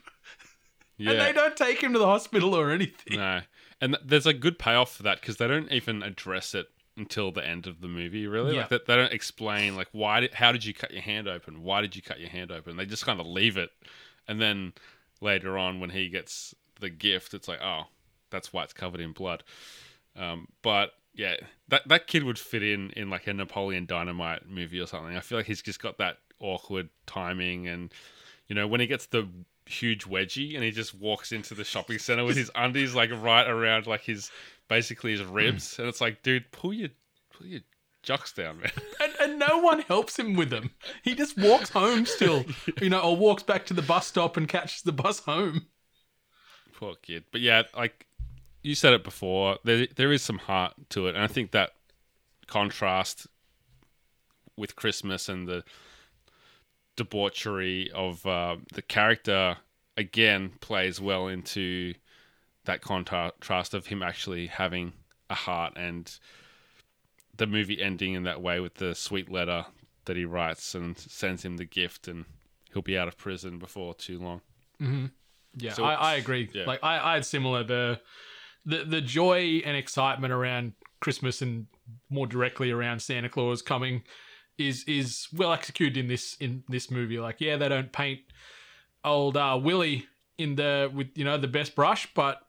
yeah, 0.98 1.12
and 1.12 1.20
they 1.20 1.34
don't 1.34 1.58
take 1.58 1.82
him 1.82 1.94
to 1.94 2.00
the 2.00 2.06
hospital 2.06 2.54
or 2.56 2.70
anything. 2.72 3.18
no, 3.18 3.42
and 3.82 3.94
th- 3.94 4.04
there's 4.06 4.26
a 4.28 4.34
good 4.34 4.58
payoff 4.60 4.96
for 4.96 5.04
that 5.04 5.20
because 5.20 5.38
they 5.38 5.48
don't 5.48 5.72
even 5.72 6.04
address 6.04 6.54
it 6.56 6.68
until 6.96 7.32
the 7.32 7.46
end 7.46 7.68
of 7.68 7.82
the 7.82 7.88
movie. 7.88 8.28
Really, 8.28 8.54
Yeah. 8.54 8.62
like 8.62 8.70
that 8.70 8.86
they 8.86 8.96
don't 8.96 9.12
explain 9.12 9.76
like 9.76 9.88
why 9.92 10.20
did 10.22 10.36
how 10.36 10.52
did 10.52 10.64
you 10.66 10.74
cut 10.74 10.92
your 10.92 11.02
hand 11.02 11.28
open? 11.28 11.64
Why 11.64 11.82
did 11.82 11.96
you 11.96 12.02
cut 12.02 12.20
your 12.20 12.30
hand 12.30 12.52
open? 12.52 12.78
They 12.78 12.86
just 12.86 13.06
kind 13.06 13.20
of 13.20 13.26
leave 13.26 13.58
it, 13.58 13.72
and 14.28 14.40
then 14.40 14.74
later 15.20 15.58
on 15.58 15.80
when 15.80 15.90
he 15.92 16.10
gets 16.10 16.54
the 16.80 16.90
gift, 16.90 17.34
it's 17.34 17.48
like 17.48 17.60
oh, 17.62 17.84
that's 18.30 18.54
why 18.54 18.64
it's 18.64 18.74
covered 18.74 19.00
in 19.02 19.12
blood. 19.14 19.44
Um, 20.16 20.48
but 20.62 20.92
yeah, 21.14 21.36
that 21.70 21.88
that 21.88 22.08
kid 22.08 22.24
would 22.24 22.40
fit 22.40 22.64
in 22.64 22.90
in 22.92 23.10
like 23.10 23.28
a 23.28 23.34
Napoleon 23.34 23.86
Dynamite 23.86 24.48
movie 24.50 24.80
or 24.80 24.88
something. 24.88 25.16
I 25.16 25.22
feel 25.22 25.38
like 25.40 25.48
he's 25.48 25.62
just 25.62 25.82
got 25.82 25.98
that 25.98 26.18
awkward 26.40 26.90
timing, 27.06 27.68
and 27.68 27.94
you 28.48 28.56
know 28.56 28.68
when 28.68 28.80
he 28.82 28.88
gets 28.88 29.06
the 29.08 29.28
huge 29.72 30.06
wedgie 30.06 30.56
and 30.56 30.64
he 30.64 30.72
just 30.72 30.94
walks 30.94 31.32
into 31.32 31.56
the 31.56 31.64
shopping 31.64 31.98
center 31.98 32.24
with 32.24 32.38
his 32.38 32.52
undies 32.56 32.94
like 32.94 33.10
right 33.22 33.48
around 33.48 33.88
like 33.88 34.02
his 34.02 34.30
basically 34.72 35.12
his 35.12 35.24
ribs, 35.24 35.76
mm. 35.76 35.80
and 35.80 35.88
it's 35.90 36.00
like, 36.00 36.24
dude, 36.24 36.50
pull 36.54 36.74
your 36.74 36.90
pull 37.30 37.46
your 37.46 37.60
jocks 38.04 38.32
down, 38.32 38.60
man. 38.60 38.72
and, 39.02 39.14
and 39.20 39.40
no 39.40 39.58
one 39.58 39.82
helps 39.82 40.18
him 40.18 40.34
with 40.34 40.50
them. 40.50 40.72
He 41.04 41.14
just 41.14 41.38
walks 41.38 41.70
home 41.70 42.06
still, 42.06 42.46
you 42.82 42.90
know, 42.90 43.02
or 43.02 43.18
walks 43.18 43.44
back 43.44 43.66
to 43.66 43.74
the 43.74 43.82
bus 43.82 44.08
stop 44.08 44.38
and 44.38 44.48
catches 44.48 44.82
the 44.82 44.94
bus 44.94 45.20
home. 45.20 45.68
Poor 46.74 46.96
kid. 47.02 47.26
But 47.34 47.42
yeah, 47.42 47.64
like 47.76 48.08
you 48.64 48.74
said 48.74 48.94
it 48.94 49.04
before, 49.04 49.58
there 49.66 49.88
there 49.94 50.14
is 50.14 50.22
some 50.24 50.38
heart 50.38 50.74
to 50.92 51.08
it, 51.08 51.16
and 51.16 51.24
I 51.24 51.28
think 51.28 51.52
that 51.52 51.72
contrast 52.48 53.28
with 54.56 54.78
Christmas 54.78 55.28
and 55.28 55.50
the 55.50 55.66
debauchery 57.06 57.90
of 57.94 58.26
uh, 58.26 58.58
the 58.74 58.82
character 58.82 59.58
again 59.98 60.52
plays 60.62 61.02
well 61.02 61.28
into 61.28 61.94
that 62.66 62.82
contrast 62.82 63.74
of 63.74 63.88
him 63.88 64.04
actually 64.04 64.48
having 64.48 64.94
a 65.30 65.36
heart 65.36 65.74
and 65.76 66.20
the 67.38 67.48
movie 67.48 67.82
ending 67.82 68.14
in 68.14 68.24
that 68.24 68.42
way 68.42 68.60
with 68.60 68.76
the 68.76 68.94
sweet 68.94 69.32
letter 69.32 69.66
that 70.06 70.16
he 70.16 70.26
writes 70.26 70.76
and 70.76 70.98
sends 70.98 71.44
him 71.44 71.58
the 71.58 71.66
gift 71.66 72.08
and 72.08 72.26
he'll 72.72 72.82
be 72.84 72.98
out 72.98 73.08
of 73.08 73.18
prison 73.18 73.58
before 73.58 73.94
too 73.96 74.20
long. 74.20 74.42
Yeah, 75.58 75.74
So- 75.74 75.84
I, 75.84 75.94
I 75.94 76.16
agree. 76.16 76.50
yeah. 76.54 76.66
Like 76.66 76.84
I, 76.84 77.12
I 77.12 77.14
had 77.16 77.26
similar 77.26 77.64
the, 77.64 78.00
the 78.66 78.84
the 78.84 79.02
joy 79.02 79.62
and 79.66 79.76
excitement 79.76 80.32
around 80.34 80.74
Christmas 81.00 81.42
and 81.42 81.66
more 82.10 82.28
directly 82.28 82.70
around 82.72 83.02
Santa 83.02 83.28
Claus 83.30 83.62
coming 83.64 84.04
is 84.58 84.84
is 84.86 85.28
well 85.34 85.54
executed 85.54 85.98
in 85.98 86.08
this 86.08 86.36
in 86.40 86.64
this 86.70 86.92
movie. 86.92 87.20
Like, 87.20 87.42
yeah, 87.42 87.58
they 87.58 87.70
don't 87.70 87.92
paint 87.92 88.22
old 89.04 89.38
uh, 89.38 89.60
Willie 89.62 90.08
in 90.38 90.56
the 90.56 90.92
with 90.94 91.08
you 91.16 91.26
know 91.26 91.38
the 91.38 91.48
best 91.48 91.76
brush, 91.76 92.08
but 92.14 92.42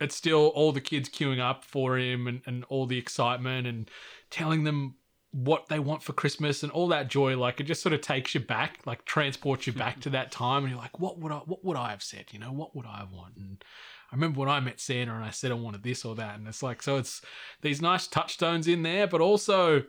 it's 0.00 0.14
still 0.14 0.48
all 0.48 0.72
the 0.72 0.80
kids 0.80 1.08
queuing 1.08 1.40
up 1.40 1.64
for 1.64 1.98
him 1.98 2.26
and, 2.26 2.42
and 2.46 2.64
all 2.68 2.86
the 2.86 2.98
excitement 2.98 3.66
and 3.66 3.90
telling 4.30 4.64
them 4.64 4.94
what 5.32 5.68
they 5.68 5.78
want 5.78 6.02
for 6.02 6.12
Christmas 6.12 6.62
and 6.62 6.72
all 6.72 6.88
that 6.88 7.08
joy. 7.08 7.36
Like 7.36 7.60
it 7.60 7.64
just 7.64 7.82
sort 7.82 7.92
of 7.92 8.00
takes 8.00 8.34
you 8.34 8.40
back, 8.40 8.80
like 8.86 9.04
transports 9.04 9.66
you 9.66 9.72
back 9.72 10.00
to 10.00 10.10
that 10.10 10.30
time, 10.30 10.64
and 10.64 10.72
you're 10.72 10.80
like, 10.80 10.98
what 10.98 11.18
would 11.18 11.32
I 11.32 11.38
what 11.38 11.64
would 11.64 11.76
I 11.76 11.90
have 11.90 12.02
said? 12.02 12.26
You 12.32 12.38
know, 12.38 12.52
what 12.52 12.74
would 12.74 12.86
I 12.86 13.04
want? 13.10 13.36
And 13.36 13.62
I 14.10 14.14
remember 14.14 14.40
when 14.40 14.48
I 14.48 14.60
met 14.60 14.80
Santa 14.80 15.14
and 15.14 15.24
I 15.24 15.30
said 15.30 15.50
I 15.50 15.54
wanted 15.54 15.82
this 15.82 16.04
or 16.04 16.14
that, 16.14 16.38
and 16.38 16.48
it's 16.48 16.62
like 16.62 16.82
so 16.82 16.96
it's 16.96 17.22
these 17.60 17.82
nice 17.82 18.06
touchstones 18.06 18.68
in 18.68 18.82
there, 18.82 19.06
but 19.06 19.20
also 19.20 19.82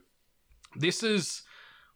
this 0.76 1.04
is 1.04 1.44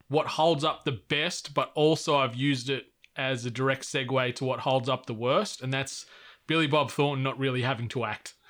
what 0.08 0.26
holds 0.26 0.64
up 0.64 0.84
the 0.84 0.92
best, 1.08 1.54
but 1.54 1.70
also 1.74 2.16
I've 2.16 2.34
used 2.34 2.70
it 2.70 2.86
as 3.16 3.46
a 3.46 3.50
direct 3.50 3.82
segue 3.84 4.34
to 4.36 4.44
what 4.44 4.60
holds 4.60 4.88
up 4.88 5.06
the 5.06 5.14
worst, 5.14 5.62
and 5.62 5.72
that's 5.72 6.06
Billy 6.46 6.66
Bob 6.66 6.90
Thornton 6.90 7.22
not 7.22 7.38
really 7.38 7.62
having 7.62 7.88
to 7.90 8.04
act. 8.04 8.34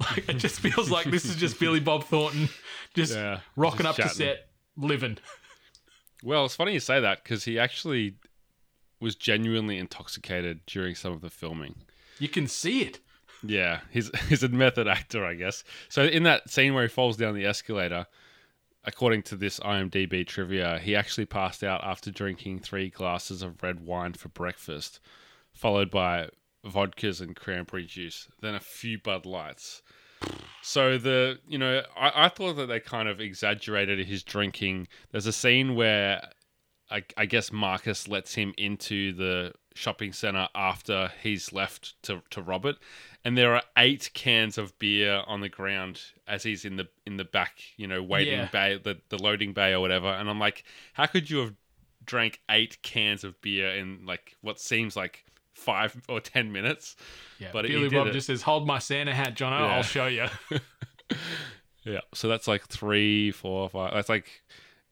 Like 0.00 0.30
it 0.30 0.38
just 0.38 0.60
feels 0.60 0.90
like 0.90 1.10
this 1.10 1.26
is 1.26 1.36
just 1.36 1.60
Billy 1.60 1.78
Bob 1.80 2.04
Thornton 2.04 2.48
just 2.94 3.12
Yeah, 3.14 3.40
rocking 3.54 3.84
just 3.84 4.00
up 4.00 4.08
to 4.08 4.14
set, 4.14 4.48
living. 4.74 5.18
Well, 6.22 6.46
it's 6.46 6.56
funny 6.56 6.72
you 6.72 6.80
say 6.80 7.00
that 7.00 7.22
because 7.22 7.44
he 7.44 7.58
actually 7.58 8.14
was 8.98 9.14
genuinely 9.14 9.76
intoxicated 9.76 10.60
during 10.66 10.94
some 10.94 11.12
of 11.12 11.20
the 11.20 11.28
filming. 11.28 11.74
You 12.18 12.28
can 12.28 12.46
see 12.46 12.80
it. 12.82 13.00
Yeah, 13.42 13.80
he's 13.90 14.10
he's 14.28 14.42
a 14.42 14.48
method 14.48 14.88
actor, 14.88 15.24
I 15.24 15.34
guess. 15.34 15.64
So 15.90 16.04
in 16.04 16.22
that 16.22 16.48
scene 16.50 16.72
where 16.72 16.84
he 16.84 16.88
falls 16.88 17.16
down 17.18 17.34
the 17.34 17.44
escalator, 17.46 18.06
according 18.84 19.22
to 19.22 19.36
this 19.36 19.60
IMDb 19.60 20.26
trivia, 20.26 20.78
he 20.78 20.96
actually 20.96 21.26
passed 21.26 21.62
out 21.62 21.82
after 21.84 22.10
drinking 22.10 22.60
three 22.60 22.88
glasses 22.88 23.42
of 23.42 23.62
red 23.62 23.80
wine 23.80 24.14
for 24.14 24.28
breakfast, 24.28 25.00
followed 25.52 25.90
by 25.90 26.28
vodkas 26.64 27.20
and 27.20 27.36
cranberry 27.36 27.86
juice, 27.86 28.28
then 28.40 28.54
a 28.54 28.60
few 28.60 28.98
Bud 28.98 29.26
Lights. 29.26 29.82
So 30.62 30.98
the 30.98 31.38
you 31.48 31.56
know 31.56 31.82
I, 31.96 32.26
I 32.26 32.28
thought 32.28 32.54
that 32.54 32.66
they 32.66 32.80
kind 32.80 33.08
of 33.08 33.20
exaggerated 33.20 34.06
his 34.06 34.22
drinking. 34.22 34.88
There's 35.10 35.26
a 35.26 35.32
scene 35.32 35.74
where 35.74 36.20
I, 36.90 37.04
I 37.16 37.26
guess 37.26 37.52
Marcus 37.52 38.08
lets 38.08 38.34
him 38.34 38.52
into 38.58 39.12
the 39.12 39.52
shopping 39.74 40.12
center 40.12 40.48
after 40.54 41.12
he's 41.22 41.52
left 41.52 42.02
to, 42.02 42.22
to 42.30 42.42
rob 42.42 42.66
it, 42.66 42.76
and 43.24 43.36
there 43.36 43.54
are 43.54 43.62
eight 43.76 44.10
cans 44.14 44.56
of 44.58 44.78
beer 44.78 45.22
on 45.26 45.40
the 45.40 45.48
ground 45.48 46.00
as 46.26 46.42
he's 46.42 46.64
in 46.64 46.76
the 46.76 46.88
in 47.06 47.16
the 47.16 47.24
back, 47.24 47.60
you 47.76 47.86
know, 47.86 48.02
waiting 48.02 48.38
Yeah. 48.38 48.48
bay, 48.50 48.80
the, 48.82 48.98
the 49.10 49.22
loading 49.22 49.52
bay 49.52 49.72
or 49.72 49.80
whatever. 49.80 50.08
And 50.08 50.28
I'm 50.30 50.38
like, 50.38 50.64
how 50.94 51.06
could 51.06 51.28
you 51.30 51.38
have 51.38 51.54
drank 52.04 52.40
eight 52.50 52.80
cans 52.82 53.24
of 53.24 53.40
beer 53.42 53.68
in 53.76 54.06
like 54.06 54.36
what 54.40 54.58
seems 54.58 54.96
like 54.96 55.24
five 55.54 56.00
or 56.08 56.20
ten 56.20 56.50
minutes? 56.52 56.96
Yeah, 57.38 57.48
But 57.52 57.66
he 57.66 57.72
Billy 57.72 57.88
Bob 57.90 58.10
just 58.12 58.26
says, 58.28 58.42
"Hold 58.42 58.66
my 58.66 58.78
Santa 58.78 59.14
hat, 59.14 59.34
Jono. 59.36 59.60
Yeah. 59.60 59.76
I'll 59.76 59.82
show 59.82 60.06
you." 60.06 60.26
Yeah, 61.82 62.00
so 62.12 62.28
that's 62.28 62.46
like 62.46 62.66
three, 62.68 63.30
four, 63.30 63.68
five. 63.70 63.94
That's 63.94 64.08
like 64.10 64.42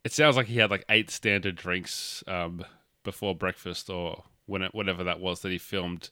it 0.05 0.13
sounds 0.13 0.37
like 0.37 0.47
he 0.47 0.57
had 0.59 0.71
like 0.71 0.85
eight 0.89 1.11
standard 1.11 1.55
drinks 1.55 2.25
um, 2.27 2.65
before 3.05 3.35
breakfast 3.35 3.91
or 3.91 4.25
when 4.47 4.63
it, 4.63 4.75
whatever 4.75 5.05
that 5.05 5.21
was 5.21 5.41
that 5.41 5.53
he 5.53 5.59
filmed 5.59 6.09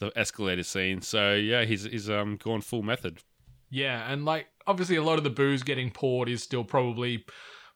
the 0.00 0.10
escalator 0.16 0.64
scene. 0.64 1.02
So 1.02 1.34
yeah, 1.34 1.64
he's 1.64 1.84
he's 1.84 2.10
um 2.10 2.36
gone 2.36 2.62
full 2.62 2.82
method. 2.82 3.18
Yeah, 3.70 4.10
and 4.10 4.24
like 4.24 4.48
obviously 4.66 4.96
a 4.96 5.02
lot 5.02 5.18
of 5.18 5.24
the 5.24 5.30
booze 5.30 5.62
getting 5.62 5.90
poured 5.90 6.28
is 6.28 6.42
still 6.42 6.64
probably 6.64 7.24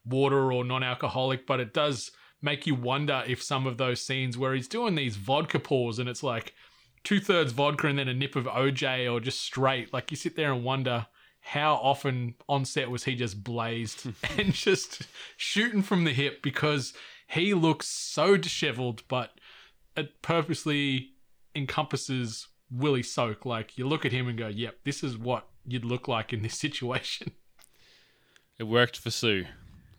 water 0.05 0.53
or 0.53 0.64
non-alcoholic, 0.64 1.47
but 1.47 1.61
it 1.61 1.72
does 1.72 2.11
make 2.43 2.66
you 2.66 2.75
wonder 2.75 3.22
if 3.27 3.43
some 3.43 3.66
of 3.66 3.79
those 3.79 4.03
scenes 4.03 4.37
where 4.37 4.55
he's 4.55 4.68
doing 4.68 4.95
these 4.95 5.16
vodka 5.16 5.59
pours 5.59 5.99
and 5.99 6.09
it's 6.09 6.22
like 6.22 6.53
two 7.03 7.20
thirds 7.20 7.53
vodka 7.53 7.87
and 7.87 7.99
then 7.99 8.09
a 8.09 8.14
nip 8.14 8.37
of 8.37 8.45
OJ 8.45 9.11
or 9.11 9.20
just 9.20 9.41
straight, 9.41 9.93
like 9.93 10.11
you 10.11 10.16
sit 10.16 10.37
there 10.37 10.53
and 10.53 10.64
wonder 10.64 11.07
how 11.41 11.75
often 11.75 12.35
on 12.49 12.64
set 12.64 12.91
was 12.91 13.05
he 13.05 13.14
just 13.14 13.45
blazed 13.45 14.09
and 14.39 14.53
just 14.53 15.03
shooting 15.37 15.83
from 15.83 16.05
the 16.05 16.12
hip 16.12 16.43
because 16.43 16.93
he 17.29 17.55
looks 17.55 17.87
so 17.87 18.37
disheveled, 18.37 19.03
but 19.09 19.31
it 19.97 20.22
purposely 20.22 21.13
encompasses 21.55 22.48
Willie 22.70 23.02
Soke. 23.02 23.44
Like 23.44 23.78
you 23.78 23.86
look 23.86 24.05
at 24.05 24.12
him 24.12 24.28
and 24.28 24.38
go, 24.38 24.48
"Yep, 24.48 24.78
this 24.84 25.02
is 25.02 25.16
what 25.16 25.48
you'd 25.66 25.84
look 25.84 26.09
like 26.09 26.32
in 26.32 26.42
this 26.42 26.59
situation." 26.59 27.32
It 28.59 28.64
worked 28.64 28.96
for 28.96 29.11
Sue 29.11 29.46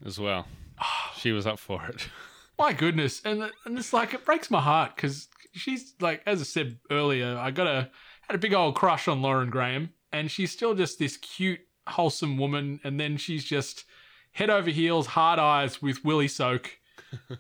as 0.06 0.20
well. 0.20 0.48
She 1.18 1.32
was 1.32 1.48
up 1.48 1.58
for 1.60 1.86
it. 1.86 2.10
My 2.60 2.72
goodness, 2.72 3.22
and 3.26 3.52
and 3.66 3.78
it's 3.80 3.94
like 3.94 4.14
it 4.14 4.26
breaks 4.26 4.52
my 4.52 4.62
heart 4.62 4.96
because 4.96 5.28
she's 5.54 5.94
like, 6.00 6.22
as 6.26 6.40
I 6.40 6.44
said 6.44 6.78
earlier, 6.92 7.38
I 7.38 7.52
got 7.52 7.68
a 7.68 7.90
had 8.22 8.36
a 8.36 8.40
big 8.40 8.54
old 8.54 8.76
crush 8.76 9.08
on 9.08 9.22
Lauren 9.22 9.50
Graham, 9.50 9.92
and 10.12 10.32
she's 10.32 10.52
still 10.52 10.76
just 10.76 11.00
this 11.00 11.18
cute, 11.18 11.60
wholesome 11.88 12.38
woman, 12.38 12.80
and 12.84 13.00
then 13.00 13.18
she's 13.18 13.44
just 13.44 13.86
head 14.32 14.50
over 14.50 14.70
heels, 14.70 15.08
hard 15.08 15.40
eyes 15.40 15.82
with 15.82 16.06
Willie 16.06 16.28
Soke. 16.28 16.78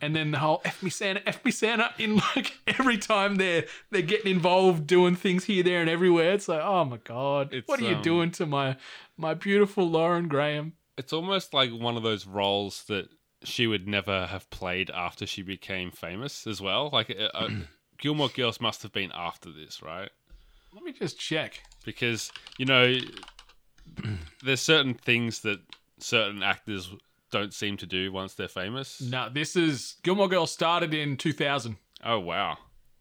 And 0.01 0.15
then 0.15 0.31
the 0.31 0.39
whole 0.39 0.61
F 0.65 0.81
me 0.83 0.89
Santa, 0.89 1.27
F 1.27 1.43
me 1.45 1.51
Santa 1.51 1.91
in 1.97 2.17
like 2.35 2.57
every 2.67 2.97
time 2.97 3.35
they're 3.35 3.65
they're 3.91 4.01
getting 4.01 4.31
involved 4.31 4.87
doing 4.87 5.15
things 5.15 5.45
here, 5.45 5.63
there, 5.63 5.81
and 5.81 5.89
everywhere. 5.89 6.33
It's 6.33 6.47
like, 6.47 6.61
oh 6.61 6.85
my 6.85 6.97
god, 6.97 7.53
It's, 7.53 7.67
what 7.67 7.79
are 7.79 7.83
you 7.83 7.95
um, 7.95 8.01
doing 8.01 8.31
to 8.31 8.45
my 8.45 8.77
my 9.17 9.33
beautiful 9.33 9.89
Lauren 9.89 10.27
Graham? 10.27 10.73
It's 10.97 11.13
almost 11.13 11.53
like 11.53 11.71
one 11.71 11.97
of 11.97 12.03
those 12.03 12.25
roles 12.25 12.83
that 12.85 13.09
she 13.43 13.67
would 13.67 13.87
never 13.87 14.25
have 14.27 14.49
played 14.49 14.89
after 14.89 15.25
she 15.25 15.41
became 15.41 15.91
famous 15.91 16.47
as 16.47 16.61
well. 16.61 16.89
Like 16.91 17.09
uh, 17.11 17.29
uh, 17.33 17.49
Gilmore 17.99 18.29
Girls 18.29 18.59
must 18.61 18.81
have 18.83 18.91
been 18.91 19.11
after 19.13 19.51
this, 19.51 19.81
right? 19.81 20.09
Let 20.73 20.83
me 20.83 20.91
just 20.91 21.17
check. 21.19 21.61
because 21.85 22.31
you 22.57 22.65
know 22.65 22.95
there's 24.43 24.61
certain 24.61 24.93
things 24.93 25.39
that 25.41 25.59
certain 25.99 26.43
actors 26.43 26.91
don't 27.31 27.53
seem 27.53 27.77
to 27.77 27.85
do 27.85 28.11
once 28.11 28.33
they're 28.35 28.47
famous. 28.47 29.01
No, 29.01 29.29
this 29.29 29.55
is 29.55 29.95
Gilmore 30.03 30.27
Girls 30.29 30.51
started 30.51 30.93
in 30.93 31.17
2000. 31.17 31.77
Oh 32.03 32.19
wow. 32.19 32.57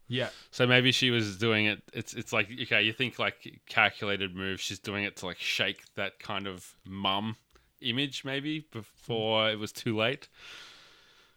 Yeah. 0.07 0.29
So 0.51 0.67
maybe 0.67 0.91
she 0.91 1.09
was 1.11 1.37
doing 1.37 1.65
it. 1.65 1.81
It's 1.93 2.13
it's 2.13 2.31
like 2.33 2.49
okay, 2.63 2.81
you 2.83 2.93
think 2.93 3.17
like 3.19 3.61
calculated 3.67 4.35
move. 4.35 4.59
She's 4.61 4.79
doing 4.79 5.03
it 5.03 5.15
to 5.17 5.25
like 5.25 5.39
shake 5.39 5.83
that 5.95 6.19
kind 6.19 6.47
of 6.47 6.75
mum 6.85 7.35
image 7.81 8.23
maybe 8.25 8.65
before 8.71 9.49
it 9.49 9.59
was 9.59 9.71
too 9.71 9.95
late. 9.97 10.27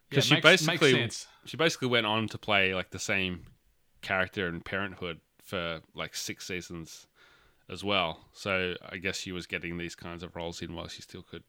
Because 0.09 0.29
Yeah, 0.31 0.37
she 0.37 0.43
makes- 0.43 0.63
basically 0.67 0.93
makes 0.95 1.27
she 1.45 1.57
basically 1.57 1.89
went 1.89 2.07
on 2.07 2.29
to 2.29 2.39
play 2.39 2.75
like 2.75 2.91
the 2.91 2.99
same 2.99 3.45
character 4.03 4.49
in 4.49 4.61
Parenthood 4.61 5.21
for 5.43 5.81
like 5.95 6.15
six 6.15 6.47
seasons 6.47 7.07
as 7.71 7.83
well. 7.85 8.21
So 8.33 8.75
I 8.89 8.97
guess 8.99 9.17
she 9.19 9.33
was 9.33 9.47
getting 9.47 9.77
these 9.79 9.95
kinds 9.95 10.23
of 10.23 10.35
roles 10.37 10.63
in 10.63 10.75
while 10.75 10.89
she 10.89 11.03
still 11.03 11.23
could. 11.23 11.43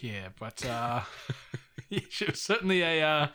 Yeah, 0.00 0.28
but 0.38 0.64
uh, 0.64 1.02
she 2.10 2.26
was 2.26 2.40
certainly 2.40 2.82
a 2.82 3.02
uh, 3.02 3.28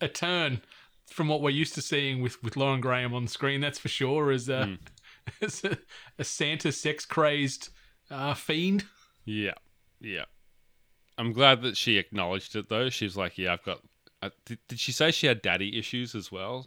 a 0.00 0.08
turn 0.08 0.62
from 1.06 1.28
what 1.28 1.42
we're 1.42 1.50
used 1.50 1.74
to 1.74 1.82
seeing 1.82 2.22
with, 2.22 2.42
with 2.42 2.56
Lauren 2.56 2.80
Graham 2.80 3.14
on 3.14 3.28
screen. 3.28 3.60
That's 3.60 3.78
for 3.78 3.88
sure. 3.88 4.30
As 4.30 4.48
a, 4.48 4.78
as 5.42 5.62
a, 5.64 5.76
a 6.18 6.24
Santa 6.24 6.72
sex 6.72 7.04
crazed 7.04 7.68
uh, 8.10 8.34
fiend. 8.34 8.84
Yeah, 9.24 9.54
yeah. 10.00 10.24
I'm 11.18 11.32
glad 11.32 11.62
that 11.62 11.76
she 11.76 11.98
acknowledged 11.98 12.56
it 12.56 12.68
though. 12.68 12.88
She's 12.88 13.16
like, 13.16 13.38
yeah, 13.38 13.52
I've 13.52 13.64
got. 13.64 13.80
Uh, 14.22 14.30
did, 14.46 14.58
did 14.68 14.78
she 14.78 14.92
say 14.92 15.10
she 15.10 15.26
had 15.26 15.42
daddy 15.42 15.78
issues 15.78 16.14
as 16.14 16.30
well 16.30 16.66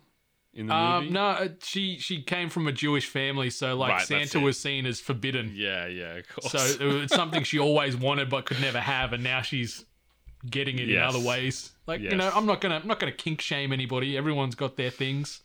in 0.56 0.68
the 0.68 0.74
Um, 0.74 1.03
movie? 1.03 1.14
no, 1.14 1.26
uh, 1.28 1.47
she 1.62 1.99
she 1.99 2.22
came 2.24 2.49
from 2.49 2.68
a 2.68 2.72
Jewish 2.72 3.06
family, 3.08 3.49
so 3.49 3.76
like 3.76 3.91
Right, 3.91 4.08
Santa 4.08 4.39
was 4.39 4.58
seen 4.60 4.86
as 4.86 4.99
forbidden. 5.01 5.51
Yeah, 5.53 5.86
yeah, 5.88 6.14
of 6.16 6.28
course. 6.30 6.51
So 6.51 6.88
it's 7.01 7.14
something 7.22 7.43
she 7.43 7.60
always 7.60 7.95
wanted 7.95 8.30
but 8.30 8.45
could 8.45 8.62
never 8.62 8.80
have, 8.80 9.14
and 9.14 9.24
now 9.24 9.41
she's 9.41 9.86
getting 10.49 10.80
it 10.80 10.88
Yes. 10.88 10.97
in 10.97 11.03
other 11.18 11.28
ways. 11.28 11.72
Like 11.88 12.01
you 12.01 12.16
know, 12.16 12.32
I'm 12.34 12.45
not 12.45 12.62
gonna 12.62 12.76
I'm 12.76 12.88
not 12.88 12.99
gonna 12.99 13.12
kink 13.12 13.41
shame 13.41 13.72
anybody. 13.74 14.18
Everyone's 14.18 14.56
got 14.56 14.76
their 14.78 14.89
things. 14.91 15.41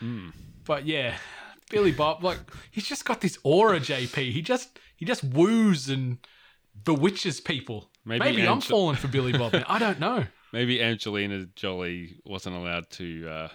Hmm. 0.00 0.30
But 0.64 0.86
yeah, 0.86 1.16
Billy 1.70 1.92
Bob, 1.92 2.22
like 2.22 2.38
he's 2.70 2.86
just 2.86 3.04
got 3.04 3.20
this 3.20 3.38
aura. 3.44 3.80
JP, 3.80 4.32
he 4.32 4.42
just 4.42 4.78
he 4.96 5.04
just 5.04 5.24
woos 5.24 5.88
and 5.88 6.18
bewitches 6.84 7.40
people. 7.40 7.90
Maybe 8.04 8.24
Maybe, 8.24 8.46
I'm 8.48 8.60
falling 8.60 8.96
for 8.96 9.08
Billy 9.08 9.32
Bob. 9.32 9.52
Man. 9.52 9.64
I 9.68 9.78
don't 9.78 10.00
know. 10.00 10.24
Maybe 10.52 10.82
Angelina 10.82 11.46
Jolie 11.56 12.16
wasn't 12.24 12.56
allowed 12.56 12.90
to 12.90 13.28
uh, 13.28 13.48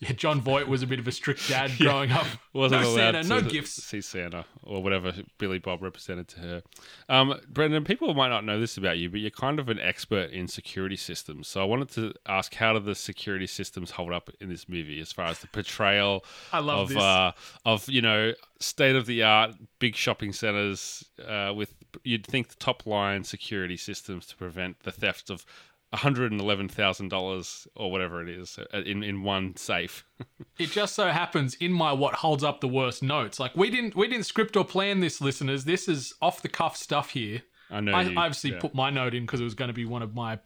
Yeah, 0.00 0.12
Jon 0.12 0.40
Voight 0.40 0.66
was 0.66 0.82
a 0.82 0.86
bit 0.86 0.98
of 0.98 1.06
a 1.06 1.12
strict 1.12 1.48
dad 1.48 1.70
growing 1.78 2.10
up. 2.10 2.26
wasn't 2.52 2.82
no 2.82 2.88
allowed 2.88 3.14
Santa, 3.14 3.22
to 3.22 3.28
no 3.28 3.40
gifts. 3.42 3.70
see 3.82 4.00
Santa 4.00 4.44
or 4.62 4.82
whatever 4.82 5.12
Billy 5.38 5.58
Bob 5.58 5.82
represented 5.82 6.28
to 6.28 6.40
her. 6.40 6.62
Um, 7.08 7.40
Brendan, 7.48 7.84
people 7.84 8.12
might 8.12 8.28
not 8.28 8.44
know 8.44 8.58
this 8.58 8.76
about 8.76 8.98
you, 8.98 9.08
but 9.08 9.20
you're 9.20 9.30
kind 9.30 9.60
of 9.60 9.68
an 9.68 9.78
expert 9.78 10.30
in 10.30 10.48
security 10.48 10.96
systems. 10.96 11.46
So 11.46 11.60
I 11.60 11.64
wanted 11.64 11.90
to 11.90 12.12
ask, 12.26 12.54
how 12.54 12.72
do 12.72 12.80
the 12.80 12.94
security 12.94 13.46
systems 13.46 13.92
hold 13.92 14.12
up 14.12 14.30
in 14.40 14.48
this 14.48 14.68
movie, 14.68 15.00
as 15.00 15.12
far 15.12 15.26
as 15.26 15.38
the 15.38 15.46
portrayal 15.46 16.24
of 16.52 16.96
uh, 16.96 17.32
of 17.64 17.88
you 17.88 18.02
know 18.02 18.32
state 18.58 18.96
of 18.96 19.06
the 19.06 19.22
art 19.22 19.54
big 19.78 19.94
shopping 19.94 20.32
centers 20.32 21.04
uh, 21.26 21.52
with 21.54 21.74
you'd 22.02 22.26
think 22.26 22.48
the 22.48 22.56
top 22.56 22.84
line 22.86 23.22
security 23.22 23.76
systems 23.76 24.26
to 24.26 24.36
prevent 24.36 24.80
the 24.80 24.92
theft 24.92 25.30
of. 25.30 25.46
$111,000 25.94 27.66
or 27.76 27.90
whatever 27.90 28.22
it 28.22 28.28
is 28.28 28.58
uh, 28.72 28.78
in, 28.80 29.02
in 29.02 29.22
one 29.22 29.56
safe. 29.56 30.04
it 30.58 30.70
just 30.70 30.94
so 30.94 31.08
happens 31.08 31.54
in 31.54 31.72
my 31.72 31.92
what 31.92 32.14
holds 32.14 32.44
up 32.44 32.60
the 32.60 32.68
worst 32.68 33.02
notes. 33.02 33.38
Like 33.40 33.56
we 33.56 33.70
didn't 33.70 33.94
we 33.96 34.08
didn't 34.08 34.26
script 34.26 34.56
or 34.56 34.64
plan 34.64 35.00
this, 35.00 35.20
listeners. 35.20 35.64
This 35.64 35.88
is 35.88 36.14
off 36.22 36.42
the 36.42 36.48
cuff 36.48 36.76
stuff 36.76 37.10
here. 37.10 37.42
I 37.70 37.80
know 37.80 37.92
I, 37.92 38.02
you- 38.02 38.16
obviously 38.18 38.52
yeah. 38.52 38.60
put 38.60 38.74
my 38.74 38.90
note 38.90 39.14
in 39.14 39.24
because 39.24 39.40
it 39.40 39.44
was 39.44 39.54
going 39.54 39.68
to 39.68 39.74
be 39.74 39.84
one 39.86 40.02
of 40.02 40.14
my 40.14 40.38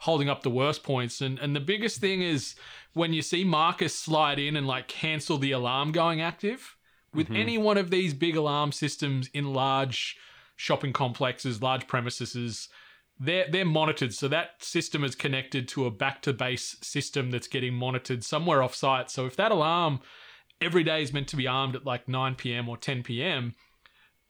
holding 0.00 0.28
up 0.30 0.42
the 0.42 0.50
worst 0.50 0.82
points. 0.82 1.20
And 1.20 1.38
and 1.38 1.54
the 1.54 1.60
biggest 1.60 2.00
thing 2.00 2.22
is 2.22 2.54
when 2.94 3.12
you 3.12 3.22
see 3.22 3.44
Marcus 3.44 3.94
slide 3.94 4.38
in 4.38 4.56
and 4.56 4.66
like 4.66 4.88
cancel 4.88 5.38
the 5.38 5.52
alarm 5.52 5.92
going 5.92 6.20
active 6.20 6.76
with 7.12 7.26
Mm-hmm. 7.26 7.36
any 7.36 7.58
one 7.58 7.76
of 7.76 7.90
these 7.90 8.14
big 8.14 8.36
alarm 8.36 8.70
systems 8.72 9.28
in 9.34 9.52
large 9.52 10.16
shopping 10.56 10.92
complexes, 10.92 11.60
large 11.60 11.86
premises. 11.88 12.68
They're, 13.22 13.46
they're 13.50 13.66
monitored. 13.66 14.14
So 14.14 14.28
that 14.28 14.64
system 14.64 15.04
is 15.04 15.14
connected 15.14 15.68
to 15.68 15.84
a 15.84 15.90
back 15.90 16.22
to 16.22 16.32
base 16.32 16.76
system 16.80 17.30
that's 17.30 17.48
getting 17.48 17.74
monitored 17.74 18.24
somewhere 18.24 18.62
off 18.62 18.74
site. 18.74 19.10
So 19.10 19.26
if 19.26 19.36
that 19.36 19.52
alarm 19.52 20.00
every 20.60 20.82
day 20.82 21.02
is 21.02 21.12
meant 21.12 21.28
to 21.28 21.36
be 21.36 21.46
armed 21.46 21.76
at 21.76 21.84
like 21.84 22.08
9 22.08 22.34
p.m. 22.36 22.68
or 22.68 22.76
10 22.76 23.02
p.m., 23.02 23.54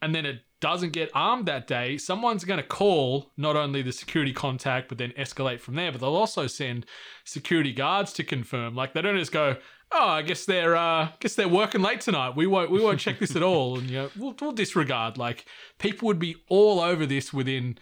and 0.03 0.15
then 0.15 0.25
it 0.25 0.41
doesn't 0.61 0.93
get 0.93 1.11
armed 1.15 1.47
that 1.47 1.67
day, 1.67 1.99
someone's 1.99 2.45
going 2.45 2.61
to 2.61 2.67
call 2.67 3.33
not 3.37 3.57
only 3.57 3.83
the 3.83 3.93
security 3.93 4.33
contact, 4.33 4.89
but 4.89 4.99
then 4.99 5.13
escalate 5.19 5.61
from 5.61 5.75
there. 5.75 5.93
But 5.93 6.01
they'll 6.01 6.15
also 6.15 6.47
send 6.47 6.87
security 7.25 7.73
guards 7.73 8.13
to 8.15 8.25
confirm. 8.25 8.75
Like 8.75 8.95
they 8.95 9.03
don't 9.03 9.19
just 9.19 9.33
go, 9.33 9.57
"Oh, 9.93 10.09
I 10.09 10.23
guess 10.23 10.45
they're, 10.47 10.77
uh, 10.77 11.11
guess 11.21 11.35
they're 11.35 11.49
working 11.49 11.83
late 11.83 12.01
tonight. 12.01 12.37
We 12.37 12.47
won't, 12.47 12.71
we 12.71 12.81
won't 12.81 13.01
check 13.01 13.19
this 13.19 13.37
at 13.37 13.43
all." 13.43 13.79
And 13.79 13.91
you 13.91 13.97
know, 13.99 14.11
we'll, 14.17 14.35
we'll 14.41 14.53
disregard. 14.53 15.19
Like 15.19 15.45
people 15.79 16.07
would 16.07 16.19
be 16.19 16.37
all 16.49 16.81
over 16.81 17.05
this 17.07 17.33
within 17.33 17.79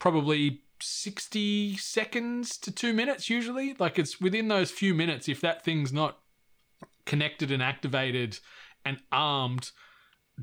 probably 0.00 0.62
60 0.80 1.76
seconds 1.76 2.58
to 2.58 2.72
two 2.72 2.92
minutes. 2.92 3.30
Usually, 3.30 3.74
like 3.78 3.98
it's 4.00 4.20
within 4.20 4.48
those 4.48 4.72
few 4.72 4.94
minutes. 4.94 5.28
If 5.28 5.40
that 5.42 5.62
thing's 5.64 5.92
not 5.92 6.18
connected 7.06 7.52
and 7.52 7.62
activated 7.62 8.38
and 8.84 8.98
armed 9.12 9.70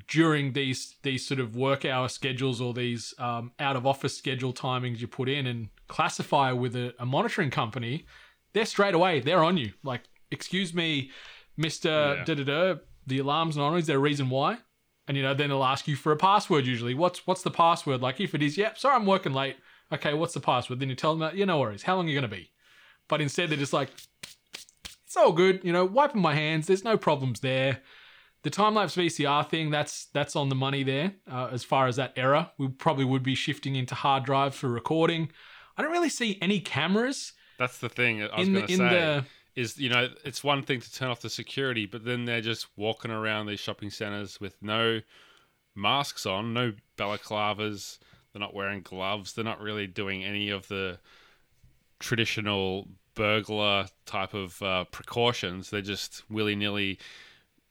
during 0.08 0.53
these 0.53 0.95
these 1.01 1.26
sort 1.28 1.39
of 1.39 1.55
work 1.55 1.84
hour 1.84 2.08
schedules 2.08 2.62
or 2.62 2.74
these 2.74 3.14
um, 3.20 3.51
out 3.60 3.76
of 3.76 3.86
office 3.86 4.16
schedule 4.16 4.53
timings 4.53 4.99
you 4.99 5.08
put 5.08 5.28
in 5.28 5.47
and 5.47 5.70
classify 5.88 6.51
with 6.51 6.76
a, 6.76 6.93
a 6.99 7.05
monitoring 7.05 7.49
company, 7.49 8.05
they're 8.53 8.66
straight 8.66 8.93
away 8.93 9.20
they're 9.20 9.43
on 9.43 9.58
you. 9.58 9.74
Like, 9.84 10.03
excuse 10.32 10.74
me, 10.74 11.10
Mister 11.58 11.89
Yeah. 12.18 12.24
da 12.26 12.36
da 12.36 12.43
da, 12.43 12.76
the 13.08 13.18
alarm's 13.20 13.58
not 13.58 13.70
on. 13.72 13.78
Is 13.80 13.88
there 13.88 13.97
a 13.97 13.99
reason 13.99 14.30
why? 14.30 14.60
And 15.08 15.16
you 15.16 15.24
know, 15.24 15.34
then 15.34 15.49
they'll 15.49 15.64
ask 15.64 15.88
you 15.88 15.95
for 15.95 16.12
a 16.12 16.18
password. 16.18 16.66
Usually, 16.66 16.93
what's 16.93 17.26
what's 17.26 17.41
the 17.43 17.51
password? 17.51 18.01
Like, 18.01 18.20
if 18.20 18.36
it 18.36 18.41
is, 18.43 18.58
yep, 18.58 18.78
sorry, 18.78 18.95
I'm 18.95 19.05
working 19.05 19.34
late. 19.34 19.55
Okay, 19.91 20.14
what's 20.14 20.34
the 20.34 20.41
password? 20.41 20.80
Then 20.80 20.89
you 20.89 20.95
tell 20.95 21.12
them 21.14 21.20
that, 21.22 21.36
yeah, 21.36 21.45
no 21.45 21.60
worries. 21.60 21.84
How 21.84 21.95
long 21.95 22.08
are 22.08 22.10
you 22.10 22.16
gonna 22.16 22.28
be? 22.28 22.51
But 23.08 23.22
instead, 23.22 23.49
they're 23.49 23.58
just 23.58 23.72
like, 23.72 23.89
it's 25.05 25.16
all 25.16 25.32
good. 25.32 25.62
You 25.64 25.72
know, 25.72 25.86
wiping 25.86 26.22
my 26.22 26.36
hands. 26.36 26.68
There's 26.68 26.84
no 26.84 26.97
problems 26.97 27.39
there. 27.39 27.80
The 28.43 28.49
time 28.49 28.76
lapse 28.76 28.95
VCR 28.95 29.49
thing, 29.49 29.72
that's 29.72 30.05
that's 30.14 30.36
on 30.36 30.49
the 30.49 30.55
money 30.55 30.84
there. 30.84 31.14
Uh, 31.30 31.47
as 31.51 31.64
far 31.64 31.88
as 31.88 31.95
that 31.95 32.14
error, 32.16 32.49
we 32.58 32.68
probably 32.68 33.05
would 33.05 33.24
be 33.24 33.36
shifting 33.36 33.76
into 33.76 33.95
hard 33.95 34.24
drive 34.26 34.53
for 34.55 34.68
recording. 34.70 35.30
I 35.78 35.82
don't 35.84 35.91
really 35.91 36.10
see 36.10 36.38
any 36.41 36.60
cameras 36.60 37.34
That's 37.58 37.78
the 37.78 37.89
thing 37.89 38.24
I 38.24 38.38
was 38.38 38.47
in 38.47 38.53
going 38.53 38.66
the 38.66 38.68
to 38.68 38.74
in 38.74 38.89
say. 38.89 38.89
the. 38.89 39.26
Is 39.58 39.78
you 39.78 39.89
know 39.89 40.08
it's 40.24 40.43
one 40.43 40.62
thing 40.64 40.80
to 40.80 40.93
turn 40.93 41.10
off 41.10 41.20
the 41.22 41.30
security, 41.30 41.86
but 41.86 42.05
then 42.05 42.24
they're 42.26 42.39
just 42.39 42.68
walking 42.78 43.12
around 43.12 43.47
these 43.47 43.60
shopping 43.60 43.89
centers 43.89 44.39
with 44.39 44.55
no 44.62 45.01
masks 45.76 46.26
on, 46.26 46.53
no 46.53 46.74
balaclavas. 46.97 47.97
They're 48.32 48.39
not 48.39 48.53
wearing 48.53 48.82
gloves. 48.84 49.34
They're 49.34 49.43
not 49.43 49.60
really 49.60 49.88
doing 49.88 50.24
any 50.24 50.49
of 50.49 50.68
the 50.68 50.99
traditional 51.99 52.88
burglar 53.16 53.88
type 54.05 54.36
of 54.36 54.62
uh, 54.62 54.86
precautions. 54.86 55.72
They're 55.72 55.82
just 55.82 56.24
willy 56.30 56.55
nilly 56.55 56.99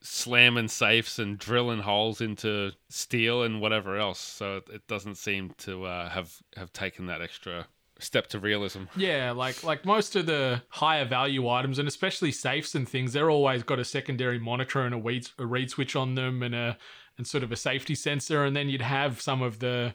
slamming 0.01 0.68
safes 0.68 1.18
and 1.18 1.39
drilling 1.39 1.80
holes 1.80 2.20
into 2.20 2.72
steel 2.89 3.43
and 3.45 3.61
whatever 3.61 3.97
else. 3.97 4.18
So 4.18 4.62
it- 4.72 4.87
doesn't 4.89 5.16
seem 5.16 5.53
to 5.59 5.84
uh, 5.84 6.09
have 6.11 6.32
have 6.57 6.72
taken 6.72 7.07
that 7.07 7.22
extra 7.22 7.66
step 7.99 8.26
to 8.28 8.38
realism. 8.38 8.84
Yeah, 8.97 9.32
like 9.32 9.62
like 9.64 9.84
most 9.84 10.16
of 10.16 10.26
the 10.26 10.62
higher 10.68 11.05
value 11.05 11.49
items, 11.49 11.78
and 11.78 11.88
especially 11.88 12.32
safes 12.32 12.74
and 12.74 12.88
things, 12.88 13.12
they're 13.12 13.30
always 13.30 13.62
got 13.62 13.78
a 13.78 13.84
secondary 13.84 14.38
monitor 14.38 14.82
and 14.82 14.94
a 14.94 14.99
read, 14.99 15.28
a 15.38 15.47
reed 15.47 15.70
switch 15.70 15.97
on 15.97 16.14
them, 16.14 16.42
and 16.42 16.55
a 16.55 16.78
and 17.18 17.26
sort 17.26 17.42
of 17.42 17.53
a 17.53 17.57
safety 17.57 17.94
sensor, 17.94 18.44
and 18.44 18.55
then 18.55 18.68
you'd 18.68 18.82
have 18.82 19.20
some 19.20 19.42
of 19.42 19.59
the 19.59 19.94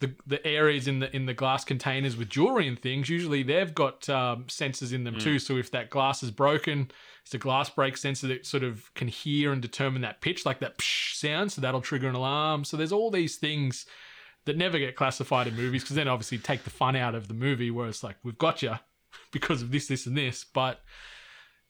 the, 0.00 0.14
the 0.26 0.46
areas 0.46 0.88
in 0.88 1.00
the 1.00 1.14
in 1.14 1.26
the 1.26 1.34
glass 1.34 1.64
containers 1.64 2.16
with 2.16 2.28
jewelry 2.28 2.66
and 2.66 2.80
things. 2.80 3.08
Usually, 3.08 3.42
they've 3.42 3.74
got 3.74 4.08
um, 4.08 4.44
sensors 4.44 4.92
in 4.92 5.04
them 5.04 5.18
too. 5.18 5.38
So 5.38 5.56
if 5.56 5.70
that 5.72 5.90
glass 5.90 6.22
is 6.22 6.30
broken, 6.30 6.90
it's 7.22 7.34
a 7.34 7.38
glass 7.38 7.68
break 7.68 7.96
sensor 7.96 8.26
that 8.28 8.46
sort 8.46 8.62
of 8.62 8.92
can 8.94 9.08
hear 9.08 9.52
and 9.52 9.60
determine 9.60 10.02
that 10.02 10.20
pitch, 10.22 10.46
like 10.46 10.60
that 10.60 10.78
psh 10.78 11.14
sound. 11.16 11.52
So 11.52 11.60
that'll 11.60 11.82
trigger 11.82 12.08
an 12.08 12.14
alarm. 12.14 12.64
So 12.64 12.76
there's 12.76 12.92
all 12.92 13.10
these 13.10 13.36
things 13.36 13.84
that 14.46 14.56
never 14.56 14.78
get 14.78 14.96
classified 14.96 15.46
in 15.46 15.56
movies 15.56 15.82
because 15.82 15.96
then 15.96 16.08
obviously 16.08 16.38
take 16.38 16.64
the 16.64 16.70
fun 16.70 16.96
out 16.96 17.14
of 17.14 17.28
the 17.28 17.34
movie 17.34 17.70
where 17.70 17.88
it's 17.88 18.02
like 18.02 18.16
we've 18.22 18.38
got 18.38 18.62
you 18.62 18.74
because 19.32 19.62
of 19.62 19.70
this, 19.70 19.88
this, 19.88 20.06
and 20.06 20.16
this. 20.16 20.44
But 20.44 20.80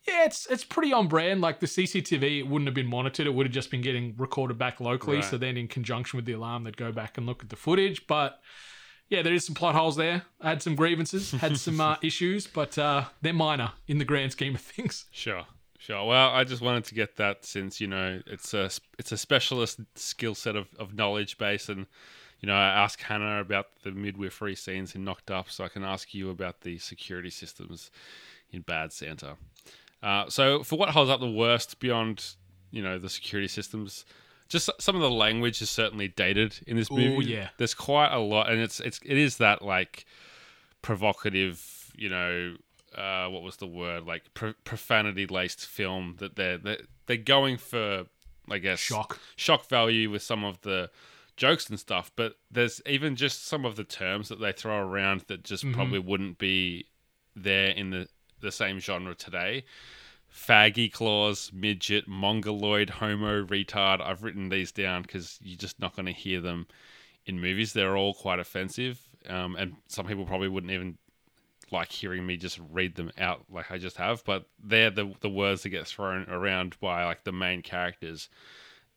yeah, 0.07 0.25
it's 0.25 0.47
it's 0.47 0.65
pretty 0.65 0.93
on 0.93 1.09
brand. 1.09 1.41
Like 1.41 1.61
the 1.61 1.67
CCTV, 1.67 2.41
it 2.41 2.47
wouldn't 2.47 2.69
have 2.69 2.75
been 2.75 2.87
monitored; 2.87 3.27
it 3.27 3.35
would 3.35 3.47
have 3.47 3.53
just 3.53 3.71
been 3.71 3.83
getting 3.83 4.15
recorded 4.17 4.59
back 4.59 4.81
locally. 4.81 5.17
Right. 5.17 5.25
So 5.25 5.37
then, 5.37 5.57
in 5.57 5.69
conjunction 5.69 6.17
with 6.17 6.25
the 6.25 6.33
alarm, 6.33 6.65
they'd 6.65 6.77
go 6.77 6.93
back 6.93 7.19
and 7.19 7.27
look 7.27 7.43
at 7.43 7.51
the 7.51 7.57
footage. 7.57 8.07
But 8.07 8.41
yeah, 9.11 9.23
there 9.23 9.35
is 9.35 9.45
some 9.45 9.55
plot 9.55 9.75
holes 9.75 9.97
there. 9.97 10.23
I 10.41 10.51
had 10.51 10.63
some 10.63 10.75
grievances, 10.75 11.33
had 11.33 11.59
some 11.59 11.81
uh, 11.81 11.97
issues, 12.03 12.47
but 12.47 12.79
uh, 12.79 13.05
they're 13.21 13.35
minor 13.35 13.73
in 13.89 13.99
the 13.99 14.05
grand 14.05 14.33
scheme 14.33 14.55
of 14.55 14.61
things. 14.61 15.07
Sure, 15.11 15.45
sure. 15.79 16.07
Well, 16.07 16.31
I 16.31 16.45
just 16.45 16.63
wanted 16.63 16.85
to 16.85 16.95
get 16.95 17.17
that 17.17 17.45
since 17.45 17.81
you 17.81 17.89
know 17.89 18.23
it's 18.27 18.55
a 18.55 18.71
it's 18.99 19.13
a 19.13 19.19
specialist 19.19 19.81
skill 19.97 20.35
set 20.35 20.57
of, 20.57 20.69
of 20.79 20.95
knowledge 20.95 21.37
base, 21.37 21.69
and 21.69 21.87
you 22.41 22.47
know 22.47 22.55
I 22.55 22.69
asked 22.69 23.03
Hannah 23.03 23.41
about 23.41 23.67
the 23.83 23.93
midwifery 23.93 24.55
scenes 24.55 24.95
in 24.95 25.05
Knocked 25.05 25.31
Up, 25.31 25.51
so 25.51 25.65
I 25.65 25.69
can 25.69 25.85
ask 25.85 26.15
you 26.15 26.31
about 26.31 26.63
the 26.63 26.79
security 26.79 27.31
systems 27.31 27.91
in 28.51 28.63
Bad 28.63 28.93
Santa. 28.93 29.37
Uh, 30.03 30.29
so, 30.29 30.63
for 30.63 30.79
what 30.79 30.91
holds 30.91 31.11
up 31.11 31.21
the 31.21 31.31
worst 31.31 31.79
beyond 31.81 32.35
you 32.71 32.83
know 32.83 32.99
the 32.99 33.11
security 33.11 33.49
systems, 33.49 34.05
just 34.49 34.71
some 34.79 34.97
of 34.97 35.03
the 35.03 35.11
language 35.11 35.63
is 35.63 35.71
certainly 35.71 36.09
dated 36.09 36.59
in 36.67 36.77
this 36.77 36.91
movie. 36.91 37.27
yeah. 37.27 37.49
there's 37.59 37.75
quite 37.75 38.13
a 38.13 38.19
lot, 38.19 38.51
and 38.51 38.61
it's 38.61 38.81
it's 38.81 39.01
it 39.05 39.17
is 39.17 39.37
that 39.37 39.63
like 39.63 40.07
provocative, 40.83 41.93
you 41.97 42.09
know, 42.09 42.57
uh, 42.97 43.29
what 43.29 43.43
was 43.43 43.57
the 43.57 43.67
word 43.67 44.05
like 44.05 44.23
pro- 44.35 44.55
profanity 44.65 45.27
laced 45.27 45.67
film 45.67 46.17
that 46.19 46.37
they're, 46.37 46.59
they're 46.59 46.81
they're 47.07 47.17
going 47.17 47.59
for, 47.59 48.05
I 48.49 48.59
guess 48.59 48.79
Shock. 48.79 49.19
shock 49.37 49.69
value 49.69 50.11
with 50.11 50.23
some 50.23 50.45
of 50.45 50.61
the 50.63 50.91
jokes 51.41 51.71
and 51.71 51.81
stuff. 51.81 52.13
But 52.15 52.37
there's 52.51 52.81
even 52.87 53.17
just 53.17 53.47
some 53.47 53.65
of 53.65 53.75
the 53.75 53.83
terms 53.83 54.29
that 54.29 54.39
they 54.39 54.53
throw 54.53 54.79
around 54.79 55.25
that 55.29 55.43
just 55.43 55.65
probably 55.73 55.99
wouldn't 55.99 56.39
be 56.39 56.87
there 57.35 57.71
in 57.71 57.91
the 57.91 58.07
the 58.41 58.53
same 58.53 58.79
genre 58.79 59.15
today. 59.15 59.65
Faggy 60.33 60.93
claws, 60.93 61.51
midget, 61.53 62.07
mongoloid, 62.07 62.89
homo, 62.89 63.45
retard. 63.45 64.01
I've 64.01 64.23
written 64.23 64.49
these 64.49 64.71
down 64.71 65.03
because 65.03 65.39
you're 65.43 65.59
just 65.59 65.81
not 65.81 65.97
going 65.97 66.07
to 66.07 66.13
hear 66.13 66.41
them 66.41 66.69
in 67.27 67.41
movies. 67.41 67.73
They're 67.73 67.97
all 67.97 68.15
quite 68.15 68.39
offensive, 68.39 69.01
um, 69.29 69.57
and 69.57 69.77
some 69.89 70.07
people 70.07 70.27
probably 70.27 70.49
wouldn't 70.49 70.73
even 70.73 70.99
like 71.73 71.91
hearing 71.91 72.27
me 72.27 72.37
just 72.37 72.61
read 72.71 72.97
them 72.97 73.13
out 73.19 73.45
like 73.51 73.71
I 73.71 73.79
just 73.79 73.97
have, 73.97 74.25
but 74.25 74.47
they're 74.63 74.91
the 74.91 75.13
the 75.21 75.31
words 75.31 75.63
that 75.63 75.71
get 75.71 75.87
thrown 75.87 76.29
around 76.29 76.77
by 76.81 77.05
like 77.05 77.25
the 77.25 77.33
main 77.33 77.63
characters, 77.63 78.29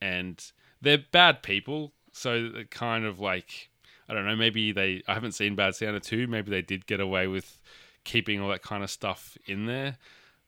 and 0.02 0.44
they're 0.82 1.04
bad 1.12 1.42
people. 1.42 1.94
So 2.14 2.52
it 2.56 2.72
kind 2.72 3.06
of 3.06 3.20
like 3.20 3.70
I 4.08 4.14
don't 4.14 4.26
know. 4.26 4.36
Maybe 4.36 4.72
they 4.72 5.04
I 5.08 5.14
haven't 5.14 5.34
seen 5.34 5.56
Bad 5.56 5.76
Santa 5.76 6.00
two. 6.00 6.28
Maybe 6.28 6.50
they 6.50 6.62
did 6.62 6.86
get 6.86 7.02
away 7.02 7.28
with 7.28 7.60
keeping 8.06 8.40
all 8.42 8.50
that 8.50 8.62
kind 8.62 8.84
of 8.84 8.90
stuff 8.90 9.38
in 9.46 9.66
there, 9.66 9.98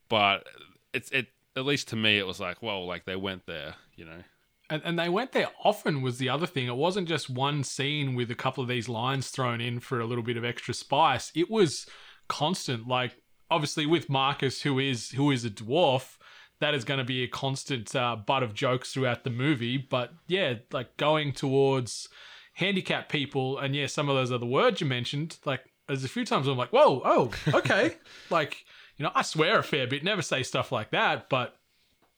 but 0.07 0.47
it's 0.93 1.11
it 1.11 1.27
at 1.55 1.65
least 1.65 1.87
to 1.89 1.95
me 1.95 2.17
it 2.17 2.27
was 2.27 2.39
like 2.39 2.61
well 2.61 2.85
like 2.85 3.05
they 3.05 3.15
went 3.15 3.45
there, 3.45 3.75
you 3.95 4.05
know. 4.05 4.23
And, 4.67 4.81
and 4.83 4.97
they 4.97 5.09
went 5.09 5.31
there 5.31 5.49
often 5.63 6.01
was 6.01 6.17
the 6.17 6.29
other 6.29 6.47
thing. 6.47 6.67
It 6.67 6.75
wasn't 6.75 7.07
just 7.07 7.29
one 7.29 7.63
scene 7.63 8.15
with 8.15 8.31
a 8.31 8.35
couple 8.35 8.63
of 8.63 8.69
these 8.69 8.89
lines 8.89 9.29
thrown 9.29 9.61
in 9.61 9.79
for 9.79 9.99
a 9.99 10.05
little 10.05 10.23
bit 10.23 10.37
of 10.37 10.45
extra 10.45 10.73
spice. 10.73 11.31
It 11.35 11.51
was 11.51 11.85
constant. 12.27 12.87
Like 12.87 13.21
obviously 13.49 13.85
with 13.85 14.09
Marcus, 14.09 14.61
who 14.61 14.79
is 14.79 15.11
who 15.11 15.31
is 15.31 15.45
a 15.45 15.49
dwarf, 15.49 16.17
that 16.59 16.73
is 16.73 16.83
going 16.83 16.99
to 16.99 17.03
be 17.03 17.23
a 17.23 17.27
constant 17.27 17.95
uh, 17.95 18.15
butt 18.15 18.43
of 18.43 18.53
jokes 18.53 18.93
throughout 18.93 19.23
the 19.23 19.29
movie. 19.29 19.77
But 19.77 20.13
yeah, 20.27 20.55
like 20.71 20.97
going 20.97 21.33
towards 21.33 22.09
handicapped 22.53 23.11
people, 23.11 23.57
and 23.57 23.75
yeah, 23.75 23.87
some 23.87 24.09
of 24.09 24.15
those 24.15 24.31
other 24.31 24.45
words 24.45 24.81
you 24.81 24.87
mentioned, 24.87 25.37
like 25.45 25.61
there's 25.87 26.03
a 26.03 26.09
few 26.09 26.25
times 26.25 26.47
I'm 26.47 26.57
like, 26.57 26.71
whoa, 26.71 27.01
oh, 27.03 27.31
okay, 27.53 27.95
like 28.29 28.65
you 28.97 29.03
know, 29.03 29.11
I 29.13 29.23
swear 29.23 29.59
a 29.59 29.63
fair 29.63 29.87
bit, 29.87 30.03
never 30.03 30.21
say 30.21 30.43
stuff 30.43 30.71
like 30.71 30.91
that, 30.91 31.29
but 31.29 31.57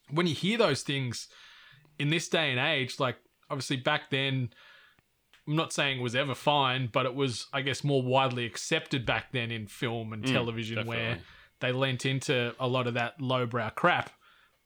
when 0.09 0.27
you 0.27 0.35
hear 0.35 0.57
those 0.57 0.83
things 0.83 1.27
in 1.99 2.09
this 2.09 2.29
day 2.29 2.51
and 2.51 2.59
age, 2.59 2.99
like 2.99 3.17
obviously 3.49 3.77
back 3.77 4.09
then, 4.09 4.49
I'm 5.47 5.55
not 5.55 5.73
saying 5.73 5.99
it 5.99 6.03
was 6.03 6.15
ever 6.15 6.35
fine, 6.35 6.89
but 6.91 7.05
it 7.05 7.15
was, 7.15 7.47
I 7.53 7.61
guess, 7.61 7.83
more 7.83 8.01
widely 8.03 8.45
accepted 8.45 9.05
back 9.05 9.31
then 9.31 9.49
in 9.49 9.67
film 9.67 10.13
and 10.13 10.25
television 10.25 10.85
where 10.85 11.19
they 11.61 11.71
lent 11.71 12.05
into 12.05 12.53
a 12.59 12.67
lot 12.67 12.85
of 12.87 12.93
that 12.95 13.19
lowbrow 13.21 13.69
crap. 13.69 14.11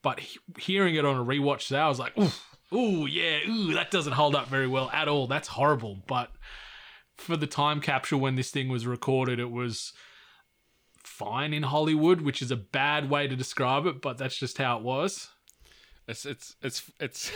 But 0.03 0.19
he- 0.19 0.39
hearing 0.59 0.95
it 0.95 1.05
on 1.05 1.15
a 1.17 1.23
rewatch 1.23 1.67
today, 1.67 1.79
I 1.79 1.87
was 1.89 1.99
like, 1.99 2.17
ooh, 2.17 2.31
ooh, 2.75 3.05
yeah, 3.05 3.39
ooh, 3.47 3.73
that 3.73 3.91
doesn't 3.91 4.13
hold 4.13 4.35
up 4.35 4.47
very 4.47 4.67
well 4.67 4.89
at 4.91 5.07
all. 5.07 5.27
That's 5.27 5.47
horrible. 5.49 6.03
But 6.07 6.31
for 7.17 7.37
the 7.37 7.47
time 7.47 7.81
capsule 7.81 8.19
when 8.19 8.35
this 8.35 8.49
thing 8.51 8.67
was 8.69 8.87
recorded, 8.87 9.39
it 9.39 9.51
was 9.51 9.93
fine 11.03 11.53
in 11.53 11.63
Hollywood, 11.63 12.21
which 12.21 12.41
is 12.41 12.49
a 12.51 12.55
bad 12.55 13.09
way 13.09 13.27
to 13.27 13.35
describe 13.35 13.85
it, 13.85 14.01
but 14.01 14.17
that's 14.17 14.37
just 14.37 14.57
how 14.57 14.77
it 14.77 14.83
was. 14.83 15.29
It's 16.07 16.25
it's 16.25 16.55
it's 16.63 16.91
it's 16.99 17.31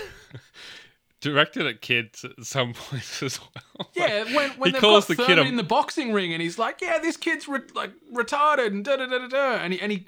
directed 1.22 1.66
at 1.66 1.82
kids 1.82 2.24
at 2.26 2.44
some 2.46 2.74
points 2.76 3.22
as 3.24 3.40
well. 3.40 3.90
Yeah, 3.96 4.24
when, 4.36 4.50
when 4.52 4.68
he 4.70 4.72
they've 4.72 4.82
calls 4.82 5.06
got 5.08 5.18
the 5.18 5.24
Thurman 5.24 5.36
kid 5.38 5.46
a- 5.46 5.50
in 5.50 5.56
the 5.56 5.64
boxing 5.64 6.14
ring 6.14 6.34
and 6.34 6.42
he's 6.42 6.58
like, 6.58 6.82
"Yeah, 6.82 6.98
this 7.00 7.18
kid's 7.18 7.48
re- 7.48 7.60
like 7.74 7.92
retarded," 8.14 8.68
and 8.68 8.84
da 8.84 8.96
da 8.98 9.06
da 9.06 9.20
da 9.20 9.28
da, 9.28 9.52
and 9.58 9.74
he 9.74 9.80
and 9.82 9.92
he 9.92 10.08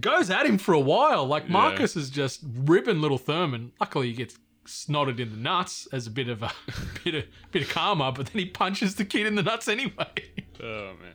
goes 0.00 0.30
at 0.30 0.46
him 0.46 0.58
for 0.58 0.72
a 0.74 0.80
while. 0.80 1.24
Like 1.26 1.48
Marcus 1.48 1.96
is 1.96 2.10
just 2.10 2.40
ribbing 2.44 3.00
little 3.00 3.18
Thurman. 3.18 3.72
Luckily, 3.80 4.08
he 4.08 4.12
gets 4.14 4.38
snotted 4.66 5.20
in 5.20 5.30
the 5.30 5.36
nuts 5.36 5.86
as 5.92 6.06
a 6.06 6.10
bit 6.10 6.28
of 6.28 6.42
a 6.42 6.52
bit 7.04 7.14
of 7.14 7.24
bit 7.52 7.62
of 7.62 7.68
karma, 7.68 8.10
but 8.12 8.26
then 8.26 8.40
he 8.40 8.46
punches 8.46 8.96
the 8.96 9.04
kid 9.04 9.26
in 9.26 9.34
the 9.36 9.42
nuts 9.42 9.68
anyway. 9.68 9.92
Oh 10.58 10.94
man. 11.02 11.12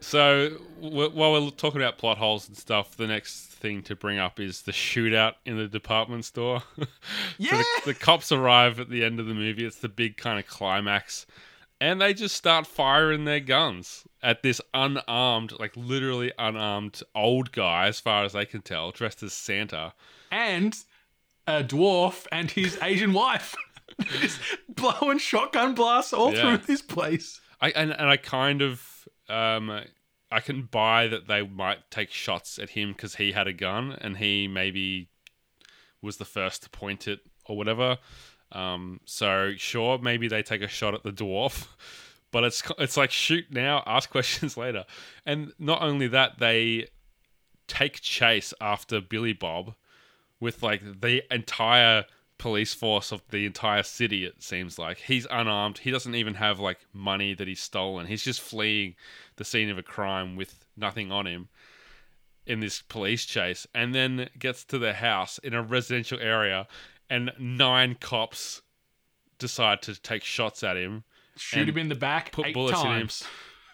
So 0.00 0.58
w- 0.80 1.10
while 1.10 1.32
we're 1.32 1.50
talking 1.50 1.80
about 1.80 1.98
plot 1.98 2.18
holes 2.18 2.46
and 2.46 2.56
stuff, 2.56 2.96
the 2.96 3.06
next 3.06 3.46
thing 3.46 3.82
to 3.82 3.96
bring 3.96 4.18
up 4.18 4.38
is 4.38 4.62
the 4.62 4.72
shootout 4.72 5.34
in 5.44 5.56
the 5.56 5.66
department 5.66 6.24
store. 6.24 6.62
So 6.78 6.86
Yeah. 7.38 7.62
the, 7.84 7.92
the 7.92 7.94
cops 7.94 8.30
arrive 8.30 8.78
at 8.78 8.88
the 8.88 9.02
end 9.02 9.18
of 9.18 9.26
the 9.26 9.34
movie. 9.34 9.64
It's 9.64 9.78
the 9.78 9.88
big 9.88 10.16
kind 10.16 10.38
of 10.38 10.46
climax, 10.46 11.26
and 11.80 12.00
they 12.00 12.14
just 12.14 12.36
start 12.36 12.66
firing 12.66 13.24
their 13.24 13.40
guns 13.40 14.06
at 14.22 14.42
this 14.42 14.60
unarmed, 14.72 15.52
like 15.58 15.76
literally 15.76 16.32
unarmed 16.38 17.02
old 17.14 17.52
guy, 17.52 17.86
as 17.88 18.00
far 18.00 18.24
as 18.24 18.32
they 18.32 18.46
can 18.46 18.62
tell, 18.62 18.90
dressed 18.90 19.22
as 19.22 19.32
Santa. 19.32 19.92
and 20.30 20.76
a 21.46 21.62
dwarf 21.62 22.26
and 22.32 22.50
his 22.50 22.78
Asian 22.82 23.12
wife. 23.12 23.54
Just 24.20 24.40
blowing 24.68 25.18
shotgun 25.18 25.74
blasts 25.74 26.12
all 26.14 26.32
Yeah. 26.34 26.56
through 26.56 26.66
this 26.66 26.80
place. 26.82 27.40
I 27.60 27.70
and, 27.70 27.90
and 27.92 28.08
I 28.08 28.16
kind 28.16 28.62
of 28.62 29.06
um 29.28 29.82
I 30.32 30.40
can 30.40 30.62
buy 30.62 31.06
that 31.08 31.28
they 31.28 31.42
might 31.42 31.90
take 31.90 32.10
shots 32.10 32.58
at 32.58 32.70
him 32.70 32.92
because 32.92 33.16
he 33.16 33.32
had 33.32 33.46
a 33.46 33.52
gun 33.52 33.92
and 34.00 34.16
he 34.16 34.48
maybe 34.48 35.10
was 36.02 36.16
the 36.16 36.24
first 36.24 36.62
to 36.64 36.70
point 36.70 37.06
it 37.06 37.20
or 37.46 37.56
whatever. 37.56 37.98
Um, 38.54 39.00
so 39.04 39.52
sure, 39.56 39.98
maybe 39.98 40.28
they 40.28 40.42
take 40.42 40.62
a 40.62 40.68
shot 40.68 40.94
at 40.94 41.02
the 41.02 41.12
dwarf, 41.12 41.66
but 42.30 42.44
it's 42.44 42.62
it's 42.78 42.96
like 42.96 43.10
shoot 43.10 43.46
now, 43.50 43.82
ask 43.86 44.10
questions 44.10 44.56
later, 44.56 44.84
and 45.26 45.52
not 45.58 45.82
only 45.82 46.08
that, 46.08 46.38
they 46.38 46.88
take 47.66 48.00
chase 48.00 48.52
after 48.60 49.00
Billy 49.00 49.32
Bob 49.32 49.74
with 50.40 50.62
like 50.62 51.00
the 51.00 51.22
entire 51.34 52.04
police 52.36 52.74
force 52.74 53.12
of 53.12 53.22
the 53.30 53.46
entire 53.46 53.82
city 53.82 54.24
it 54.24 54.42
seems 54.42 54.78
like. 54.78 54.98
He's 54.98 55.26
unarmed. 55.30 55.78
He 55.78 55.90
doesn't 55.90 56.14
even 56.14 56.34
have 56.34 56.58
like 56.60 56.78
money 56.92 57.34
that 57.34 57.48
he's 57.48 57.60
stolen. 57.60 58.06
He's 58.06 58.24
just 58.24 58.40
fleeing 58.40 58.96
the 59.36 59.44
scene 59.44 59.70
of 59.70 59.78
a 59.78 59.82
crime 59.82 60.36
with 60.36 60.64
nothing 60.76 61.10
on 61.10 61.26
him 61.26 61.48
in 62.46 62.60
this 62.60 62.82
police 62.82 63.24
chase 63.24 63.66
and 63.74 63.94
then 63.94 64.28
gets 64.38 64.64
to 64.64 64.78
the 64.78 64.92
house 64.92 65.38
in 65.38 65.54
a 65.54 65.62
residential 65.62 66.20
area 66.20 66.66
and 67.10 67.32
nine 67.38 67.96
cops 68.00 68.62
decide 69.38 69.82
to 69.82 70.00
take 70.00 70.24
shots 70.24 70.62
at 70.62 70.76
him 70.76 71.04
Shoot 71.36 71.68
him 71.68 71.78
in 71.78 71.88
the 71.88 71.94
back 71.96 72.30
put 72.32 72.54
bullets 72.54 72.80
in 72.82 72.92
him. 72.92 73.08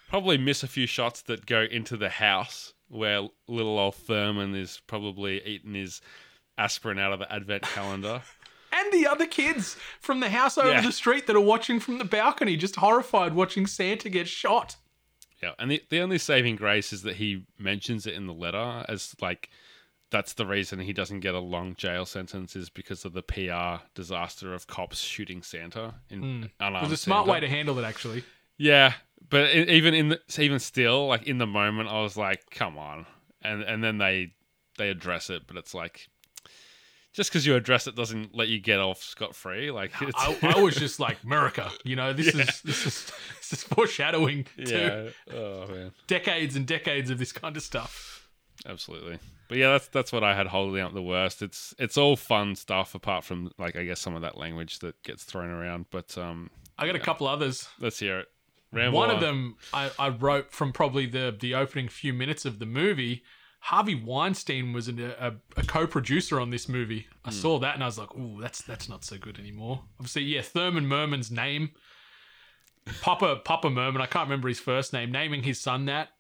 probably 0.09 0.39
miss 0.39 0.63
a 0.63 0.67
few 0.69 0.87
shots 0.87 1.21
that 1.23 1.45
go 1.47 1.61
into 1.63 1.97
the 1.97 2.09
house 2.09 2.73
where 2.89 3.29
little 3.47 3.79
old 3.79 3.95
Thurman 3.95 4.55
is 4.55 4.81
probably 4.87 5.45
eating 5.47 5.75
his 5.75 6.01
aspirin 6.57 6.99
out 6.99 7.13
of 7.13 7.19
the 7.19 7.33
advent 7.33 7.63
calendar 7.63 8.23
And 8.73 8.93
the 8.93 9.07
other 9.09 9.27
kids 9.27 9.77
from 10.01 10.21
the 10.21 10.31
house 10.31 10.57
over 10.57 10.71
Yeah. 10.71 10.81
the 10.81 10.93
street 10.93 11.27
that 11.27 11.35
are 11.35 11.41
watching 11.41 11.81
from 11.81 11.99
the 11.99 12.05
balcony, 12.05 12.57
just 12.57 12.77
horrified 12.77 13.35
watching 13.35 13.67
Santa 13.67 14.09
get 14.09 14.29
shot. 14.29 14.77
Yeah, 15.43 15.53
and 15.59 15.71
the, 15.73 15.83
the 15.91 15.99
only 16.01 16.19
saving 16.19 16.55
grace 16.55 16.93
is 16.93 17.03
that 17.03 17.17
he 17.17 17.47
mentions 17.59 18.07
it 18.07 18.15
in 18.15 18.27
the 18.29 18.33
letter 18.33 18.85
as 18.89 19.15
like 19.21 19.51
that's 20.11 20.33
the 20.35 20.47
reason 20.47 20.81
he 20.81 20.93
doesn't 20.93 21.21
get 21.21 21.35
a 21.35 21.41
long 21.41 21.75
jail 21.77 22.05
sentence 22.05 22.57
is 22.57 22.69
because 22.69 23.05
of 23.05 23.13
the 23.13 23.23
PR 23.23 23.85
disaster 23.95 24.55
of 24.55 24.67
cops 24.67 24.99
shooting 24.99 25.43
Santa 25.43 25.95
in 26.09 26.21
hmm. 26.21 26.43
It 26.61 26.83
was 26.83 26.93
a 26.93 26.97
smart 26.97 27.27
Santa. 27.27 27.33
way 27.33 27.41
to 27.41 27.49
handle 27.49 27.79
it, 27.79 27.85
actually. 27.85 28.25
Yeah, 28.59 28.95
but 29.29 29.55
even 29.55 29.95
in 29.95 30.09
the, 30.11 30.21
even 30.39 30.59
still, 30.59 31.07
like 31.07 31.27
in 31.27 31.39
the 31.39 31.47
moment, 31.47 31.89
I 31.89 32.03
was 32.03 32.17
like, 32.17 32.51
"Come 32.51 32.77
on!" 32.77 33.07
And 33.41 33.63
and 33.63 33.83
then 33.83 33.99
they 33.99 34.35
they 34.77 34.91
address 34.91 35.31
it, 35.31 35.47
but 35.47 35.57
it's 35.57 35.73
like 35.75 36.09
just 37.13 37.31
because 37.31 37.47
you 37.47 37.55
address 37.57 37.87
it 37.87 37.97
doesn't 37.97 38.35
let 38.35 38.49
you 38.49 38.61
get 38.61 38.79
off 38.79 39.03
scot 39.03 39.35
free. 39.35 39.71
Like 39.71 39.93
it's, 40.01 40.13
I, 40.17 40.55
I 40.57 40.61
was 40.61 40.75
just 40.77 41.01
like, 41.01 41.23
America, 41.25 41.71
you 41.85 41.97
know, 41.97 42.13
this 42.13 42.29
is 42.29 42.63
this 42.63 42.87
is 42.87 43.13
this 43.39 43.53
is 43.53 43.63
foreshadowing 43.63 44.47
to 44.57 45.13
yeah, 45.31 45.35
oh 45.37 45.67
man, 45.67 45.93
decades 46.07 46.57
and 46.57 46.67
decades 46.67 47.11
of 47.11 47.19
this 47.19 47.33
kind 47.33 47.57
of 47.57 47.63
stuff. 47.63 48.20
Absolutely. 48.67 49.19
But 49.49 49.59
yeah, 49.59 49.73
that's 49.73 49.89
that's 49.89 50.13
what 50.13 50.23
I 50.23 50.35
had 50.35 50.47
holding 50.47 50.81
up 50.81 50.95
the 50.95 51.03
worst. 51.03 51.43
It's 51.43 51.75
it's 51.79 51.97
all 51.97 52.17
fun 52.17 52.55
stuff 52.55 52.95
apart 52.95 53.25
from 53.25 53.51
like 53.59 53.77
I 53.77 53.85
guess 53.85 54.01
some 54.01 54.15
of 54.15 54.23
that 54.23 54.39
language 54.39 54.79
that 54.79 55.03
gets 55.03 55.25
thrown 55.25 55.51
around. 55.51 55.87
But 55.91 56.17
um, 56.17 56.51
I 56.79 56.87
got 56.87 56.95
a 56.95 57.01
couple 57.01 57.27
others. 57.27 57.69
let's 57.81 57.99
hear 57.99 58.21
it. 58.21 58.29
Ramble 58.73 58.97
One 58.97 59.11
of 59.11 59.21
them 59.21 59.57
I, 59.73 59.91
I 59.99 60.11
wrote 60.11 60.53
from 60.53 60.73
probably 60.73 61.07
the 61.07 61.37
the 61.39 61.55
opening 61.55 61.89
few 61.89 62.13
minutes 62.13 62.45
of 62.45 62.59
the 62.59 62.67
movie. 62.67 63.25
Harvey 63.63 63.95
Weinstein 63.95 64.73
was 64.73 64.89
an, 64.89 64.99
a, 65.01 65.35
a 65.57 65.63
co-producer 65.65 66.41
on 66.41 66.49
this 66.49 66.67
movie. 66.67 67.09
I 67.27 67.31
saw 67.31 67.59
that 67.59 67.75
and 67.75 67.83
I 67.83 67.87
was 67.87 67.99
like, 67.99 68.15
"Ooh, 68.17 68.41
that's 68.41 68.63
that's 68.63 68.89
not 68.89 69.05
so 69.05 69.19
good 69.19 69.39
anymore." 69.39 69.83
Obviously, 69.99 70.23
yeah, 70.23 70.43
Thurman 70.43 70.87
Merman's 70.87 71.31
name, 71.31 71.71
Papa 73.03 73.41
Papa 73.45 73.69
Merman. 73.69 74.01
I 74.01 74.07
can't 74.07 74.27
remember 74.27 74.49
his 74.49 74.61
first 74.61 74.93
name. 74.93 75.11
Naming 75.11 75.43
his 75.43 75.61
son 75.61 75.87
that. 75.87 76.11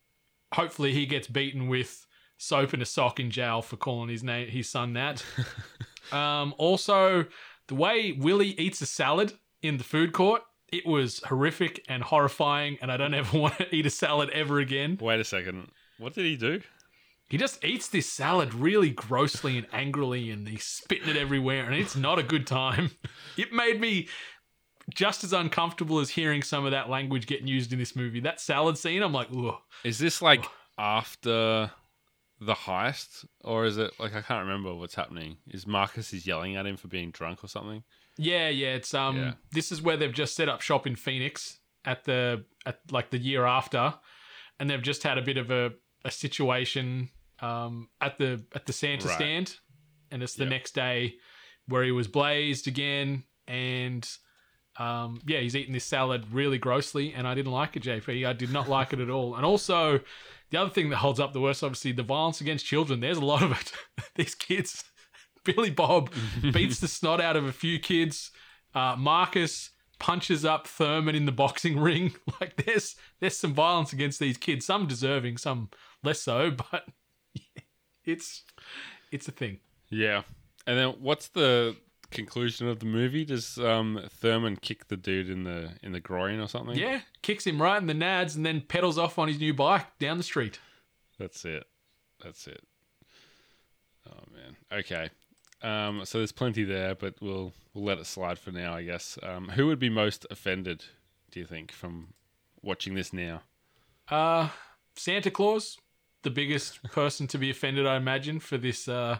Hopefully, 0.52 0.92
he 0.92 1.06
gets 1.06 1.28
beaten 1.28 1.68
with 1.68 2.06
soap 2.40 2.72
and 2.72 2.80
a 2.80 2.86
sock 2.86 3.20
in 3.20 3.30
jail 3.30 3.60
for 3.60 3.76
calling 3.76 4.08
his 4.08 4.24
name 4.24 4.48
his 4.48 4.68
son 4.68 4.94
that. 4.94 5.22
um, 6.12 6.54
also, 6.58 7.26
the 7.68 7.74
way 7.74 8.12
Willie 8.12 8.58
eats 8.58 8.80
a 8.80 8.86
salad 8.86 9.34
in 9.62 9.76
the 9.76 9.84
food 9.84 10.12
court. 10.12 10.42
It 10.72 10.86
was 10.86 11.20
horrific 11.26 11.84
and 11.88 12.02
horrifying, 12.02 12.78
and 12.80 12.92
I 12.92 12.96
don't 12.96 13.12
ever 13.12 13.38
want 13.38 13.58
to 13.58 13.74
eat 13.74 13.86
a 13.86 13.90
salad 13.90 14.30
ever 14.30 14.58
again. 14.60 14.98
Wait 15.00 15.20
a 15.20 15.24
second. 15.24 15.70
What 15.98 16.14
did 16.14 16.24
he 16.24 16.36
do? 16.36 16.60
He 17.28 17.36
just 17.38 17.64
eats 17.64 17.88
this 17.88 18.10
salad 18.10 18.54
really 18.54 18.90
grossly 18.90 19.58
and 19.58 19.66
angrily, 19.72 20.30
and 20.30 20.48
he's 20.48 20.64
spitting 20.64 21.08
it 21.08 21.16
everywhere, 21.16 21.64
and 21.64 21.74
it's 21.74 21.94
not 21.94 22.18
a 22.18 22.22
good 22.22 22.46
time. 22.46 22.90
It 23.36 23.52
made 23.52 23.80
me 23.80 24.08
just 24.92 25.24
as 25.24 25.32
uncomfortable 25.32 26.00
as 26.00 26.10
hearing 26.10 26.42
some 26.42 26.66
of 26.66 26.72
that 26.72 26.90
language 26.90 27.26
getting 27.26 27.46
used 27.46 27.72
in 27.72 27.78
this 27.78 27.96
movie. 27.96 28.20
That 28.20 28.40
salad 28.40 28.76
scene, 28.76 29.02
I'm 29.02 29.12
like, 29.12 29.28
ugh. 29.34 29.54
Is 29.84 29.98
this 29.98 30.20
like 30.20 30.44
after 30.76 31.70
the 32.40 32.54
heist, 32.54 33.26
or 33.44 33.66
is 33.66 33.76
it 33.76 33.92
like 34.00 34.14
I 34.14 34.22
can't 34.22 34.46
remember 34.46 34.74
what's 34.74 34.94
happening? 34.94 35.36
Is 35.48 35.66
Marcus 35.66 36.12
is 36.12 36.26
yelling 36.26 36.56
at 36.56 36.66
him 36.66 36.76
for 36.76 36.88
being 36.88 37.10
drunk 37.10 37.44
or 37.44 37.48
something? 37.48 37.82
Yeah, 38.16 38.48
yeah. 38.48 38.74
It's 38.74 38.94
um, 38.94 39.16
Yeah. 39.16 39.32
this 39.52 39.70
is 39.70 39.82
where 39.82 39.96
they've 39.96 40.12
just 40.12 40.34
set 40.34 40.48
up 40.48 40.60
shop 40.62 40.86
in 40.86 40.96
Phoenix 40.96 41.58
at 41.84 42.04
the 42.04 42.44
at 42.66 42.80
like 42.90 43.10
the 43.10 43.18
year 43.18 43.44
after, 43.44 43.94
and 44.58 44.68
they've 44.70 44.82
just 44.82 45.02
had 45.02 45.18
a 45.18 45.22
bit 45.22 45.36
of 45.36 45.50
a, 45.50 45.72
a 46.04 46.10
situation 46.10 47.10
um, 47.40 47.88
at 48.00 48.18
the 48.18 48.42
at 48.54 48.66
the 48.66 48.72
Santa 48.72 49.08
Right. 49.08 49.14
stand, 49.14 49.56
and 50.10 50.22
it's 50.22 50.34
the 50.34 50.44
Yep. 50.44 50.50
next 50.50 50.74
day 50.74 51.16
where 51.66 51.82
he 51.84 51.92
was 51.92 52.08
blazed 52.08 52.66
again, 52.68 53.24
and 53.46 54.08
um, 54.76 55.20
yeah, 55.26 55.40
he's 55.40 55.54
eating 55.56 55.72
this 55.74 55.84
salad 55.84 56.26
really 56.32 56.58
grossly, 56.58 57.12
and 57.12 57.26
I 57.28 57.34
didn't 57.34 57.52
like 57.52 57.76
it, 57.76 57.82
JP. 57.82 58.26
I 58.26 58.32
did 58.32 58.50
not 58.50 58.68
like 58.68 58.92
it 58.94 59.00
at 59.00 59.10
all, 59.10 59.34
and 59.36 59.44
also. 59.44 60.00
The 60.50 60.60
other 60.60 60.70
thing 60.70 60.90
that 60.90 60.96
holds 60.96 61.20
up 61.20 61.32
the 61.32 61.40
worst, 61.40 61.62
obviously, 61.62 61.92
the 61.92 62.02
violence 62.02 62.40
against 62.40 62.66
children. 62.66 63.00
There's 63.00 63.18
a 63.18 63.24
lot 63.24 63.42
of 63.42 63.52
it. 63.52 63.72
These 64.16 64.34
kids, 64.34 64.84
Billy 65.44 65.70
Bob 65.70 66.10
beats 66.52 66.80
the 66.80 66.88
snot 66.88 67.20
out 67.20 67.36
of 67.36 67.44
a 67.44 67.52
few 67.52 67.78
kids. 67.78 68.30
Uh, 68.74 68.96
Marcus 68.98 69.70
punches 69.98 70.44
up 70.44 70.66
Thurman 70.66 71.14
in 71.14 71.26
the 71.26 71.32
boxing 71.32 71.78
ring. 71.78 72.14
Like 72.40 72.64
there's 72.64 72.96
there's 73.20 73.36
some 73.36 73.52
violence 73.52 73.92
against 73.92 74.18
these 74.18 74.36
kids. 74.36 74.64
Some 74.64 74.86
deserving, 74.86 75.36
some 75.36 75.68
less 76.02 76.20
so, 76.20 76.50
but 76.50 76.84
it's 78.04 78.44
it's 79.12 79.28
a 79.28 79.32
thing. 79.32 79.58
Yeah. 79.90 80.22
And 80.66 80.78
then 80.78 80.88
what's 81.00 81.28
the 81.28 81.76
conclusion 82.10 82.68
of 82.68 82.80
the 82.80 82.86
movie? 82.86 83.24
Does 83.24 83.58
um, 83.58 84.00
Thurman 84.10 84.56
kick 84.56 84.88
the 84.88 84.96
dude 84.96 85.30
in 85.30 85.44
the 85.44 85.72
in 85.82 85.92
the 85.92 86.00
groin 86.00 86.40
or 86.40 86.48
something? 86.48 86.76
Yeah, 86.76 87.00
kicks 87.22 87.46
him 87.46 87.60
right 87.60 87.80
in 87.80 87.86
the 87.86 87.94
nads 87.94 88.36
and 88.36 88.44
then 88.44 88.60
pedals 88.60 88.98
off 88.98 89.18
on 89.18 89.28
his 89.28 89.38
new 89.38 89.54
bike 89.54 89.86
down 89.98 90.18
the 90.18 90.24
street. 90.24 90.58
That's 91.18 91.44
it. 91.44 91.64
That's 92.22 92.46
it. 92.46 92.62
Oh 94.08 94.24
man. 94.32 94.56
Okay. 94.72 95.10
Um, 95.62 96.04
so 96.04 96.18
there's 96.18 96.32
plenty 96.32 96.64
there, 96.64 96.94
but 96.94 97.14
we'll 97.20 97.52
we'll 97.74 97.84
let 97.84 97.98
it 97.98 98.06
slide 98.06 98.38
for 98.38 98.50
now, 98.50 98.74
I 98.74 98.82
guess. 98.82 99.18
Um, 99.22 99.48
who 99.48 99.66
would 99.66 99.78
be 99.78 99.90
most 99.90 100.26
offended, 100.30 100.84
do 101.30 101.40
you 101.40 101.46
think, 101.46 101.72
from 101.72 102.14
watching 102.62 102.94
this 102.94 103.12
now? 103.12 103.42
Uh, 104.08 104.48
Santa 104.96 105.30
Claus, 105.30 105.76
the 106.22 106.30
biggest 106.30 106.82
person 106.92 107.26
to 107.28 107.38
be 107.38 107.50
offended, 107.50 107.86
I 107.86 107.96
imagine, 107.96 108.40
for 108.40 108.58
this 108.58 108.88
uh, 108.88 109.18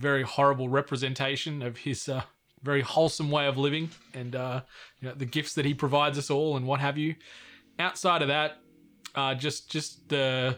very 0.00 0.22
horrible 0.22 0.68
representation 0.68 1.62
of 1.62 1.76
his 1.76 2.08
uh, 2.08 2.22
very 2.62 2.80
wholesome 2.82 3.30
way 3.30 3.46
of 3.46 3.56
living 3.56 3.90
and 4.14 4.34
uh, 4.34 4.60
you 5.00 5.08
know, 5.08 5.14
the 5.14 5.24
gifts 5.24 5.54
that 5.54 5.64
he 5.64 5.74
provides 5.74 6.18
us 6.18 6.30
all 6.30 6.56
and 6.56 6.66
what 6.66 6.80
have 6.80 6.98
you. 6.98 7.14
Outside 7.78 8.22
of 8.22 8.28
that, 8.28 8.58
uh, 9.14 9.34
just 9.34 9.70
just 9.70 10.08
the 10.08 10.56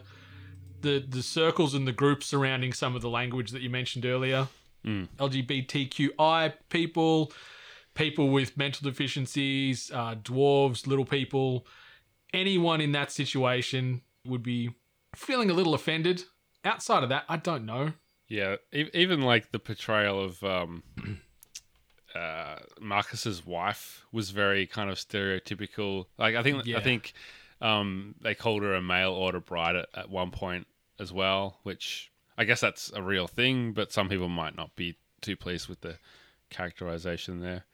the 0.81 1.03
the 1.07 1.21
circles 1.23 1.73
and 1.73 1.87
the 1.87 1.91
groups 1.91 2.25
surrounding 2.25 2.73
some 2.73 2.95
of 2.95 3.01
the 3.01 3.09
language 3.09 3.51
that 3.51 3.61
you 3.61 3.69
mentioned 3.69 4.05
earlier. 4.05 4.47
LGBTQI 5.17 6.53
people, 6.69 7.31
people 7.93 8.29
with 8.29 8.57
mental 8.57 8.89
deficiencies, 8.89 9.89
uh, 9.93 10.15
dwarves, 10.15 10.87
little 10.87 11.05
people, 11.05 11.65
anyone 12.33 12.81
in 12.81 12.91
that 12.91 13.11
situation 13.11 14.01
would 14.25 14.43
be 14.43 14.71
feeling 15.15 15.49
a 15.49 15.53
little 15.53 15.73
offended. 15.73 16.23
Outside 16.65 17.03
of 17.03 17.09
that, 17.09 17.23
I 17.29 17.37
don't 17.37 17.65
know. 17.65 17.93
Yeah, 18.33 18.55
e- 18.73 18.89
even 18.95 19.21
like 19.21 19.51
the 19.51 19.59
portrayal 19.59 20.19
of 20.23 20.43
um, 20.43 20.81
uh, 22.15 22.55
Marcus's 22.81 23.45
wife 23.45 24.05
was 24.11 24.31
very 24.31 24.65
kind 24.65 24.89
of 24.89 24.97
stereotypical. 24.97 26.05
Like 26.17 26.35
I 26.35 26.41
think 26.41 26.65
Yeah. 26.65 26.77
I 26.77 26.81
think 26.81 27.13
um, 27.61 28.15
they 28.21 28.33
called 28.33 28.63
her 28.63 28.73
a 28.73 28.81
mail 28.81 29.11
order 29.11 29.39
bride 29.39 29.75
at, 29.75 29.89
at 29.93 30.09
one 30.09 30.31
point 30.31 30.65
as 30.99 31.13
well, 31.13 31.59
which 31.61 32.11
I 32.35 32.45
guess 32.45 32.59
that's 32.59 32.91
a 32.95 33.03
real 33.03 33.27
thing, 33.27 33.71
but 33.71 33.91
some 33.91 34.09
people 34.09 34.29
might 34.29 34.55
not 34.55 34.75
be 34.75 34.95
too 35.21 35.35
pleased 35.35 35.67
with 35.69 35.81
the 35.81 35.97
characterization 36.49 37.39
there. 37.39 37.65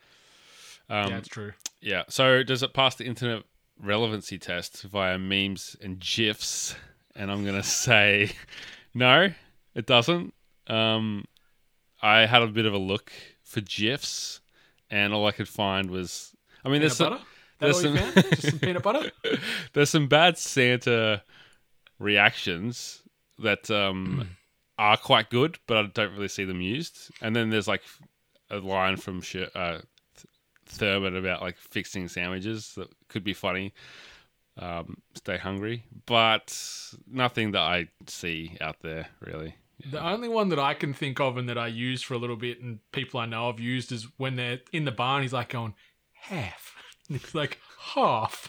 Um, 0.89 1.09
yeah, 1.11 1.17
it's 1.19 1.29
true. 1.29 1.53
yeah. 1.81 2.03
So 2.09 2.43
does 2.43 2.63
it 2.63 2.73
pass 2.73 2.95
the 2.95 3.05
internet 3.05 3.43
relevancy 3.81 4.37
test 4.37 4.83
via 4.83 5.17
memes 5.17 5.77
and 5.81 6.01
gifs? 6.01 6.75
And 7.15 7.31
I'm 7.31 7.45
gonna 7.45 7.63
say 7.85 8.31
no, 8.93 9.29
it 9.73 9.85
doesn't. 9.85 10.33
Um, 10.69 11.25
I 12.01 12.25
had 12.25 12.41
a 12.41 12.47
bit 12.47 12.65
of 12.65 12.73
a 12.73 12.77
look 12.77 13.11
for 13.43 13.61
gifs, 13.61 14.39
and 14.89 15.13
all 15.13 15.25
I 15.25 15.31
could 15.31 15.47
find 15.49 15.89
was, 15.91 16.35
I 16.63 16.69
mean, 16.69 16.81
Peanut 16.81 16.97
there's 16.97 16.97
butter? 16.97 17.17
some, 17.17 17.25
there's 17.59 17.81
some- 18.13 18.23
Just 18.29 18.41
some 18.49 18.59
peanut 18.59 18.83
butter? 18.83 19.11
there's 19.73 19.89
some 19.89 20.07
bad 20.07 20.37
Santa 20.37 21.23
reactions 21.97 23.01
that 23.39 23.69
um, 23.71 24.29
are 24.77 24.97
quite 24.97 25.29
good, 25.29 25.59
but 25.67 25.77
I 25.77 25.87
don't 25.87 26.13
really 26.13 26.27
see 26.27 26.45
them 26.45 26.61
used. 26.61 27.09
And 27.21 27.35
then 27.35 27.49
there's 27.49 27.67
like 27.67 27.83
a 28.49 28.57
line 28.57 28.97
from 28.97 29.21
Sh- 29.21 29.37
uh, 29.55 29.79
Thurman 30.65 31.15
about 31.15 31.41
like 31.41 31.57
fixing 31.57 32.07
sandwiches 32.07 32.73
that 32.75 32.87
could 33.07 33.23
be 33.23 33.33
funny. 33.33 33.73
Um, 34.57 34.97
stay 35.15 35.37
hungry, 35.37 35.85
but 36.05 36.53
nothing 37.09 37.51
that 37.51 37.61
I 37.61 37.87
see 38.07 38.57
out 38.59 38.77
there 38.81 39.07
really. 39.21 39.55
The 39.91 40.03
only 40.05 40.27
one 40.27 40.49
that 40.49 40.59
I 40.59 40.73
can 40.73 40.93
think 40.93 41.19
of 41.19 41.37
and 41.37 41.47
that 41.49 41.57
I 41.57 41.67
use 41.67 42.01
for 42.01 42.13
a 42.13 42.17
little 42.17 42.35
bit 42.35 42.61
and 42.61 42.79
people 42.91 43.19
I 43.19 43.25
know 43.25 43.47
have 43.47 43.59
used 43.59 43.91
is 43.91 44.07
when 44.17 44.35
they're 44.35 44.59
in 44.73 44.85
the 44.85 44.91
barn, 44.91 45.21
he's 45.21 45.33
like 45.33 45.49
going, 45.49 45.73
half. 46.13 46.75
And 47.09 47.15
it's 47.15 47.33
like, 47.33 47.57
half. 47.95 48.47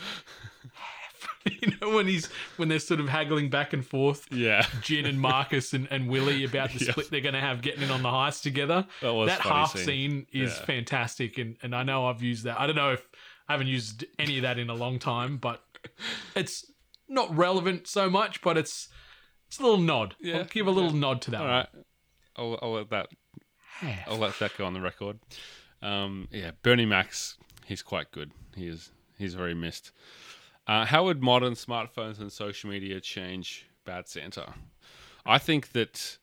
Half. 0.74 1.38
you 1.62 1.72
know, 1.80 1.94
when 1.96 2.06
he's 2.06 2.26
when 2.58 2.68
they're 2.68 2.78
sort 2.78 3.00
of 3.00 3.08
haggling 3.08 3.48
back 3.48 3.72
and 3.72 3.86
forth, 3.86 4.26
Yeah, 4.30 4.66
Gin 4.82 5.06
and 5.06 5.18
Marcus 5.18 5.72
and, 5.72 5.88
and 5.90 6.08
Willie 6.10 6.44
about 6.44 6.70
the 6.72 6.78
Yeah. 6.84 6.90
split 6.92 7.10
they're 7.10 7.22
gonna 7.22 7.40
have 7.40 7.62
getting 7.62 7.82
in 7.82 7.90
on 7.90 8.02
the 8.02 8.10
heist 8.10 8.42
together. 8.42 8.86
that 9.00 9.14
was 9.14 9.28
that 9.28 9.40
half 9.40 9.72
scene. 9.72 9.84
scene, 9.86 10.26
is 10.32 10.58
Yeah. 10.58 10.64
fantastic 10.66 11.38
and, 11.38 11.56
and 11.62 11.74
I 11.74 11.82
know 11.84 12.06
I've 12.06 12.22
used 12.22 12.44
that. 12.44 12.60
I 12.60 12.66
don't 12.66 12.76
know 12.76 12.92
if 12.92 13.08
I 13.48 13.52
haven't 13.52 13.68
used 13.68 14.04
any 14.18 14.36
of 14.36 14.42
that 14.42 14.58
in 14.58 14.68
a 14.68 14.74
long 14.74 14.98
time, 14.98 15.38
but 15.38 15.62
it's 16.36 16.70
not 17.08 17.34
relevant 17.34 17.86
so 17.88 18.10
much, 18.10 18.42
but 18.42 18.58
it's 18.58 18.88
it's 19.50 19.58
a 19.58 19.62
little 19.62 19.78
nod. 19.78 20.14
Yeah, 20.20 20.38
I'll 20.38 20.44
give 20.44 20.68
a 20.68 20.70
little 20.70 20.92
nod 20.92 21.22
to 21.22 21.32
that 21.32 21.40
All 21.40 21.46
one. 21.48 21.54
right, 21.56 21.68
I'll, 22.36 22.58
I'll 22.62 22.72
let 22.74 22.90
that. 22.90 23.08
I'll 24.06 24.16
let 24.18 24.38
that 24.38 24.56
go 24.56 24.64
on 24.64 24.74
the 24.74 24.80
record. 24.80 25.18
Um, 25.82 26.28
yeah, 26.30 26.52
Bernie 26.62 26.86
Mac, 26.86 27.12
he's 27.66 27.82
quite 27.82 28.12
good. 28.12 28.30
He 28.54 28.68
is. 28.68 28.92
He's 29.18 29.34
very 29.34 29.54
missed. 29.54 29.90
Uh, 30.68 30.84
how 30.84 31.04
would 31.04 31.20
modern 31.20 31.54
smartphones 31.54 32.20
and 32.20 32.30
social 32.30 32.70
media 32.70 33.00
change 33.00 33.66
Bad 33.84 34.06
Santa? 34.06 34.54
I 35.26 35.38
think 35.38 35.72
that 35.72 36.18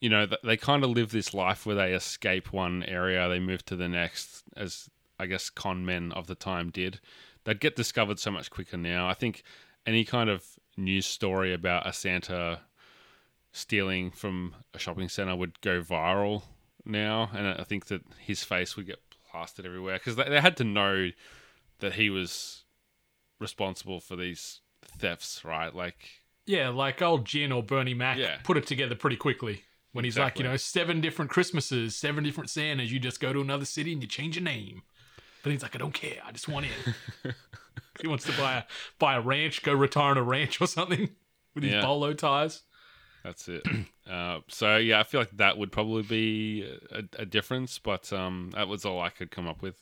you 0.00 0.08
know 0.08 0.26
they 0.42 0.56
kind 0.56 0.84
of 0.84 0.90
live 0.90 1.10
this 1.12 1.34
life 1.34 1.66
where 1.66 1.76
they 1.76 1.92
escape 1.92 2.50
one 2.50 2.82
area, 2.84 3.28
they 3.28 3.40
move 3.40 3.62
to 3.66 3.76
the 3.76 3.88
next, 3.88 4.42
as 4.56 4.88
I 5.18 5.26
guess 5.26 5.50
con 5.50 5.84
men 5.84 6.12
of 6.12 6.28
the 6.28 6.34
time 6.34 6.70
did. 6.70 7.00
They'd 7.44 7.60
get 7.60 7.76
discovered 7.76 8.18
so 8.18 8.30
much 8.30 8.50
quicker 8.50 8.78
now. 8.78 9.06
I 9.06 9.12
think 9.12 9.42
any 9.86 10.06
kind 10.06 10.30
of 10.30 10.46
news 10.76 11.06
story 11.06 11.52
about 11.52 11.86
a 11.86 11.92
Santa 11.92 12.60
stealing 13.52 14.10
from 14.10 14.54
a 14.74 14.78
shopping 14.78 15.08
center 15.08 15.36
would 15.36 15.60
go 15.60 15.80
viral 15.80 16.42
now, 16.84 17.30
and 17.34 17.46
I 17.46 17.64
think 17.64 17.86
that 17.86 18.02
his 18.18 18.42
face 18.44 18.76
would 18.76 18.86
get 18.86 18.98
plastered 19.30 19.64
everywhere 19.66 19.98
because 19.98 20.16
they, 20.16 20.28
they 20.28 20.40
had 20.40 20.56
to 20.58 20.64
know 20.64 21.10
that 21.80 21.94
he 21.94 22.10
was 22.10 22.64
responsible 23.40 24.00
for 24.00 24.16
these 24.16 24.60
thefts, 24.98 25.44
right? 25.44 25.74
Like, 25.74 26.08
Yeah, 26.46 26.68
like 26.68 27.00
old 27.02 27.24
Gin 27.24 27.52
or 27.52 27.62
Bernie 27.62 27.94
Mac 27.94 28.18
Yeah. 28.18 28.38
put 28.44 28.56
it 28.56 28.66
together 28.66 28.94
pretty 28.94 29.16
quickly. 29.16 29.62
When 29.92 30.04
he's 30.04 30.18
like, 30.18 30.38
you 30.38 30.44
know, 30.44 30.56
seven 30.56 31.00
different 31.00 31.30
Christmases, 31.30 31.94
seven 31.94 32.24
different 32.24 32.50
Santas, 32.50 32.90
you 32.90 32.98
just 32.98 33.20
go 33.20 33.32
to 33.32 33.40
another 33.40 33.64
city 33.64 33.92
and 33.92 34.02
you 34.02 34.08
change 34.08 34.34
your 34.34 34.42
name. 34.42 34.82
But 35.44 35.52
he's 35.52 35.62
like, 35.62 35.76
I 35.76 35.78
don't 35.78 35.94
care, 35.94 36.18
I 36.24 36.32
just 36.32 36.48
want 36.48 36.66
in. 36.66 37.32
he 38.00 38.06
wants 38.08 38.24
to 38.24 38.32
buy 38.36 38.56
a 38.58 38.62
buy 38.98 39.16
a 39.16 39.20
ranch, 39.20 39.62
go 39.62 39.72
retire 39.72 40.10
on 40.12 40.18
a 40.18 40.22
ranch 40.22 40.60
or 40.60 40.66
something 40.66 41.10
with 41.54 41.64
his 41.64 41.74
Yeah. 41.74 41.82
bolo 41.82 42.12
ties. 42.14 42.62
that's 43.22 43.48
it. 43.48 43.66
uh, 44.10 44.40
so 44.48 44.76
yeah, 44.76 45.00
I 45.00 45.02
feel 45.02 45.20
like 45.20 45.36
that 45.36 45.56
would 45.58 45.72
probably 45.72 46.02
be 46.02 46.68
a, 46.90 47.02
a 47.22 47.26
difference, 47.26 47.78
but 47.78 48.12
um, 48.12 48.50
that 48.54 48.68
was 48.68 48.84
all 48.84 49.00
I 49.00 49.08
could 49.10 49.30
come 49.30 49.46
up 49.48 49.62
with. 49.62 49.80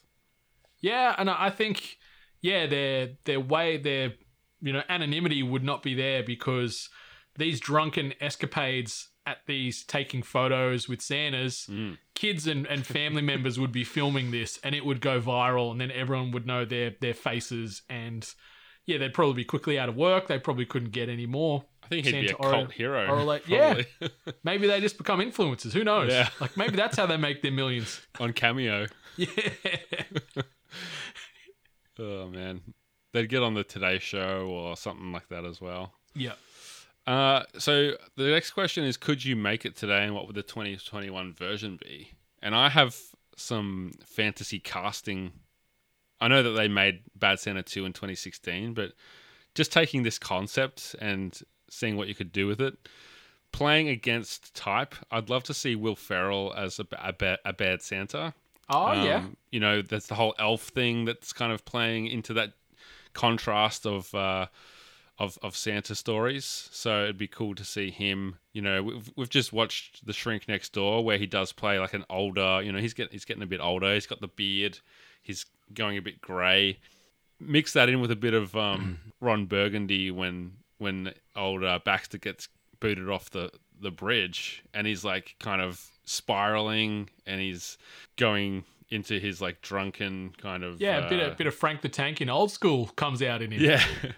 Yeah, 0.80 1.14
and 1.18 1.28
I 1.30 1.47
I 1.47 1.51
think 1.51 1.99
yeah, 2.40 2.66
their 2.66 3.11
their 3.24 3.40
way 3.40 3.76
their 3.78 4.14
you 4.61 4.72
know 4.72 4.82
anonymity 4.88 5.43
would 5.43 5.64
not 5.64 5.82
be 5.82 5.95
there 5.95 6.22
because 6.22 6.88
these 7.38 7.61
drunken 7.61 8.12
escapades 8.20 9.09
at 9.27 9.39
these 9.47 9.85
taking 9.85 10.23
photos 10.23 10.89
with 10.89 11.01
Santas, 11.01 11.66
Mm. 11.66 11.99
kids 12.14 12.47
and, 12.47 12.66
and 12.66 12.85
family 12.87 13.23
members 13.23 13.59
would 13.59 13.73
be 13.73 13.85
filming 13.85 14.31
this 14.33 14.59
and 14.64 14.75
it 14.75 14.85
would 14.85 15.01
go 15.01 15.20
viral 15.20 15.70
and 15.70 15.81
then 15.81 15.91
everyone 15.93 16.31
would 16.33 16.47
know 16.47 16.64
their 16.64 16.95
their 17.01 17.14
faces 17.14 17.83
and 17.89 18.35
yeah, 18.85 18.99
they'd 18.99 19.14
probably 19.14 19.35
be 19.35 19.45
quickly 19.45 19.79
out 19.79 19.89
of 19.89 19.95
work. 19.97 20.27
They 20.27 20.41
probably 20.41 20.66
couldn't 20.66 20.91
get 20.91 21.09
any 21.09 21.27
more. 21.27 21.64
I 21.85 21.87
think 21.87 22.05
he'd 22.07 22.12
be 22.12 22.27
a 22.27 22.29
Santa 22.31 22.43
or- 22.43 22.51
cult 22.51 22.73
hero. 22.73 23.07
or 23.07 23.23
like- 23.23 23.47
yeah. 23.49 23.83
Maybe 24.45 24.66
they 24.66 24.81
just 24.81 24.99
become 24.99 25.20
influencers. 25.20 25.73
Who 25.73 25.85
knows? 25.85 26.11
Yeah. 26.11 26.29
Like 26.41 26.57
maybe 26.57 26.75
that's 26.77 26.97
how 26.97 27.07
they 27.07 27.16
make 27.16 27.43
their 27.43 27.53
millions. 27.53 28.01
on 28.20 28.33
Cameo. 28.33 28.87
Yeah. 29.16 29.29
Oh 31.99 32.27
man, 32.29 32.62
they'd 33.12 33.29
get 33.29 33.43
on 33.43 33.55
the 33.55 33.62
Today 33.64 33.99
Show 33.99 34.47
or 34.49 34.77
something 34.77 35.12
like 35.12 35.29
that 35.29 35.45
as 35.45 35.61
well. 35.61 35.93
yeah. 36.14 36.33
Uh, 37.07 37.43
so 37.59 37.93
the 38.17 38.31
next 38.31 38.51
question 38.53 38.85
is: 38.85 38.97
Could 38.97 39.25
you 39.25 39.37
make 39.37 39.65
it 39.65 39.77
today, 39.77 40.05
and 40.05 40.15
what 40.15 40.27
would 40.27 40.37
the 40.37 40.43
2021 40.43 41.33
version 41.33 41.79
be? 41.81 42.13
And 42.41 42.55
I 42.55 42.69
have 42.69 42.97
some 43.37 43.93
fantasy 44.05 44.59
casting. 44.59 45.33
I 46.21 46.29
know 46.29 46.43
that 46.43 46.51
they 46.51 46.69
made 46.69 47.01
Bad 47.17 47.41
Santa 47.41 47.63
2 47.63 47.85
in 47.85 47.93
2016, 47.93 48.75
but 48.75 48.93
just 49.55 49.73
taking 49.73 50.03
this 50.05 50.19
concept 50.19 50.95
and 51.01 51.39
seeing 51.69 51.97
what 51.97 52.09
you 52.09 52.15
could 52.15 52.33
do 52.33 52.47
with 52.47 52.61
it. 52.61 52.77
Playing 53.51 53.89
against 53.89 54.55
type, 54.55 54.95
I'd 55.11 55.29
love 55.29 55.43
to 55.45 55.55
see 55.55 55.75
Will 55.75 55.97
Ferrell 55.97 56.55
as 56.57 56.79
a, 56.79 56.87
a, 56.93 57.37
a 57.45 57.53
bad 57.53 57.83
Santa. 57.83 58.33
Oh 58.71 58.93
yeah. 58.93 59.17
Um, 59.17 59.37
You 59.51 59.61
know, 59.61 59.83
that's 59.83 60.07
the 60.07 60.15
whole 60.15 60.35
elf 60.39 60.63
thing 60.69 61.05
that's 61.05 61.33
kind 61.33 61.53
of 61.53 61.65
playing 61.65 62.07
into 62.07 62.33
that 62.35 62.53
contrast 63.13 63.85
of 63.85 64.15
uh, 64.15 64.47
of 65.23 65.39
of 65.43 65.57
Santa 65.57 65.95
stories. 65.95 66.68
So 66.73 67.05
it'd 67.05 67.18
be 67.18 67.29
cool 67.29 67.55
to 67.55 67.64
see 67.64 67.91
him. 67.91 68.37
You 68.53 68.62
know, 68.62 68.83
we've, 68.83 69.11
we've 69.16 69.29
just 69.31 69.53
watched 69.53 70.05
The 70.05 70.12
Shrink 70.12 70.49
Next 70.49 70.73
Door, 70.73 71.05
where 71.05 71.18
he 71.18 71.27
does 71.27 71.53
play 71.53 71.79
like 71.79 71.95
an 71.95 72.05
older. 72.11 72.61
You 72.62 72.73
know, 72.73 72.79
he's 72.81 72.95
getting 72.95 73.12
he's 73.12 73.25
getting 73.25 73.43
a 73.43 73.47
bit 73.47 73.61
older. 73.61 73.95
He's 73.95 74.07
got 74.07 74.20
the 74.20 74.29
beard. 74.29 74.81
He's 75.23 75.47
going 75.73 75.97
a 75.97 76.03
bit 76.03 76.20
grey. 76.20 76.79
Mix 77.41 77.73
that 77.73 77.89
in 77.89 78.01
with 78.01 78.11
a 78.11 78.16
bit 78.16 78.35
of 78.35 78.57
um, 78.57 78.99
Ron 79.20 79.47
Burgundy 79.47 80.11
when 80.11 80.53
when 80.79 81.14
old 81.37 81.62
uh, 81.62 81.79
Baxter 81.85 82.18
gets 82.18 82.49
booted 82.81 83.09
off 83.09 83.31
the 83.31 83.51
the 83.81 83.91
bridge, 83.93 84.64
and 84.75 84.87
he's 84.87 85.05
like 85.05 85.37
kind 85.39 85.62
of 85.62 85.87
spiraling, 86.05 87.09
and 87.27 87.41
he's 87.41 87.79
going 88.16 88.64
into 88.91 89.18
his 89.18 89.41
like 89.41 89.62
drunken 89.62 90.35
kind 90.37 90.62
of 90.64 90.81
Yeah, 90.81 91.07
a 91.07 91.09
bit 91.09 91.20
uh, 91.20 91.31
of 91.31 91.37
bit 91.39 91.47
of 91.47 91.55
Frank 91.55 91.81
the 91.81 91.89
Tank 91.89 92.20
in 92.20 92.29
old 92.29 92.51
school 92.51 92.87
comes 92.97 93.23
out 93.23 93.41
in 93.41 93.51
him. 93.53 93.62
yeah, 93.62 93.83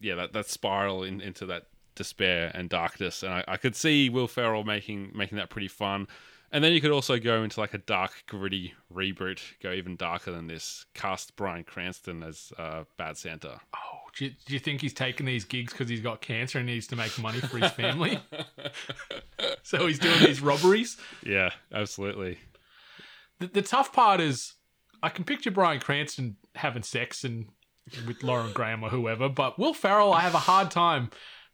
yeah, 0.00 0.14
that 0.16 0.32
that 0.32 0.48
spiral 0.48 1.02
in, 1.02 1.20
into 1.20 1.46
that 1.46 1.66
despair 1.94 2.50
and 2.54 2.68
darkness, 2.68 3.22
and 3.22 3.32
I, 3.32 3.44
I 3.48 3.56
could 3.56 3.76
see 3.76 4.08
Will 4.08 4.28
Ferrell 4.28 4.64
making 4.64 5.12
making 5.14 5.38
that 5.38 5.50
pretty 5.50 5.68
fun. 5.68 6.08
And 6.52 6.62
then 6.62 6.72
you 6.72 6.80
could 6.80 6.92
also 6.92 7.18
go 7.18 7.42
into 7.42 7.58
like 7.58 7.74
a 7.74 7.78
dark, 7.78 8.12
gritty 8.28 8.74
reboot, 8.94 9.40
go 9.60 9.72
even 9.72 9.96
darker 9.96 10.30
than 10.30 10.46
this. 10.46 10.86
Cast 10.94 11.34
Bryan 11.34 11.64
Cranston 11.64 12.22
as 12.22 12.52
uh, 12.56 12.84
Bad 12.96 13.18
Santa. 13.18 13.60
Oh, 13.74 13.98
do 14.16 14.26
you, 14.26 14.30
do 14.46 14.54
you 14.54 14.60
think 14.60 14.80
he's 14.80 14.94
taking 14.94 15.26
these 15.26 15.44
gigs 15.44 15.72
because 15.72 15.88
he's 15.88 16.00
got 16.00 16.20
cancer 16.20 16.58
and 16.58 16.66
needs 16.66 16.86
to 16.88 16.96
make 16.96 17.18
money 17.18 17.40
for 17.40 17.58
his 17.58 17.72
family? 17.72 18.20
so 19.64 19.86
he's 19.86 19.98
doing 19.98 20.20
these 20.20 20.40
robberies. 20.40 20.96
Yeah, 21.24 21.50
absolutely. 21.72 22.38
The, 23.40 23.48
the 23.48 23.62
tough 23.62 23.92
part 23.92 24.20
is, 24.20 24.54
I 25.02 25.08
can 25.08 25.24
picture 25.24 25.50
Bryan 25.50 25.80
Cranston 25.80 26.36
having 26.54 26.82
sex 26.82 27.24
and 27.24 27.48
with 28.06 28.22
Lauren 28.22 28.52
Graham 28.52 28.82
or 28.82 28.88
whoever, 28.90 29.28
but 29.28 29.58
Will 29.58 29.74
Ferrell, 29.74 30.12
I 30.12 30.20
have 30.20 30.34
a 30.34 30.38
hard 30.38 30.70
time 30.70 31.10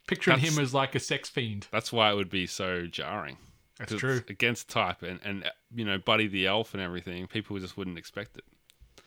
picturing 0.07 0.39
That's- 0.39 0.57
him 0.57 0.63
as 0.63 0.73
like 0.75 0.95
a 0.95 1.01
sex 1.01 1.29
fiend. 1.29 1.67
That's 1.71 1.93
why 1.93 2.11
it 2.11 2.15
would 2.17 2.31
be 2.31 2.47
so 2.47 2.87
jarring. 2.87 3.39
That's 3.79 3.95
true. 3.97 4.23
against 4.29 4.69
type, 4.69 5.03
and 5.03 5.19
and 5.25 5.51
you 5.75 5.85
know, 5.85 5.99
Buddy 5.99 6.29
the 6.29 6.47
Elf 6.47 6.75
and 6.75 6.83
everything. 6.83 7.27
People 7.27 7.59
just 7.59 7.77
wouldn't 7.77 7.99
expect 7.99 8.37
it. 8.37 8.45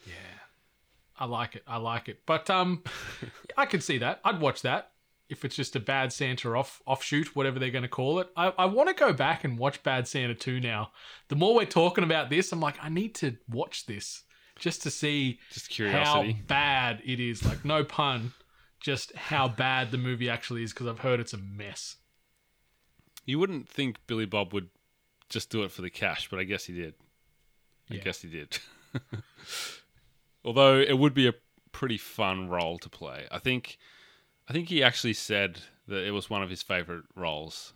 Yeah, 0.05 0.13
I 1.17 1.25
like 1.25 1.55
it. 1.55 1.63
I 1.67 1.77
like 1.77 2.09
it. 2.09 2.21
But 2.25 2.49
um, 2.49 2.83
I 3.57 3.65
could 3.67 3.83
see 3.83 3.99
that. 3.99 4.19
I'd 4.25 4.41
watch 4.41 4.63
that 4.63 4.91
if 5.29 5.45
it's 5.45 5.55
just 5.55 5.75
a 5.75 5.79
Bad 5.79 6.11
Santa 6.11 6.49
off 6.55 6.81
offshoot, 6.85 7.35
whatever 7.35 7.57
they're 7.57 7.69
going 7.71 7.83
to 7.83 7.87
call 7.87 8.19
it. 8.19 8.29
I, 8.35 8.53
I 8.57 8.65
want 8.65 8.89
to 8.89 8.95
go 8.95 9.13
back 9.13 9.43
and 9.43 9.57
watch 9.57 9.81
Bad 9.81 10.07
Santa 10.07 10.35
2 10.35 10.59
now. 10.59 10.91
The 11.29 11.35
more 11.35 11.55
we're 11.55 11.65
talking 11.65 12.03
about 12.03 12.29
this, 12.29 12.51
I'm 12.51 12.59
like, 12.59 12.75
I 12.81 12.89
need 12.89 13.15
to 13.15 13.37
watch 13.49 13.85
this 13.85 14.23
just 14.57 14.81
to 14.83 14.89
see 14.91 15.39
Just 15.51 15.67
how 15.71 15.75
curiosity. 15.75 16.37
bad 16.47 17.01
it 17.05 17.19
is. 17.19 17.43
Like, 17.45 17.65
no 17.65 17.83
pun, 17.83 18.33
just 18.79 19.13
how 19.15 19.47
bad 19.47 19.91
the 19.91 19.97
movie 19.97 20.29
actually 20.29 20.63
is 20.63 20.71
because 20.73 20.87
I've 20.87 20.99
heard 20.99 21.19
it's 21.19 21.33
a 21.33 21.37
mess. 21.37 21.97
You 23.25 23.39
wouldn't 23.39 23.67
think 23.67 23.97
Billy 24.07 24.25
Bob 24.25 24.53
would 24.53 24.69
just 25.29 25.49
do 25.49 25.63
it 25.63 25.71
for 25.71 25.81
the 25.81 25.89
cash, 25.89 26.29
but 26.29 26.39
I 26.39 26.43
guess 26.43 26.65
he 26.65 26.73
did. 26.73 26.93
I 27.89 27.95
Yeah. 27.95 28.01
guess 28.03 28.21
he 28.21 28.29
did. 28.29 28.59
Although 30.45 30.79
it 30.79 30.97
would 30.97 31.13
be 31.13 31.27
a 31.27 31.33
pretty 31.71 31.97
fun 31.97 32.47
role 32.47 32.77
to 32.79 32.89
play. 32.89 33.27
I 33.31 33.39
think 33.39 33.77
I 34.47 34.53
think 34.53 34.69
he 34.69 34.83
actually 34.83 35.13
said 35.13 35.59
that 35.87 36.05
it 36.05 36.11
was 36.11 36.29
one 36.29 36.43
of 36.43 36.49
his 36.49 36.61
favorite 36.61 37.05
roles 37.15 37.73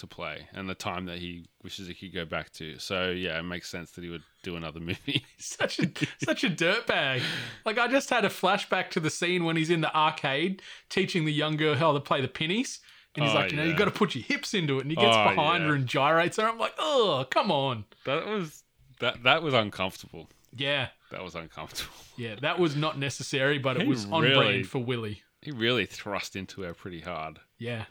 to 0.00 0.06
play 0.06 0.48
and 0.52 0.68
the 0.68 0.74
time 0.74 1.06
that 1.06 1.18
he 1.18 1.46
wishes 1.62 1.88
he 1.88 1.94
could 1.94 2.12
go 2.14 2.24
back 2.24 2.50
to. 2.54 2.78
So 2.78 3.10
yeah, 3.10 3.38
it 3.38 3.42
makes 3.44 3.70
sense 3.70 3.92
that 3.92 4.04
he 4.04 4.10
would 4.10 4.22
do 4.42 4.56
another 4.56 4.80
movie. 4.90 5.24
such 5.38 5.78
a 5.78 5.90
such 6.22 6.44
a 6.44 6.50
dirtbag. 6.50 7.22
Like 7.64 7.78
I 7.78 7.88
just 7.88 8.10
had 8.10 8.24
a 8.24 8.28
flashback 8.28 8.90
to 8.90 9.00
the 9.00 9.10
scene 9.10 9.44
when 9.44 9.56
he's 9.56 9.70
in 9.70 9.80
the 9.80 9.94
arcade 9.96 10.62
teaching 10.88 11.24
the 11.24 11.32
young 11.32 11.56
girl 11.56 11.74
how 11.74 11.92
to 11.92 12.00
play 12.00 12.20
the 12.20 12.28
pennies. 12.28 12.80
And 13.16 13.24
he's 13.24 13.34
Oh, 13.34 13.38
like, 13.38 13.50
you 13.50 13.56
know, 13.56 13.64
yeah. 13.64 13.70
you 13.70 13.76
got 13.76 13.86
to 13.86 13.90
put 13.90 14.14
your 14.14 14.22
hips 14.22 14.54
into 14.54 14.78
it. 14.78 14.82
And 14.82 14.90
he 14.90 14.94
gets 14.96 15.16
Oh, 15.16 15.24
behind 15.30 15.64
her 15.64 15.74
and 15.74 15.86
gyrates 15.86 16.36
her. 16.36 16.44
I'm 16.48 16.58
like, 16.58 16.74
oh, 16.78 17.26
come 17.30 17.50
on. 17.50 17.84
that 18.06 18.24
was 18.26 18.62
that 19.00 19.22
that 19.24 19.42
was 19.42 19.52
uncomfortable. 19.54 20.28
Yeah, 20.54 20.88
That 21.12 21.22
was 21.24 21.34
uncomfortable. 21.36 21.92
yeah, 22.16 22.34
that 22.42 22.58
was 22.58 22.74
not 22.76 22.98
necessary, 22.98 23.58
but 23.58 23.80
it 23.80 23.86
was 23.86 24.04
on 24.06 24.22
really- 24.22 24.34
brand 24.36 24.66
for 24.68 24.78
Willie. 24.78 25.22
He 25.42 25.52
really 25.52 25.86
thrust 25.86 26.36
into 26.36 26.62
her 26.62 26.74
pretty 26.74 27.00
hard. 27.00 27.38
Yeah, 27.58 27.84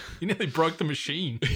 he 0.20 0.26
nearly 0.26 0.46
broke 0.46 0.78
the 0.78 0.84
machine. 0.84 1.40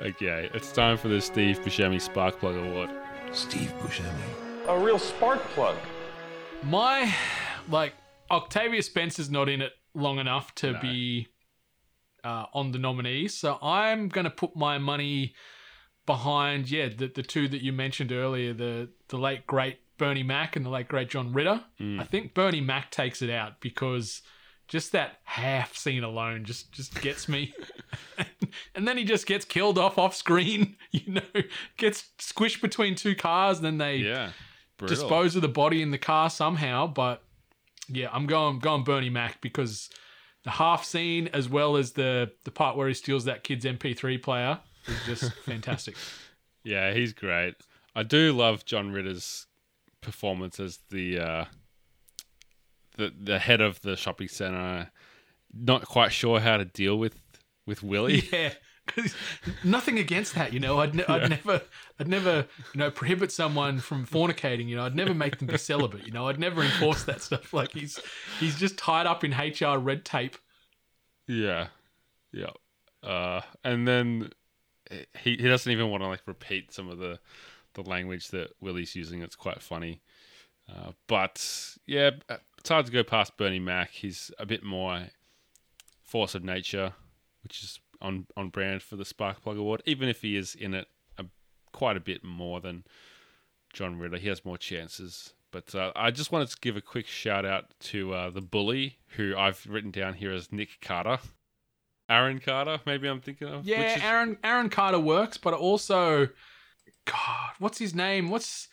Okay, 0.00 0.50
it's 0.52 0.72
time 0.72 0.96
for 0.96 1.08
the 1.08 1.20
Steve 1.20 1.60
Buscemi 1.60 2.00
Spark 2.00 2.38
Plug 2.40 2.56
Award. 2.56 2.90
Steve 3.32 3.72
Buscemi. 3.80 4.68
A 4.68 4.76
real 4.78 4.98
spark 4.98 5.40
plug. 5.54 5.76
My 6.64 7.14
like 7.68 7.94
Octavia 8.30 8.82
Spencer's 8.82 9.30
not 9.30 9.48
in 9.48 9.62
it 9.62 9.72
long 9.94 10.18
enough 10.18 10.54
to 10.56 10.72
No. 10.72 10.80
be 10.80 11.28
uh, 12.24 12.46
on 12.52 12.72
the 12.72 12.78
nominees, 12.78 13.34
so 13.38 13.58
I'm 13.62 14.08
gonna 14.08 14.30
put 14.30 14.56
my 14.56 14.78
money 14.78 15.34
behind 16.06 16.70
yeah 16.70 16.88
the 16.88 17.06
the 17.06 17.22
two 17.22 17.46
that 17.48 17.62
you 17.62 17.72
mentioned 17.72 18.10
earlier, 18.12 18.52
the 18.52 18.90
the 19.08 19.16
late 19.18 19.46
great 19.46 19.78
Bernie 19.96 20.22
Mac 20.24 20.56
and 20.56 20.66
the 20.66 20.70
late 20.70 20.88
great 20.88 21.08
John 21.08 21.32
Ritter. 21.32 21.62
I 21.80 22.04
think 22.04 22.34
Bernie 22.34 22.60
Mac 22.60 22.90
takes 22.90 23.22
it 23.22 23.30
out 23.30 23.60
because 23.60 24.22
just 24.74 24.90
that 24.90 25.20
half 25.22 25.76
scene 25.76 26.02
alone 26.02 26.44
just 26.44 26.72
just 26.72 27.00
gets 27.00 27.28
me. 27.28 27.54
and 28.74 28.88
then 28.88 28.96
he 28.98 29.04
just 29.04 29.24
gets 29.24 29.44
killed 29.44 29.78
off 29.78 29.98
off 29.98 30.16
screen, 30.16 30.74
you 30.90 31.12
know, 31.14 31.42
gets 31.76 32.08
squished 32.18 32.60
between 32.60 32.96
two 32.96 33.14
cars, 33.14 33.58
and 33.58 33.64
then 33.64 33.78
they 33.78 33.98
Yeah, 33.98 34.32
brutal. 34.76 34.96
dispose 34.96 35.36
of 35.36 35.42
the 35.42 35.48
body 35.48 35.80
in 35.80 35.92
the 35.92 35.98
car 35.98 36.28
somehow. 36.28 36.88
But 36.88 37.22
yeah, 37.88 38.08
I'm 38.12 38.26
going 38.26 38.58
going 38.58 38.82
Bernie 38.82 39.10
Mac 39.10 39.40
because 39.40 39.90
the 40.42 40.50
half 40.50 40.84
scene 40.84 41.28
as 41.32 41.48
well 41.48 41.76
as 41.76 41.92
the 41.92 42.32
the 42.42 42.50
part 42.50 42.76
where 42.76 42.88
he 42.88 42.94
steals 42.94 43.26
that 43.26 43.44
kid's 43.44 43.64
MP3 43.64 44.20
player 44.20 44.58
is 44.88 45.06
just 45.06 45.32
fantastic. 45.44 45.94
Yeah, 46.64 46.92
he's 46.92 47.12
great. 47.12 47.54
I 47.94 48.02
do 48.02 48.32
love 48.32 48.64
John 48.64 48.90
Ritter's 48.90 49.46
performance 50.00 50.58
as 50.58 50.80
the 50.90 51.20
uh, 51.20 51.44
the 52.96 53.12
the 53.18 53.38
head 53.38 53.60
of 53.60 53.80
the 53.82 53.96
shopping 53.96 54.28
center. 54.28 54.90
Not 55.52 55.86
quite 55.86 56.12
sure 56.12 56.40
how 56.40 56.56
to 56.56 56.64
deal 56.64 56.98
with 56.98 57.20
with 57.66 57.82
Willie. 57.82 58.28
Yeah. 58.32 58.52
Nothing 59.64 59.98
against 59.98 60.34
that, 60.34 60.52
you 60.52 60.60
know. 60.60 60.78
I'd, 60.78 60.94
ne- 60.94 61.06
I'd 61.08 61.30
never, 61.30 61.62
I'd 61.98 62.06
never, 62.06 62.46
you 62.74 62.78
know, 62.78 62.90
prohibit 62.90 63.32
someone 63.32 63.78
from 63.78 64.06
fornicating. 64.06 64.68
You 64.68 64.76
know, 64.76 64.84
I'd 64.84 64.94
never 64.94 65.14
make 65.14 65.38
them 65.38 65.46
be 65.46 65.56
celibate. 65.56 66.04
You 66.04 66.12
know, 66.12 66.28
I'd 66.28 66.38
never 66.38 66.62
enforce 66.62 67.04
that 67.04 67.22
stuff. 67.22 67.54
Like 67.54 67.72
he's, 67.72 67.98
he's 68.38 68.58
just 68.58 68.76
tied 68.76 69.06
up 69.06 69.24
in 69.24 69.32
HR 69.32 69.78
red 69.78 70.04
tape. 70.04 70.36
Yeah, 71.26 71.68
yeah. 72.30 72.50
Uh, 73.02 73.40
and 73.62 73.88
then 73.88 74.30
he 74.90 75.36
he 75.36 75.48
doesn't 75.48 75.70
even 75.70 75.90
want 75.90 76.02
to 76.02 76.08
like 76.08 76.22
repeat 76.26 76.72
some 76.72 76.88
of 76.88 76.98
the 76.98 77.18
the 77.74 77.82
language 77.82 78.28
that 78.28 78.52
Willie's 78.60 78.94
using. 78.94 79.22
It's 79.22 79.36
quite 79.36 79.62
funny. 79.62 80.02
Uh, 80.68 80.92
but 81.06 81.76
yeah, 81.86 82.10
it's 82.64 82.70
hard 82.70 82.86
to 82.86 82.92
go 82.92 83.04
past 83.04 83.36
Bernie 83.36 83.58
Mac. 83.58 83.90
He's 83.90 84.30
a 84.38 84.46
bit 84.46 84.64
more 84.64 85.08
force 86.02 86.34
of 86.34 86.42
nature, 86.42 86.94
which 87.42 87.62
is 87.62 87.78
on 88.00 88.26
on 88.38 88.48
brand 88.48 88.82
for 88.82 88.96
the 88.96 89.04
Spark 89.04 89.42
Plug 89.42 89.58
Award. 89.58 89.82
Even 89.84 90.08
if 90.08 90.22
he 90.22 90.34
is 90.34 90.54
in 90.54 90.72
it 90.72 90.88
a, 91.18 91.26
quite 91.72 91.94
a 91.98 92.00
bit 92.00 92.24
more 92.24 92.62
than 92.62 92.84
John 93.74 93.98
Ritter, 93.98 94.16
he 94.16 94.28
has 94.28 94.46
more 94.46 94.56
chances. 94.56 95.34
But 95.50 95.74
uh, 95.74 95.92
I 95.94 96.10
just 96.10 96.32
wanted 96.32 96.48
to 96.48 96.56
give 96.62 96.74
a 96.74 96.80
quick 96.80 97.06
shout 97.06 97.44
out 97.44 97.66
to 97.80 98.14
uh, 98.14 98.30
the 98.30 98.40
bully, 98.40 98.96
who 99.18 99.36
I've 99.36 99.66
written 99.68 99.90
down 99.90 100.14
here 100.14 100.32
as 100.32 100.50
Nick 100.50 100.80
Carter. 100.80 101.18
Aaron 102.08 102.38
Carter, 102.38 102.80
maybe 102.86 103.08
I'm 103.08 103.20
thinking 103.20 103.48
of. 103.48 103.66
Yeah, 103.66 103.80
which 103.80 103.96
is- 103.98 104.02
Aaron 104.02 104.38
Aaron 104.42 104.70
Carter 104.70 104.98
works, 105.00 105.36
but 105.36 105.52
also, 105.52 106.28
God, 107.04 107.50
what's 107.58 107.76
his 107.76 107.94
name? 107.94 108.30
What's 108.30 108.68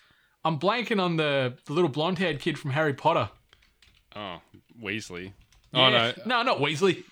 I'm 0.46 0.58
blanking 0.58 1.02
on 1.02 1.18
the 1.18 1.58
the 1.66 1.74
little 1.74 1.90
blonde 1.90 2.20
haired 2.20 2.40
kid 2.40 2.58
from 2.58 2.72
Harry 2.72 2.94
Potter. 2.94 3.30
Oh, 4.16 4.42
Weasley. 4.82 5.34
Yeah. 5.74 5.86
Oh 5.88 5.90
no, 5.90 6.14
no, 6.26 6.44
not 6.44 6.58
Weasley. 6.60 7.04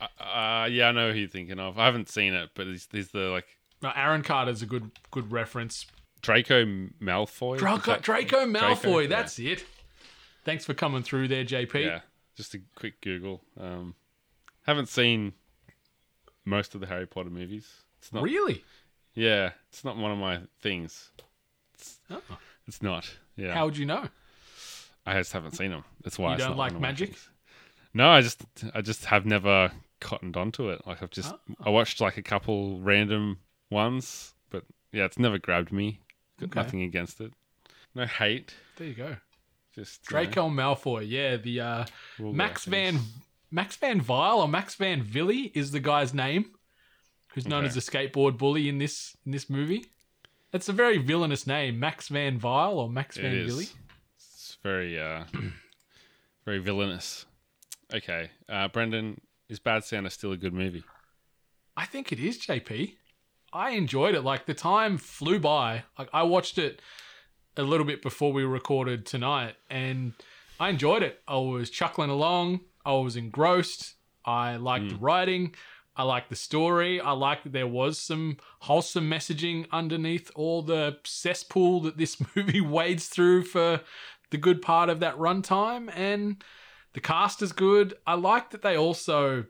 uh, 0.00 0.68
yeah, 0.70 0.88
I 0.88 0.92
know 0.92 1.12
who 1.12 1.18
you're 1.18 1.28
thinking 1.28 1.58
of. 1.58 1.78
I 1.78 1.84
haven't 1.86 2.08
seen 2.08 2.34
it, 2.34 2.50
but 2.54 2.66
he's, 2.66 2.88
he's 2.90 3.08
the 3.08 3.28
like 3.30 3.46
No, 3.82 3.92
Aaron 3.94 4.22
Carter's 4.22 4.62
a 4.62 4.66
good 4.66 4.90
good 5.10 5.30
reference. 5.32 5.86
Draco 6.22 6.64
Malfoy. 7.00 7.58
Draco, 7.58 7.92
that- 7.92 8.02
Draco 8.02 8.46
Malfoy. 8.46 9.02
yeah. 9.02 9.08
That's 9.08 9.38
it. 9.38 9.64
Thanks 10.44 10.64
for 10.64 10.74
coming 10.74 11.02
through 11.02 11.28
there, 11.28 11.44
JP. 11.44 11.84
Yeah, 11.84 12.00
just 12.36 12.54
a 12.54 12.60
quick 12.74 13.00
Google. 13.00 13.42
Um, 13.60 13.94
haven't 14.66 14.88
seen 14.88 15.32
most 16.44 16.74
of 16.74 16.80
the 16.80 16.86
Harry 16.86 17.06
Potter 17.06 17.30
movies. 17.30 17.68
It's 17.98 18.12
not. 18.12 18.22
Really? 18.22 18.64
Yeah, 19.14 19.50
it's 19.70 19.84
not 19.84 19.96
one 19.96 20.12
of 20.12 20.18
my 20.18 20.40
things. 20.60 21.10
Oh. 22.10 22.20
It's 22.68 22.82
not. 22.82 23.10
Yeah. 23.36 23.54
How 23.54 23.64
would 23.66 23.76
you 23.76 23.86
know? 23.86 24.08
I 25.06 25.14
just 25.18 25.32
haven't 25.32 25.52
seen 25.52 25.70
them. 25.70 25.84
That's 26.02 26.18
why 26.18 26.32
You 26.32 26.38
don't 26.38 26.56
like 26.56 26.72
one 26.72 26.76
of 26.76 26.82
my 26.82 26.88
magic? 26.88 27.14
No, 27.94 28.08
I 28.10 28.20
just 28.20 28.42
I 28.74 28.80
just 28.82 29.04
have 29.06 29.24
never 29.24 29.70
cottoned 30.00 30.36
onto 30.36 30.68
it. 30.70 30.86
Like 30.86 31.02
I've 31.02 31.10
just 31.10 31.32
Oh. 31.34 31.54
I 31.64 31.70
watched 31.70 32.00
like 32.00 32.16
a 32.16 32.22
couple 32.22 32.78
random 32.80 33.38
ones, 33.70 34.34
but 34.50 34.64
yeah, 34.92 35.04
it's 35.04 35.18
never 35.18 35.38
grabbed 35.38 35.72
me. 35.72 36.00
Got 36.40 36.46
Okay. 36.50 36.60
nothing 36.60 36.82
against 36.82 37.20
it. 37.20 37.32
No 37.94 38.04
hate. 38.04 38.54
There 38.76 38.86
you 38.86 38.94
go. 38.94 39.16
Just 39.74 40.10
you 40.10 40.16
know, 40.16 40.24
Draco 40.24 40.50
Malfoy. 40.50 41.08
Yeah, 41.08 41.36
the 41.36 41.60
uh, 41.60 41.84
Max. 42.18 42.64
Van 42.66 42.98
Max 43.50 43.76
Van 43.76 44.00
Vile 44.00 44.40
or 44.40 44.48
Max 44.48 44.74
Van 44.74 45.02
Villy 45.02 45.50
is 45.54 45.70
the 45.70 45.80
guy's 45.80 46.12
name, 46.12 46.50
who's 47.32 47.46
known 47.46 47.64
Okay. 47.64 47.68
as 47.68 47.76
a 47.76 47.80
skateboard 47.80 48.36
bully 48.36 48.68
in 48.68 48.78
this 48.78 49.16
in 49.24 49.32
this 49.32 49.48
movie. 49.48 49.86
It's 50.52 50.68
a 50.68 50.72
very 50.72 50.98
villainous 50.98 51.46
name, 51.46 51.78
Max 51.78 52.08
Van 52.08 52.38
Vile 52.38 52.78
or 52.78 52.88
Max 52.90 53.16
Van. 53.16 53.32
Villy. 53.46 53.70
Very 54.66 54.98
uh 54.98 55.22
very 56.44 56.58
villainous. 56.58 57.24
Okay. 57.94 58.30
Uh 58.48 58.66
Brendan, 58.66 59.20
is 59.48 59.60
Bad 59.60 59.84
Santa 59.84 60.10
still 60.10 60.32
a 60.32 60.36
good 60.36 60.52
movie? 60.52 60.82
I 61.76 61.86
think 61.86 62.10
it 62.10 62.18
is 62.18 62.36
JP. 62.44 62.94
I 63.52 63.70
enjoyed 63.70 64.16
it. 64.16 64.22
Like 64.22 64.46
the 64.46 64.54
time 64.54 64.98
flew 64.98 65.38
by. 65.38 65.84
Like 65.96 66.08
I 66.12 66.24
watched 66.24 66.58
it 66.58 66.82
a 67.56 67.62
little 67.62 67.86
bit 67.86 68.02
before 68.02 68.32
we 68.32 68.42
recorded 68.42 69.06
tonight, 69.06 69.54
and 69.70 70.14
I 70.58 70.70
enjoyed 70.70 71.04
it. 71.04 71.22
I 71.28 71.36
was 71.36 71.70
chuckling 71.70 72.10
along. 72.10 72.58
I 72.84 72.94
was 72.94 73.14
engrossed. 73.14 73.94
I 74.24 74.56
liked 74.56 74.88
the 74.88 74.96
writing. 74.96 75.54
I 75.96 76.02
liked 76.02 76.28
the 76.28 76.36
story. 76.36 77.00
I 77.00 77.12
liked 77.12 77.44
that 77.44 77.52
there 77.52 77.66
was 77.66 77.98
some 77.98 78.36
wholesome 78.60 79.08
messaging 79.08 79.66
underneath 79.72 80.30
all 80.34 80.60
the 80.60 80.98
cesspool 81.04 81.80
that 81.82 81.96
this 81.96 82.18
movie 82.36 82.60
wades 82.60 83.06
through 83.08 83.44
for 83.44 83.80
the 84.30 84.38
good 84.38 84.62
part 84.62 84.88
of 84.88 85.00
that 85.00 85.16
runtime. 85.16 85.90
And 85.94 86.42
the 86.94 87.00
cast 87.00 87.42
is 87.42 87.52
good. 87.52 87.94
I 88.06 88.14
like 88.14 88.50
that 88.50 88.62
they 88.62 88.76
also 88.76 89.46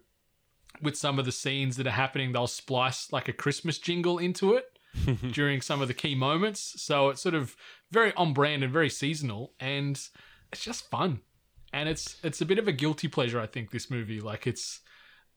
with 0.82 0.96
some 0.96 1.18
of 1.18 1.24
the 1.24 1.32
scenes 1.32 1.76
that 1.76 1.86
are 1.86 1.90
happening, 1.90 2.32
they'll 2.32 2.46
splice 2.46 3.12
like 3.12 3.28
a 3.28 3.32
Christmas 3.32 3.78
jingle 3.78 4.18
into 4.18 4.54
it 4.54 4.78
during 5.32 5.60
some 5.60 5.80
of 5.80 5.88
the 5.88 5.94
key 5.94 6.14
moments. 6.14 6.80
So 6.82 7.10
it's 7.10 7.22
sort 7.22 7.34
of 7.34 7.56
very 7.90 8.12
on 8.14 8.32
brand 8.32 8.62
and 8.62 8.72
very 8.72 8.90
seasonal, 8.90 9.52
and 9.60 10.00
it's 10.52 10.64
just 10.64 10.90
fun. 10.90 11.20
And 11.72 11.88
it's 11.88 12.16
it's 12.22 12.40
a 12.40 12.46
bit 12.46 12.58
of 12.58 12.68
a 12.68 12.72
guilty 12.72 13.08
pleasure, 13.08 13.40
I 13.40 13.46
think. 13.46 13.70
This 13.70 13.90
movie, 13.90 14.20
like 14.20 14.46
it's 14.46 14.80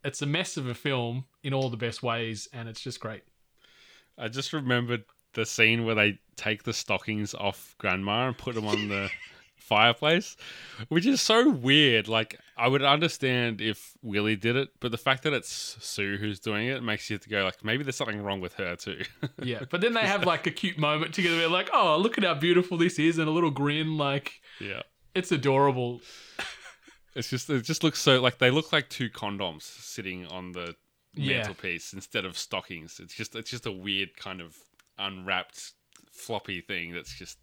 it's 0.04 0.22
a 0.22 0.26
mess 0.26 0.58
of 0.58 0.68
a 0.68 0.74
film 0.74 1.26
in 1.44 1.54
all 1.54 1.70
the 1.70 1.78
best 1.78 2.02
ways, 2.04 2.48
and 2.54 2.70
it's 2.70 2.82
just 2.82 3.00
great. 3.00 3.24
I 4.18 4.28
just 4.28 4.54
remembered 4.54 5.06
the 5.34 5.46
scene 5.46 5.86
where 5.86 5.96
they 5.96 6.20
take 6.36 6.64
the 6.64 6.74
stockings 6.74 7.34
off 7.34 7.76
grandma 7.78 8.28
and 8.28 8.38
put 8.38 8.56
them 8.56 8.66
on 8.68 8.88
the 8.88 9.10
fireplace, 9.58 10.36
which 10.88 11.06
is 11.06 11.22
so 11.22 11.50
weird. 11.50 12.08
Like, 12.08 12.40
I 12.58 12.68
would 12.68 12.82
understand 12.82 13.62
if 13.62 13.94
Willie 14.02 14.36
did 14.36 14.56
it, 14.56 14.70
but 14.80 14.92
the 14.92 14.98
fact 14.98 15.24
that 15.24 15.34
it's 15.34 15.78
Sue 15.80 16.18
who's 16.18 16.40
doing 16.40 16.68
it 16.68 16.82
makes 16.84 17.10
you 17.10 17.16
have 17.16 17.22
to 17.22 17.30
go, 17.30 17.44
like, 17.44 17.64
maybe 17.64 17.84
there's 17.84 17.96
something 17.96 18.22
wrong 18.22 18.42
with 18.42 18.54
her, 18.56 18.76
too. 18.76 19.04
Yeah, 19.44 19.62
but 19.70 19.82
then 19.82 19.94
they 19.94 20.02
have 20.02 20.26
like 20.26 20.48
a 20.48 20.52
cute 20.52 20.78
moment 20.78 21.14
together. 21.14 21.38
They're 21.38 21.48
like, 21.48 21.70
"Oh, 21.74 21.98
look 21.98 22.18
at 22.18 22.24
how 22.26 22.34
beautiful 22.34 22.78
this 22.78 23.00
is," 23.00 23.18
and 23.18 23.28
a 23.28 23.32
little 23.32 23.52
grin. 23.52 23.98
Like 23.98 24.42
yeah. 24.60 24.82
it's 25.16 25.32
adorable. 25.32 26.02
It's 27.16 27.30
just, 27.30 27.50
it 27.50 27.64
just 27.64 27.84
looks 27.84 28.00
so, 28.00 28.22
like, 28.22 28.38
they 28.38 28.52
look 28.52 28.72
like 28.72 28.88
two 28.88 29.10
condoms 29.10 29.64
sitting 29.64 30.28
on 30.28 30.52
the 30.52 30.76
Yeah. 31.16 31.38
mantelpiece 31.38 31.92
instead 31.92 32.24
of 32.24 32.38
stockings. 32.38 33.00
It's 33.02 33.16
just, 33.16 33.36
it's 33.36 33.50
just 33.50 33.66
a 33.66 33.72
weird 33.72 34.16
kind 34.16 34.40
of 34.42 34.56
unwrapped 35.00 35.72
floppy 36.12 36.62
thing 36.62 36.94
that's 36.94 37.18
just, 37.18 37.38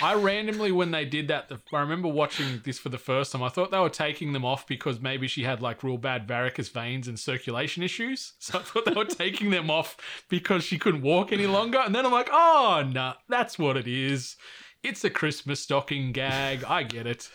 I 0.00 0.14
randomly, 0.14 0.70
when 0.70 0.92
they 0.92 1.04
did 1.04 1.28
that, 1.28 1.50
I 1.72 1.80
remember 1.80 2.06
watching 2.06 2.60
this 2.64 2.78
for 2.78 2.88
the 2.88 2.98
first 2.98 3.32
time. 3.32 3.42
I 3.42 3.48
thought 3.48 3.72
they 3.72 3.78
were 3.78 3.88
taking 3.88 4.32
them 4.32 4.44
off 4.44 4.66
because 4.66 5.00
maybe 5.00 5.26
she 5.26 5.42
had 5.42 5.60
like 5.60 5.82
real 5.82 5.98
bad 5.98 6.28
varicose 6.28 6.68
veins 6.68 7.08
and 7.08 7.18
circulation 7.18 7.82
issues. 7.82 8.34
So 8.42 8.58
I 8.58 8.62
thought 8.62 8.84
they 8.84 8.92
were 8.92 9.04
taking 9.04 9.50
them 9.50 9.70
off 9.70 9.96
because 10.28 10.62
she 10.62 10.78
couldn't 10.78 11.02
walk 11.02 11.32
any 11.32 11.46
longer. 11.46 11.78
And 11.78 11.94
then 11.94 12.04
I'm 12.04 12.12
like, 12.12 12.28
oh, 12.30 12.88
no, 12.92 13.14
that's 13.28 13.58
what 13.58 13.76
it 13.76 13.88
is. 13.88 14.36
It's 14.82 15.04
a 15.04 15.10
Christmas 15.10 15.60
stocking 15.60 16.12
gag. 16.12 16.64
I 16.64 16.82
get 16.82 17.06
it. 17.06 17.30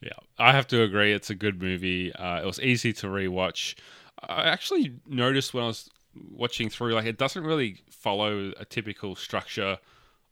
Yeah, 0.00 0.10
I 0.38 0.52
have 0.52 0.66
to 0.68 0.82
agree. 0.82 1.12
It's 1.12 1.30
a 1.30 1.34
good 1.34 1.62
movie. 1.62 2.12
Uh, 2.12 2.40
it 2.40 2.46
was 2.46 2.60
easy 2.60 2.92
to 2.94 3.06
rewatch. 3.06 3.76
I 4.20 4.44
actually 4.44 4.96
noticed 5.06 5.54
when 5.54 5.64
I 5.64 5.68
was 5.68 5.90
watching 6.14 6.68
through, 6.68 6.94
like, 6.94 7.06
it 7.06 7.18
doesn't 7.18 7.44
really 7.44 7.82
follow 7.90 8.52
a 8.58 8.64
typical 8.64 9.14
structure 9.16 9.78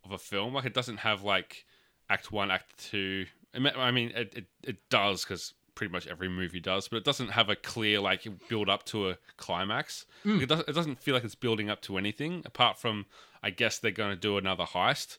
of 0.05 0.13
a 0.13 0.19
film. 0.19 0.55
Like, 0.55 0.65
it 0.67 0.75
doesn't 0.75 0.99
have 0.99 1.23
like 1.23 1.65
Act 2.09 2.33
One, 2.33 2.51
Act 2.51 2.77
Two. 2.79 3.27
I 3.55 3.91
mean- 3.91 4.13
it 4.15 4.35
it, 4.37 4.47
it 4.63 4.89
does 4.91 5.25
because 5.25 5.55
pretty 5.75 5.93
much 5.93 6.07
every 6.07 6.29
movie 6.29 6.61
does, 6.61 6.89
but 6.89 6.99
it 6.99 7.05
doesn't 7.05 7.29
have 7.29 7.49
a 7.49 7.57
clear 7.57 8.01
like 8.01 8.27
build 8.49 8.69
up 8.69 8.85
to 8.85 9.11
a 9.11 9.17
climax. 9.39 10.05
It, 10.43 10.49
does, 10.49 10.61
it 10.69 10.75
doesn't 10.75 10.99
feel 10.99 11.15
like 11.15 11.25
it's 11.25 11.35
building 11.35 11.71
up 11.71 11.81
to 11.83 11.97
anything 11.97 12.43
apart 12.45 12.79
from, 12.79 13.07
I 13.43 13.51
guess 13.51 13.79
they're 13.79 13.91
going 13.91 14.11
to 14.11 14.21
do 14.21 14.37
another 14.37 14.65
heist 14.65 15.19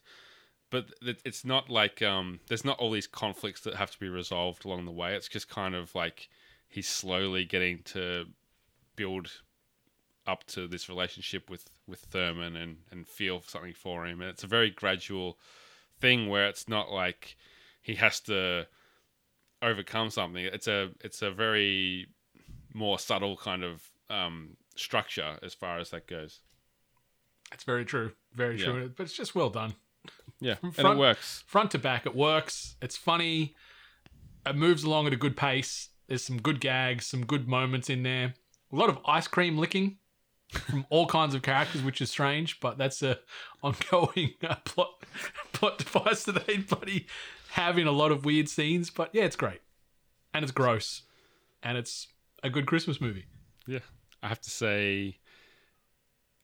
but 0.71 0.85
it's 1.03 1.43
not 1.43 1.69
like 1.69 2.01
um, 2.01 2.39
there's 2.47 2.63
not 2.63 2.79
all 2.79 2.89
these 2.91 3.05
conflicts 3.05 3.59
that 3.61 3.75
have 3.75 3.91
to 3.91 3.99
be 3.99 4.07
resolved 4.07 4.65
along 4.65 4.85
the 4.85 4.91
way. 4.91 5.13
It's 5.13 5.27
just 5.27 5.49
kind 5.49 5.75
of 5.75 5.93
like 5.93 6.29
he's 6.69 6.87
slowly 6.87 7.43
getting 7.43 7.83
to 7.83 8.25
build 8.95 9.41
up 10.31 10.45
to 10.47 10.67
this 10.67 10.87
relationship 10.89 11.49
with 11.49 11.65
with 11.87 11.99
Thurman 11.99 12.55
and 12.55 12.77
and 12.91 13.07
feel 13.07 13.41
something 13.45 13.73
for 13.73 14.05
him, 14.07 14.21
and 14.21 14.29
it's 14.29 14.43
a 14.43 14.47
very 14.47 14.69
gradual 14.71 15.37
thing 15.99 16.29
where 16.29 16.47
it's 16.47 16.67
not 16.67 16.91
like 16.91 17.35
he 17.81 17.95
has 17.95 18.19
to 18.21 18.67
overcome 19.61 20.09
something. 20.09 20.43
It's 20.45 20.67
a 20.67 20.89
it's 21.03 21.21
a 21.21 21.31
very 21.31 22.07
more 22.73 22.97
subtle 22.99 23.35
kind 23.37 23.63
of 23.63 23.83
um, 24.09 24.57
structure 24.75 25.37
as 25.43 25.53
far 25.53 25.77
as 25.79 25.89
that 25.91 26.07
goes. 26.07 26.39
It's 27.53 27.63
very 27.65 27.85
true. 27.85 28.13
Very 28.33 28.57
Yeah. 28.59 28.65
true. 28.71 28.93
But 28.95 29.03
it's 29.03 29.13
just 29.17 29.35
well 29.35 29.49
done. 29.49 29.73
Yeah, 30.39 30.55
and 30.63 30.73
front- 30.73 30.97
it 30.97 30.99
works. 30.99 31.43
front 31.45 31.71
to 31.71 31.77
back, 31.79 32.05
it 32.07 32.15
works. 32.15 32.75
It's 32.81 32.97
funny. 32.97 33.55
It 34.45 34.55
moves 34.55 34.83
along 34.83 35.05
at 35.07 35.13
a 35.13 35.17
good 35.17 35.37
pace. 35.37 35.89
There's 36.07 36.23
some 36.23 36.41
good 36.41 36.59
gags, 36.59 37.05
some 37.05 37.25
good 37.25 37.47
moments 37.47 37.89
in 37.89 38.01
there. 38.03 38.33
A 38.71 38.75
lot 38.75 38.89
of 38.89 38.97
ice 39.05 39.27
cream 39.27 39.57
licking 39.57 39.97
from 40.51 40.85
all 40.89 41.05
kinds 41.05 41.33
of 41.33 41.41
characters, 41.41 41.81
which 41.81 42.01
is 42.01 42.09
strange, 42.09 42.59
but 42.59 42.77
that's 42.77 43.01
a 43.01 43.19
ongoing 43.63 44.33
uh, 44.47 44.55
plot 44.65 45.03
plot 45.53 45.77
device 45.77 46.23
that 46.25 46.45
they 46.45 46.57
bloody 46.57 47.07
have 47.51 47.77
in 47.77 47.87
a 47.87 47.91
lot 47.91 48.11
of 48.11 48.25
weird 48.25 48.49
scenes. 48.49 48.89
But 48.89 49.09
yeah, 49.13 49.23
it's 49.23 49.35
great, 49.35 49.61
and 50.33 50.43
it's 50.43 50.51
gross, 50.51 51.03
and 51.63 51.77
it's 51.77 52.07
a 52.43 52.49
good 52.49 52.65
Christmas 52.65 52.99
movie. 52.99 53.25
Yeah, 53.67 53.79
I 54.21 54.27
have 54.27 54.41
to 54.41 54.49
say, 54.49 55.17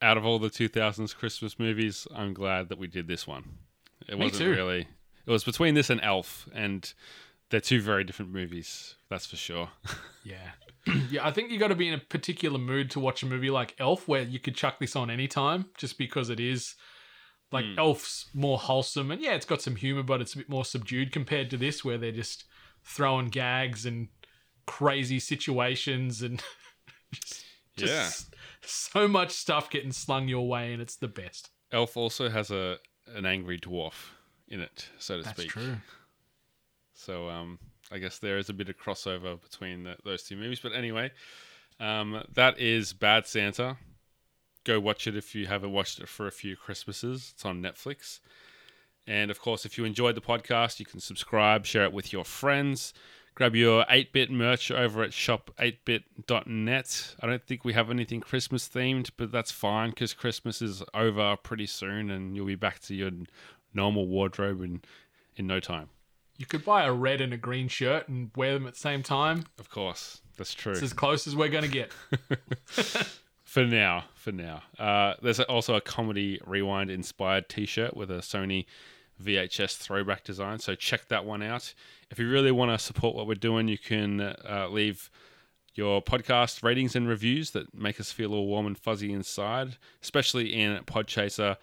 out 0.01 0.18
of 0.18 0.26
all 0.26 0.39
the 0.39 0.49
2000s 0.49 1.16
Christmas 1.16 1.60
movies, 1.60 2.08
I'm 2.16 2.34
glad 2.34 2.70
that 2.70 2.78
we 2.78 2.88
did 2.88 3.08
this 3.08 3.28
one. 3.28 3.58
It 4.08 4.18
Me 4.18 4.26
wasn't 4.26 4.41
too. 4.41 4.51
really. 4.51 4.88
It 5.26 5.32
was 5.32 5.43
between 5.43 5.74
this 5.74 5.89
and 5.89 5.99
Elf, 6.01 6.47
and 6.53 6.93
they're 7.49 7.61
two 7.61 7.81
very 7.81 8.03
different 8.03 8.31
movies. 8.31 8.95
That's 9.09 9.25
for 9.25 9.35
sure. 9.37 9.69
Yeah. 10.23 10.51
yeah, 11.09 11.25
I 11.25 11.31
think 11.31 11.51
you 11.51 11.57
got 11.57 11.69
to 11.69 11.75
be 11.75 11.87
in 11.87 11.93
a 11.93 11.97
particular 11.99 12.59
mood 12.59 12.91
to 12.91 12.99
watch 12.99 13.23
a 13.23 13.25
movie 13.25 13.49
like 13.49 13.75
Elf 13.79 14.09
where 14.09 14.23
you 14.23 14.39
could 14.39 14.55
chuck 14.55 14.77
this 14.77 14.93
on 14.93 15.09
anytime 15.09 15.67
just 15.77 15.97
because 15.97 16.29
it 16.29 16.41
is 16.41 16.75
like 17.49 17.63
hmm. 17.63 17.79
Elf's 17.79 18.25
more 18.33 18.57
wholesome 18.57 19.09
and 19.09 19.21
yeah, 19.21 19.35
it's 19.35 19.45
got 19.45 19.61
some 19.61 19.77
humor 19.77 20.03
but 20.03 20.19
it's 20.19 20.33
a 20.33 20.39
bit 20.39 20.49
more 20.49 20.65
subdued 20.65 21.13
compared 21.13 21.49
to 21.51 21.55
this 21.55 21.85
where 21.85 21.97
they're 21.97 22.11
just 22.11 22.43
throwing 22.83 23.27
gags 23.27 23.85
and 23.85 24.09
crazy 24.65 25.17
situations 25.19 26.21
and 26.21 26.43
just, 27.13 27.45
just 27.77 27.93
Yeah. 27.93 28.37
so 28.65 29.07
much 29.07 29.31
stuff 29.31 29.69
getting 29.69 29.93
slung 29.93 30.27
your 30.27 30.45
way 30.45 30.73
and 30.73 30.81
it's 30.81 30.97
the 30.97 31.07
best. 31.07 31.51
Elf 31.71 31.95
also 31.95 32.27
has 32.27 32.51
a 32.51 32.79
an 33.15 33.25
angry 33.25 33.57
dwarf 33.57 33.93
in 34.49 34.59
it, 34.59 34.89
so 34.99 35.17
to 35.19 35.23
That's 35.23 35.39
speak. 35.39 35.51
true. 35.51 35.77
So 36.97 37.29
um, 37.29 37.59
I 37.91 37.99
guess 37.99 38.19
there 38.19 38.37
is 38.37 38.49
a 38.49 38.53
bit 38.53 38.69
of 38.69 38.77
crossover 38.77 39.39
between 39.41 39.83
the, 39.83 39.95
those 40.03 40.23
two 40.23 40.35
movies. 40.35 40.59
But 40.59 40.73
anyway, 40.73 41.11
um, 41.79 42.23
that 42.33 42.59
is 42.59 42.91
Bad 42.91 43.27
Santa. 43.27 43.77
Go 44.63 44.79
watch 44.79 45.07
it 45.07 45.15
if 45.15 45.35
you 45.35 45.45
haven't 45.45 45.71
watched 45.71 45.99
it 45.99 46.09
for 46.09 46.27
a 46.27 46.31
few 46.31 46.55
Christmases. 46.55 47.31
It's 47.33 47.45
on 47.45 47.61
Netflix. 47.61 48.19
And 49.05 49.31
of 49.31 49.39
course, 49.39 49.65
if 49.65 49.77
you 49.77 49.85
enjoyed 49.85 50.15
the 50.15 50.21
podcast, 50.21 50.79
you 50.79 50.85
can 50.85 50.99
subscribe, 50.99 51.65
share 51.65 51.85
it 51.85 51.93
with 51.93 52.11
your 52.11 52.25
friends. 52.25 52.93
Grab 53.35 53.55
your 53.55 53.85
8 53.87 54.11
bit 54.11 54.31
merch 54.31 54.71
over 54.71 55.03
at 55.03 55.11
shop8bit.net. 55.11 57.15
I 57.21 57.27
don't 57.27 57.43
think 57.43 57.63
we 57.63 57.73
have 57.73 57.91
anything 57.91 58.19
Christmas 58.19 58.67
themed, 58.67 59.11
but 59.15 59.31
that's 59.31 59.51
fine 59.51 59.91
because 59.91 60.15
Christmas 60.15 60.61
is 60.61 60.81
over 60.95 61.37
pretty 61.37 61.67
soon 61.67 62.09
and 62.09 62.35
you'll 62.35 62.47
be 62.47 62.55
back 62.55 62.79
to 62.79 62.95
your 62.95 63.11
normal 63.73 64.07
wardrobe 64.07 64.63
in, 64.63 64.81
in 65.35 65.45
no 65.45 65.59
time. 65.59 65.89
You 66.38 66.45
could 66.45 66.63
buy 66.63 66.83
a 66.83 66.93
red 66.93 67.21
and 67.21 67.33
a 67.33 67.38
green 67.38 67.67
shirt 67.67 68.07
and 68.07 68.31
wear 68.35 68.53
them 68.53 68.67
at 68.67 68.73
the 68.73 68.79
same 68.79 69.03
time. 69.03 69.45
Of 69.59 69.69
course, 69.69 70.21
that's 70.38 70.53
true. 70.53 70.73
It's 70.73 70.83
as 70.83 70.93
close 70.93 71.27
as 71.27 71.35
we're 71.35 71.49
going 71.49 71.63
to 71.63 71.69
get. 71.69 71.91
For 73.47 73.65
now, 73.65 74.03
for 74.13 74.33
now. 74.33 74.61
Uh, 74.77 75.13
there's 75.21 75.39
also 75.39 75.75
a 75.75 75.81
comedy 75.81 76.39
rewind 76.45 76.91
inspired 76.91 77.47
T-shirt 77.47 77.95
with 77.95 78.11
a 78.11 78.15
Sony 78.15 78.65
VHS 79.23 79.77
throwback 79.77 80.25
design. 80.25 80.59
So 80.59 80.75
check 80.75 81.07
that 81.07 81.23
one 81.23 81.41
out. 81.41 81.73
If 82.11 82.19
you 82.19 82.29
really 82.29 82.51
want 82.51 82.71
to 82.71 82.77
support 82.77 83.15
what 83.15 83.25
we're 83.25 83.35
doing, 83.35 83.69
you 83.69 83.77
can 83.77 84.19
uh, 84.19 84.67
leave 84.69 85.09
your 85.75 86.01
podcast 86.01 86.61
ratings 86.61 86.95
and 86.95 87.07
reviews 87.07 87.51
that 87.51 87.73
make 87.73 87.99
us 88.01 88.11
feel 88.11 88.33
all 88.33 88.47
warm 88.47 88.67
and 88.67 88.77
fuzzy 88.77 89.13
inside, 89.13 89.77
especially 90.03 90.53
in 90.53 90.77
Podchaser 90.83 91.55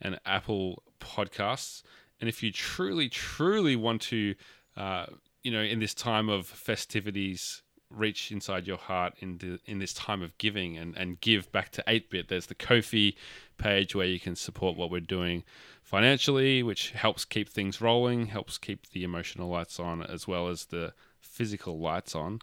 and 0.00 0.20
Apple 0.24 0.84
Podcasts. 1.00 1.82
And 2.22 2.28
if 2.28 2.40
you 2.40 2.52
truly, 2.52 3.08
truly 3.08 3.74
want 3.74 4.00
to, 4.02 4.36
uh, 4.76 5.06
you 5.42 5.50
know, 5.50 5.60
in 5.60 5.80
this 5.80 5.92
time 5.92 6.28
of 6.28 6.46
festivities, 6.46 7.62
reach 7.90 8.30
inside 8.30 8.64
your 8.64 8.76
heart 8.76 9.14
in 9.18 9.38
the, 9.38 9.58
in 9.66 9.80
this 9.80 9.92
time 9.92 10.22
of 10.22 10.38
giving 10.38 10.78
and, 10.78 10.96
and 10.96 11.20
give 11.20 11.50
back 11.50 11.70
to 11.72 11.82
8-bit 11.86 12.28
there's 12.28 12.46
the 12.46 12.54
Ko-fi 12.54 13.16
page 13.58 13.96
where 13.96 14.06
you 14.06 14.20
can 14.20 14.36
support 14.36 14.78
what 14.78 14.90
we're 14.90 15.00
doing 15.00 15.42
financially 15.82 16.62
which 16.62 16.92
helps 16.92 17.26
keep 17.26 17.50
things 17.50 17.82
rolling 17.82 18.28
helps 18.28 18.56
keep 18.56 18.88
the 18.92 19.04
emotional 19.04 19.48
lights 19.50 19.78
on 19.78 20.02
as 20.02 20.26
well 20.26 20.48
as 20.48 20.66
the 20.66 20.94
physical 21.20 21.78
lights 21.78 22.14
on. 22.14 22.40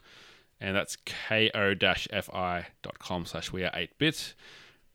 And 0.61 0.75
that's 0.75 0.97
ko-fi.com 1.05 1.65
slash 3.25 3.51
we 3.51 3.63
are 3.63 3.71
8-bit 3.71 4.36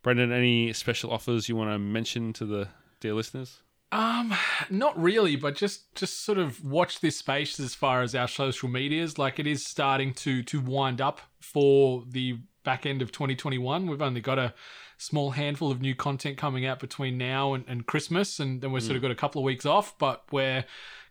brendan 0.03 0.31
any 0.31 0.73
special 0.73 1.11
offers 1.11 1.49
you 1.49 1.57
want 1.57 1.71
to 1.71 1.79
mention 1.81 2.33
to 2.35 2.45
the 2.45 2.69
dear 3.01 3.15
listeners 3.15 3.64
Um, 3.95 4.35
not 4.71 5.01
really, 5.01 5.37
but 5.37 5.55
just 5.55 5.95
just 5.95 6.25
sort 6.25 6.37
of 6.37 6.65
watch 6.65 6.99
this 6.99 7.17
space 7.17 7.61
as 7.61 7.77
far 7.77 8.03
as 8.03 8.13
our 8.13 8.27
social 8.27 8.69
medias. 8.69 9.19
Like 9.19 9.39
it 9.39 9.47
is 9.47 9.65
starting 9.65 10.13
to 10.15 10.43
to 10.43 10.61
wind 10.61 11.01
up 11.01 11.21
for 11.39 12.03
the 12.09 12.41
back 12.65 12.87
end 12.87 13.03
of 13.03 13.13
2021. 13.13 13.87
We've 13.87 14.03
only 14.03 14.21
got 14.21 14.37
a 14.37 14.53
small 14.99 15.31
handful 15.31 15.71
of 15.71 15.81
new 15.81 15.95
content 15.95 16.37
coming 16.37 16.67
out 16.67 16.81
between 16.81 17.17
now 17.19 17.55
and, 17.55 17.65
and 17.69 17.87
Christmas, 17.87 18.41
and 18.41 18.61
then 18.61 18.73
we've 18.73 18.83
sort 18.83 18.97
of 18.97 19.03
got 19.03 19.13
a 19.13 19.15
couple 19.15 19.41
of 19.41 19.45
weeks 19.45 19.65
off. 19.65 19.97
But 19.97 20.25
we're 20.33 20.65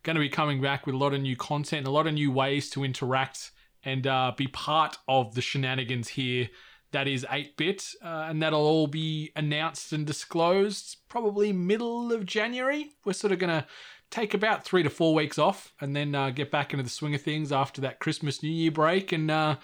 going 0.03 0.15
to 0.15 0.19
be 0.19 0.27
coming 0.27 0.61
back 0.61 0.86
with 0.86 0.93
a 0.93 0.97
lot 0.97 1.13
of 1.13 1.21
new 1.21 1.38
content, 1.38 1.88
a 1.88 1.91
lot 1.91 2.05
of 2.05 2.13
new 2.13 2.34
ways 2.34 2.69
to 2.71 2.84
interact 2.84 3.51
and 3.86 4.05
uh, 4.05 4.34
be 4.36 4.47
part 4.47 4.97
of 5.07 5.36
the 5.36 5.41
shenanigans 5.41 6.09
here 6.09 6.49
that 6.93 7.07
is 7.07 7.25
8 7.29 7.57
bit, 7.57 7.93
uh, 8.03 8.27
and 8.29 8.41
that'll 8.41 8.65
all 8.65 8.87
be 8.87 9.31
announced 9.35 9.93
and 9.93 10.07
disclosed 10.07 10.97
probably 11.09 11.51
middle 11.51 12.11
of 12.11 12.25
January. 12.25 12.91
We're 13.05 13.13
sort 13.13 13.33
of 13.33 13.39
going 13.39 13.61
to 13.61 13.67
take 14.09 14.33
about 14.33 14.63
three 14.63 14.83
to 14.83 14.89
four 14.89 15.13
weeks 15.13 15.39
off 15.39 15.73
and 15.81 15.95
then 15.95 16.13
uh, 16.13 16.29
get 16.29 16.51
back 16.51 16.71
into 16.71 16.83
the 16.83 16.89
swing 16.89 17.15
of 17.15 17.21
things 17.21 17.51
after 17.51 17.81
that 17.81 17.99
Christmas 17.99 18.43
New 18.43 18.51
Year 18.51 18.71
break 18.71 19.11
and 19.11 19.29
uh, 19.31 19.55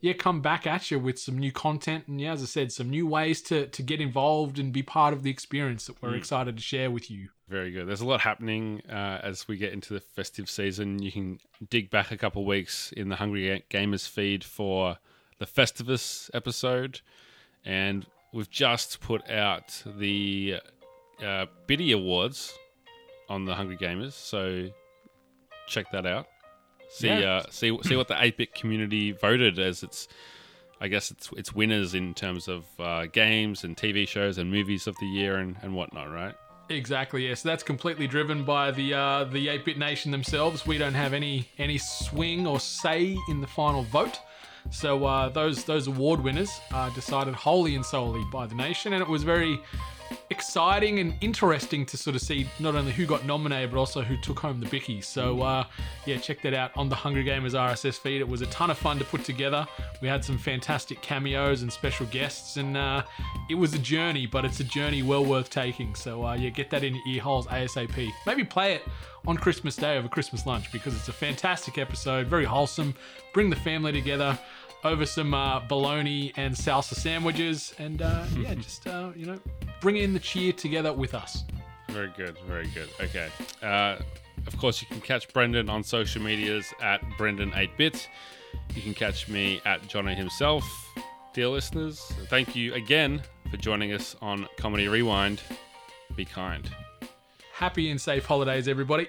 yeah, 0.00 0.12
come 0.12 0.40
back 0.40 0.66
at 0.66 0.90
you 0.90 0.98
with 0.98 1.18
some 1.18 1.36
new 1.36 1.50
content 1.50 2.04
and 2.06 2.20
yeah, 2.20 2.32
as 2.32 2.42
I 2.42 2.46
said, 2.46 2.70
some 2.70 2.88
new 2.88 3.06
ways 3.06 3.42
to 3.42 3.66
to 3.66 3.82
get 3.82 4.00
involved 4.00 4.58
and 4.58 4.72
be 4.72 4.82
part 4.82 5.12
of 5.12 5.22
the 5.22 5.30
experience 5.30 5.86
that 5.86 6.00
we're 6.00 6.14
excited 6.14 6.56
to 6.56 6.62
share 6.62 6.90
with 6.90 7.10
you. 7.10 7.30
Very 7.48 7.70
good. 7.70 7.88
There's 7.88 8.00
a 8.00 8.06
lot 8.06 8.20
happening 8.20 8.82
uh, 8.88 9.20
as 9.22 9.48
we 9.48 9.56
get 9.56 9.72
into 9.72 9.94
the 9.94 10.00
festive 10.00 10.50
season. 10.50 11.02
You 11.02 11.10
can 11.10 11.38
dig 11.68 11.90
back 11.90 12.12
a 12.12 12.16
couple 12.16 12.44
weeks 12.44 12.92
in 12.92 13.08
the 13.08 13.16
Hungry 13.16 13.64
Gamers 13.70 14.08
feed 14.08 14.44
for 14.44 14.98
the 15.38 15.46
Festivus 15.46 16.30
episode, 16.34 17.00
and 17.64 18.06
we've 18.32 18.50
just 18.50 19.00
put 19.00 19.28
out 19.30 19.82
the 19.86 20.56
uh, 21.24 21.46
Biddy 21.66 21.92
Awards 21.92 22.52
on 23.28 23.44
the 23.44 23.54
Hungry 23.54 23.76
Gamers. 23.76 24.12
So 24.12 24.68
check 25.68 25.90
that 25.92 26.06
out. 26.06 26.26
See, 26.90 27.08
Yeah. 27.08 27.36
uh, 27.38 27.42
see, 27.50 27.76
see 27.82 27.96
what 27.96 28.08
the 28.08 28.14
8-bit 28.14 28.54
community 28.54 29.12
voted 29.12 29.58
as 29.58 29.82
its. 29.82 30.08
I 30.78 30.88
guess 30.88 31.10
it's 31.10 31.30
it's 31.38 31.54
winners 31.54 31.94
in 31.94 32.12
terms 32.12 32.48
of 32.48 32.64
uh, 32.78 33.06
games 33.06 33.64
and 33.64 33.74
TV 33.76 34.06
shows 34.06 34.36
and 34.36 34.50
movies 34.50 34.86
of 34.86 34.94
the 35.00 35.06
year 35.06 35.36
and, 35.38 35.56
and 35.62 35.74
whatnot, 35.74 36.12
right? 36.12 36.34
Exactly. 36.68 37.26
Yes, 37.28 37.42
that's 37.42 37.62
completely 37.62 38.06
driven 38.06 38.44
by 38.44 38.72
the 38.72 38.92
uh, 38.92 39.24
the 39.24 39.46
8-bit 39.48 39.78
nation 39.78 40.10
themselves. 40.12 40.66
We 40.66 40.76
don't 40.76 40.92
have 40.94 41.14
any 41.14 41.48
any 41.58 41.78
swing 41.78 42.46
or 42.46 42.60
say 42.60 43.16
in 43.30 43.40
the 43.40 43.46
final 43.46 43.84
vote. 43.84 44.18
So 44.70 45.04
uh, 45.04 45.28
those 45.28 45.64
those 45.64 45.86
award 45.86 46.22
winners 46.22 46.60
are 46.72 46.90
decided 46.90 47.34
wholly 47.34 47.74
and 47.74 47.84
solely 47.84 48.24
by 48.32 48.46
the 48.46 48.54
nation, 48.54 48.92
and 48.92 49.02
it 49.02 49.08
was 49.08 49.22
very 49.22 49.60
exciting 50.30 50.98
and 50.98 51.14
interesting 51.20 51.86
to 51.86 51.96
sort 51.96 52.16
of 52.16 52.22
see 52.22 52.48
not 52.58 52.74
only 52.74 52.92
who 52.92 53.06
got 53.06 53.24
nominated 53.24 53.70
but 53.70 53.78
also 53.78 54.02
who 54.02 54.16
took 54.18 54.38
home 54.38 54.60
the 54.60 54.68
bicky. 54.68 55.00
So 55.00 55.42
uh, 55.42 55.64
yeah, 56.04 56.18
check 56.18 56.42
that 56.42 56.54
out 56.54 56.72
on 56.76 56.88
the 56.88 56.94
Hungry 56.94 57.24
Gamers 57.24 57.52
RSS 57.52 57.98
feed. 57.98 58.20
It 58.20 58.28
was 58.28 58.42
a 58.42 58.46
ton 58.46 58.70
of 58.70 58.78
fun 58.78 58.98
to 58.98 59.04
put 59.04 59.24
together. 59.24 59.66
We 60.00 60.08
had 60.08 60.24
some 60.24 60.38
fantastic 60.38 61.00
cameos 61.02 61.62
and 61.62 61.72
special 61.72 62.06
guests, 62.06 62.56
and 62.56 62.76
uh, 62.76 63.02
it 63.48 63.54
was 63.54 63.74
a 63.74 63.78
journey, 63.78 64.26
but 64.26 64.44
it's 64.44 64.60
a 64.60 64.64
journey 64.64 65.02
well 65.02 65.24
worth 65.24 65.50
taking. 65.50 65.94
So 65.94 66.24
uh, 66.24 66.34
yeah, 66.34 66.50
get 66.50 66.70
that 66.70 66.84
in 66.84 66.94
your 66.94 67.06
ear 67.08 67.22
holes 67.22 67.46
ASAP. 67.46 68.10
Maybe 68.26 68.44
play 68.44 68.74
it 68.74 68.82
on 69.26 69.36
Christmas 69.36 69.76
Day 69.76 69.98
over 69.98 70.08
Christmas 70.08 70.46
lunch 70.46 70.70
because 70.72 70.94
it's 70.94 71.08
a 71.08 71.12
fantastic 71.12 71.78
episode, 71.78 72.26
very 72.26 72.44
wholesome. 72.44 72.94
Bring 73.32 73.50
the 73.50 73.56
family 73.56 73.92
together 73.92 74.38
over 74.86 75.04
some 75.04 75.34
uh, 75.34 75.60
bologna 75.60 76.32
and 76.36 76.54
salsa 76.54 76.94
sandwiches, 76.94 77.74
and 77.78 78.02
uh, 78.02 78.24
yeah, 78.38 78.54
just 78.54 78.86
uh, 78.86 79.10
you 79.14 79.26
know, 79.26 79.38
bring 79.80 79.96
in 79.96 80.12
the 80.12 80.20
cheer 80.20 80.52
together 80.52 80.92
with 80.92 81.14
us. 81.14 81.44
Very 81.90 82.12
good, 82.16 82.38
very 82.46 82.68
good. 82.68 82.88
Okay. 83.00 83.28
Uh, 83.62 83.96
of 84.46 84.56
course, 84.58 84.80
you 84.80 84.88
can 84.88 85.00
catch 85.00 85.32
Brendan 85.32 85.68
on 85.68 85.82
social 85.82 86.22
medias 86.22 86.72
at 86.80 87.00
Brendan8bit. 87.18 88.06
You 88.74 88.82
can 88.82 88.94
catch 88.94 89.28
me 89.28 89.60
at 89.64 89.86
Johnny 89.88 90.14
himself. 90.14 90.64
Dear 91.32 91.48
listeners, 91.48 92.00
thank 92.28 92.54
you 92.54 92.74
again 92.74 93.22
for 93.50 93.56
joining 93.56 93.92
us 93.92 94.16
on 94.22 94.46
Comedy 94.56 94.88
Rewind. 94.88 95.42
Be 96.14 96.24
kind. 96.24 96.68
Happy 97.52 97.90
and 97.90 98.00
safe 98.00 98.24
holidays, 98.24 98.68
everybody. 98.68 99.08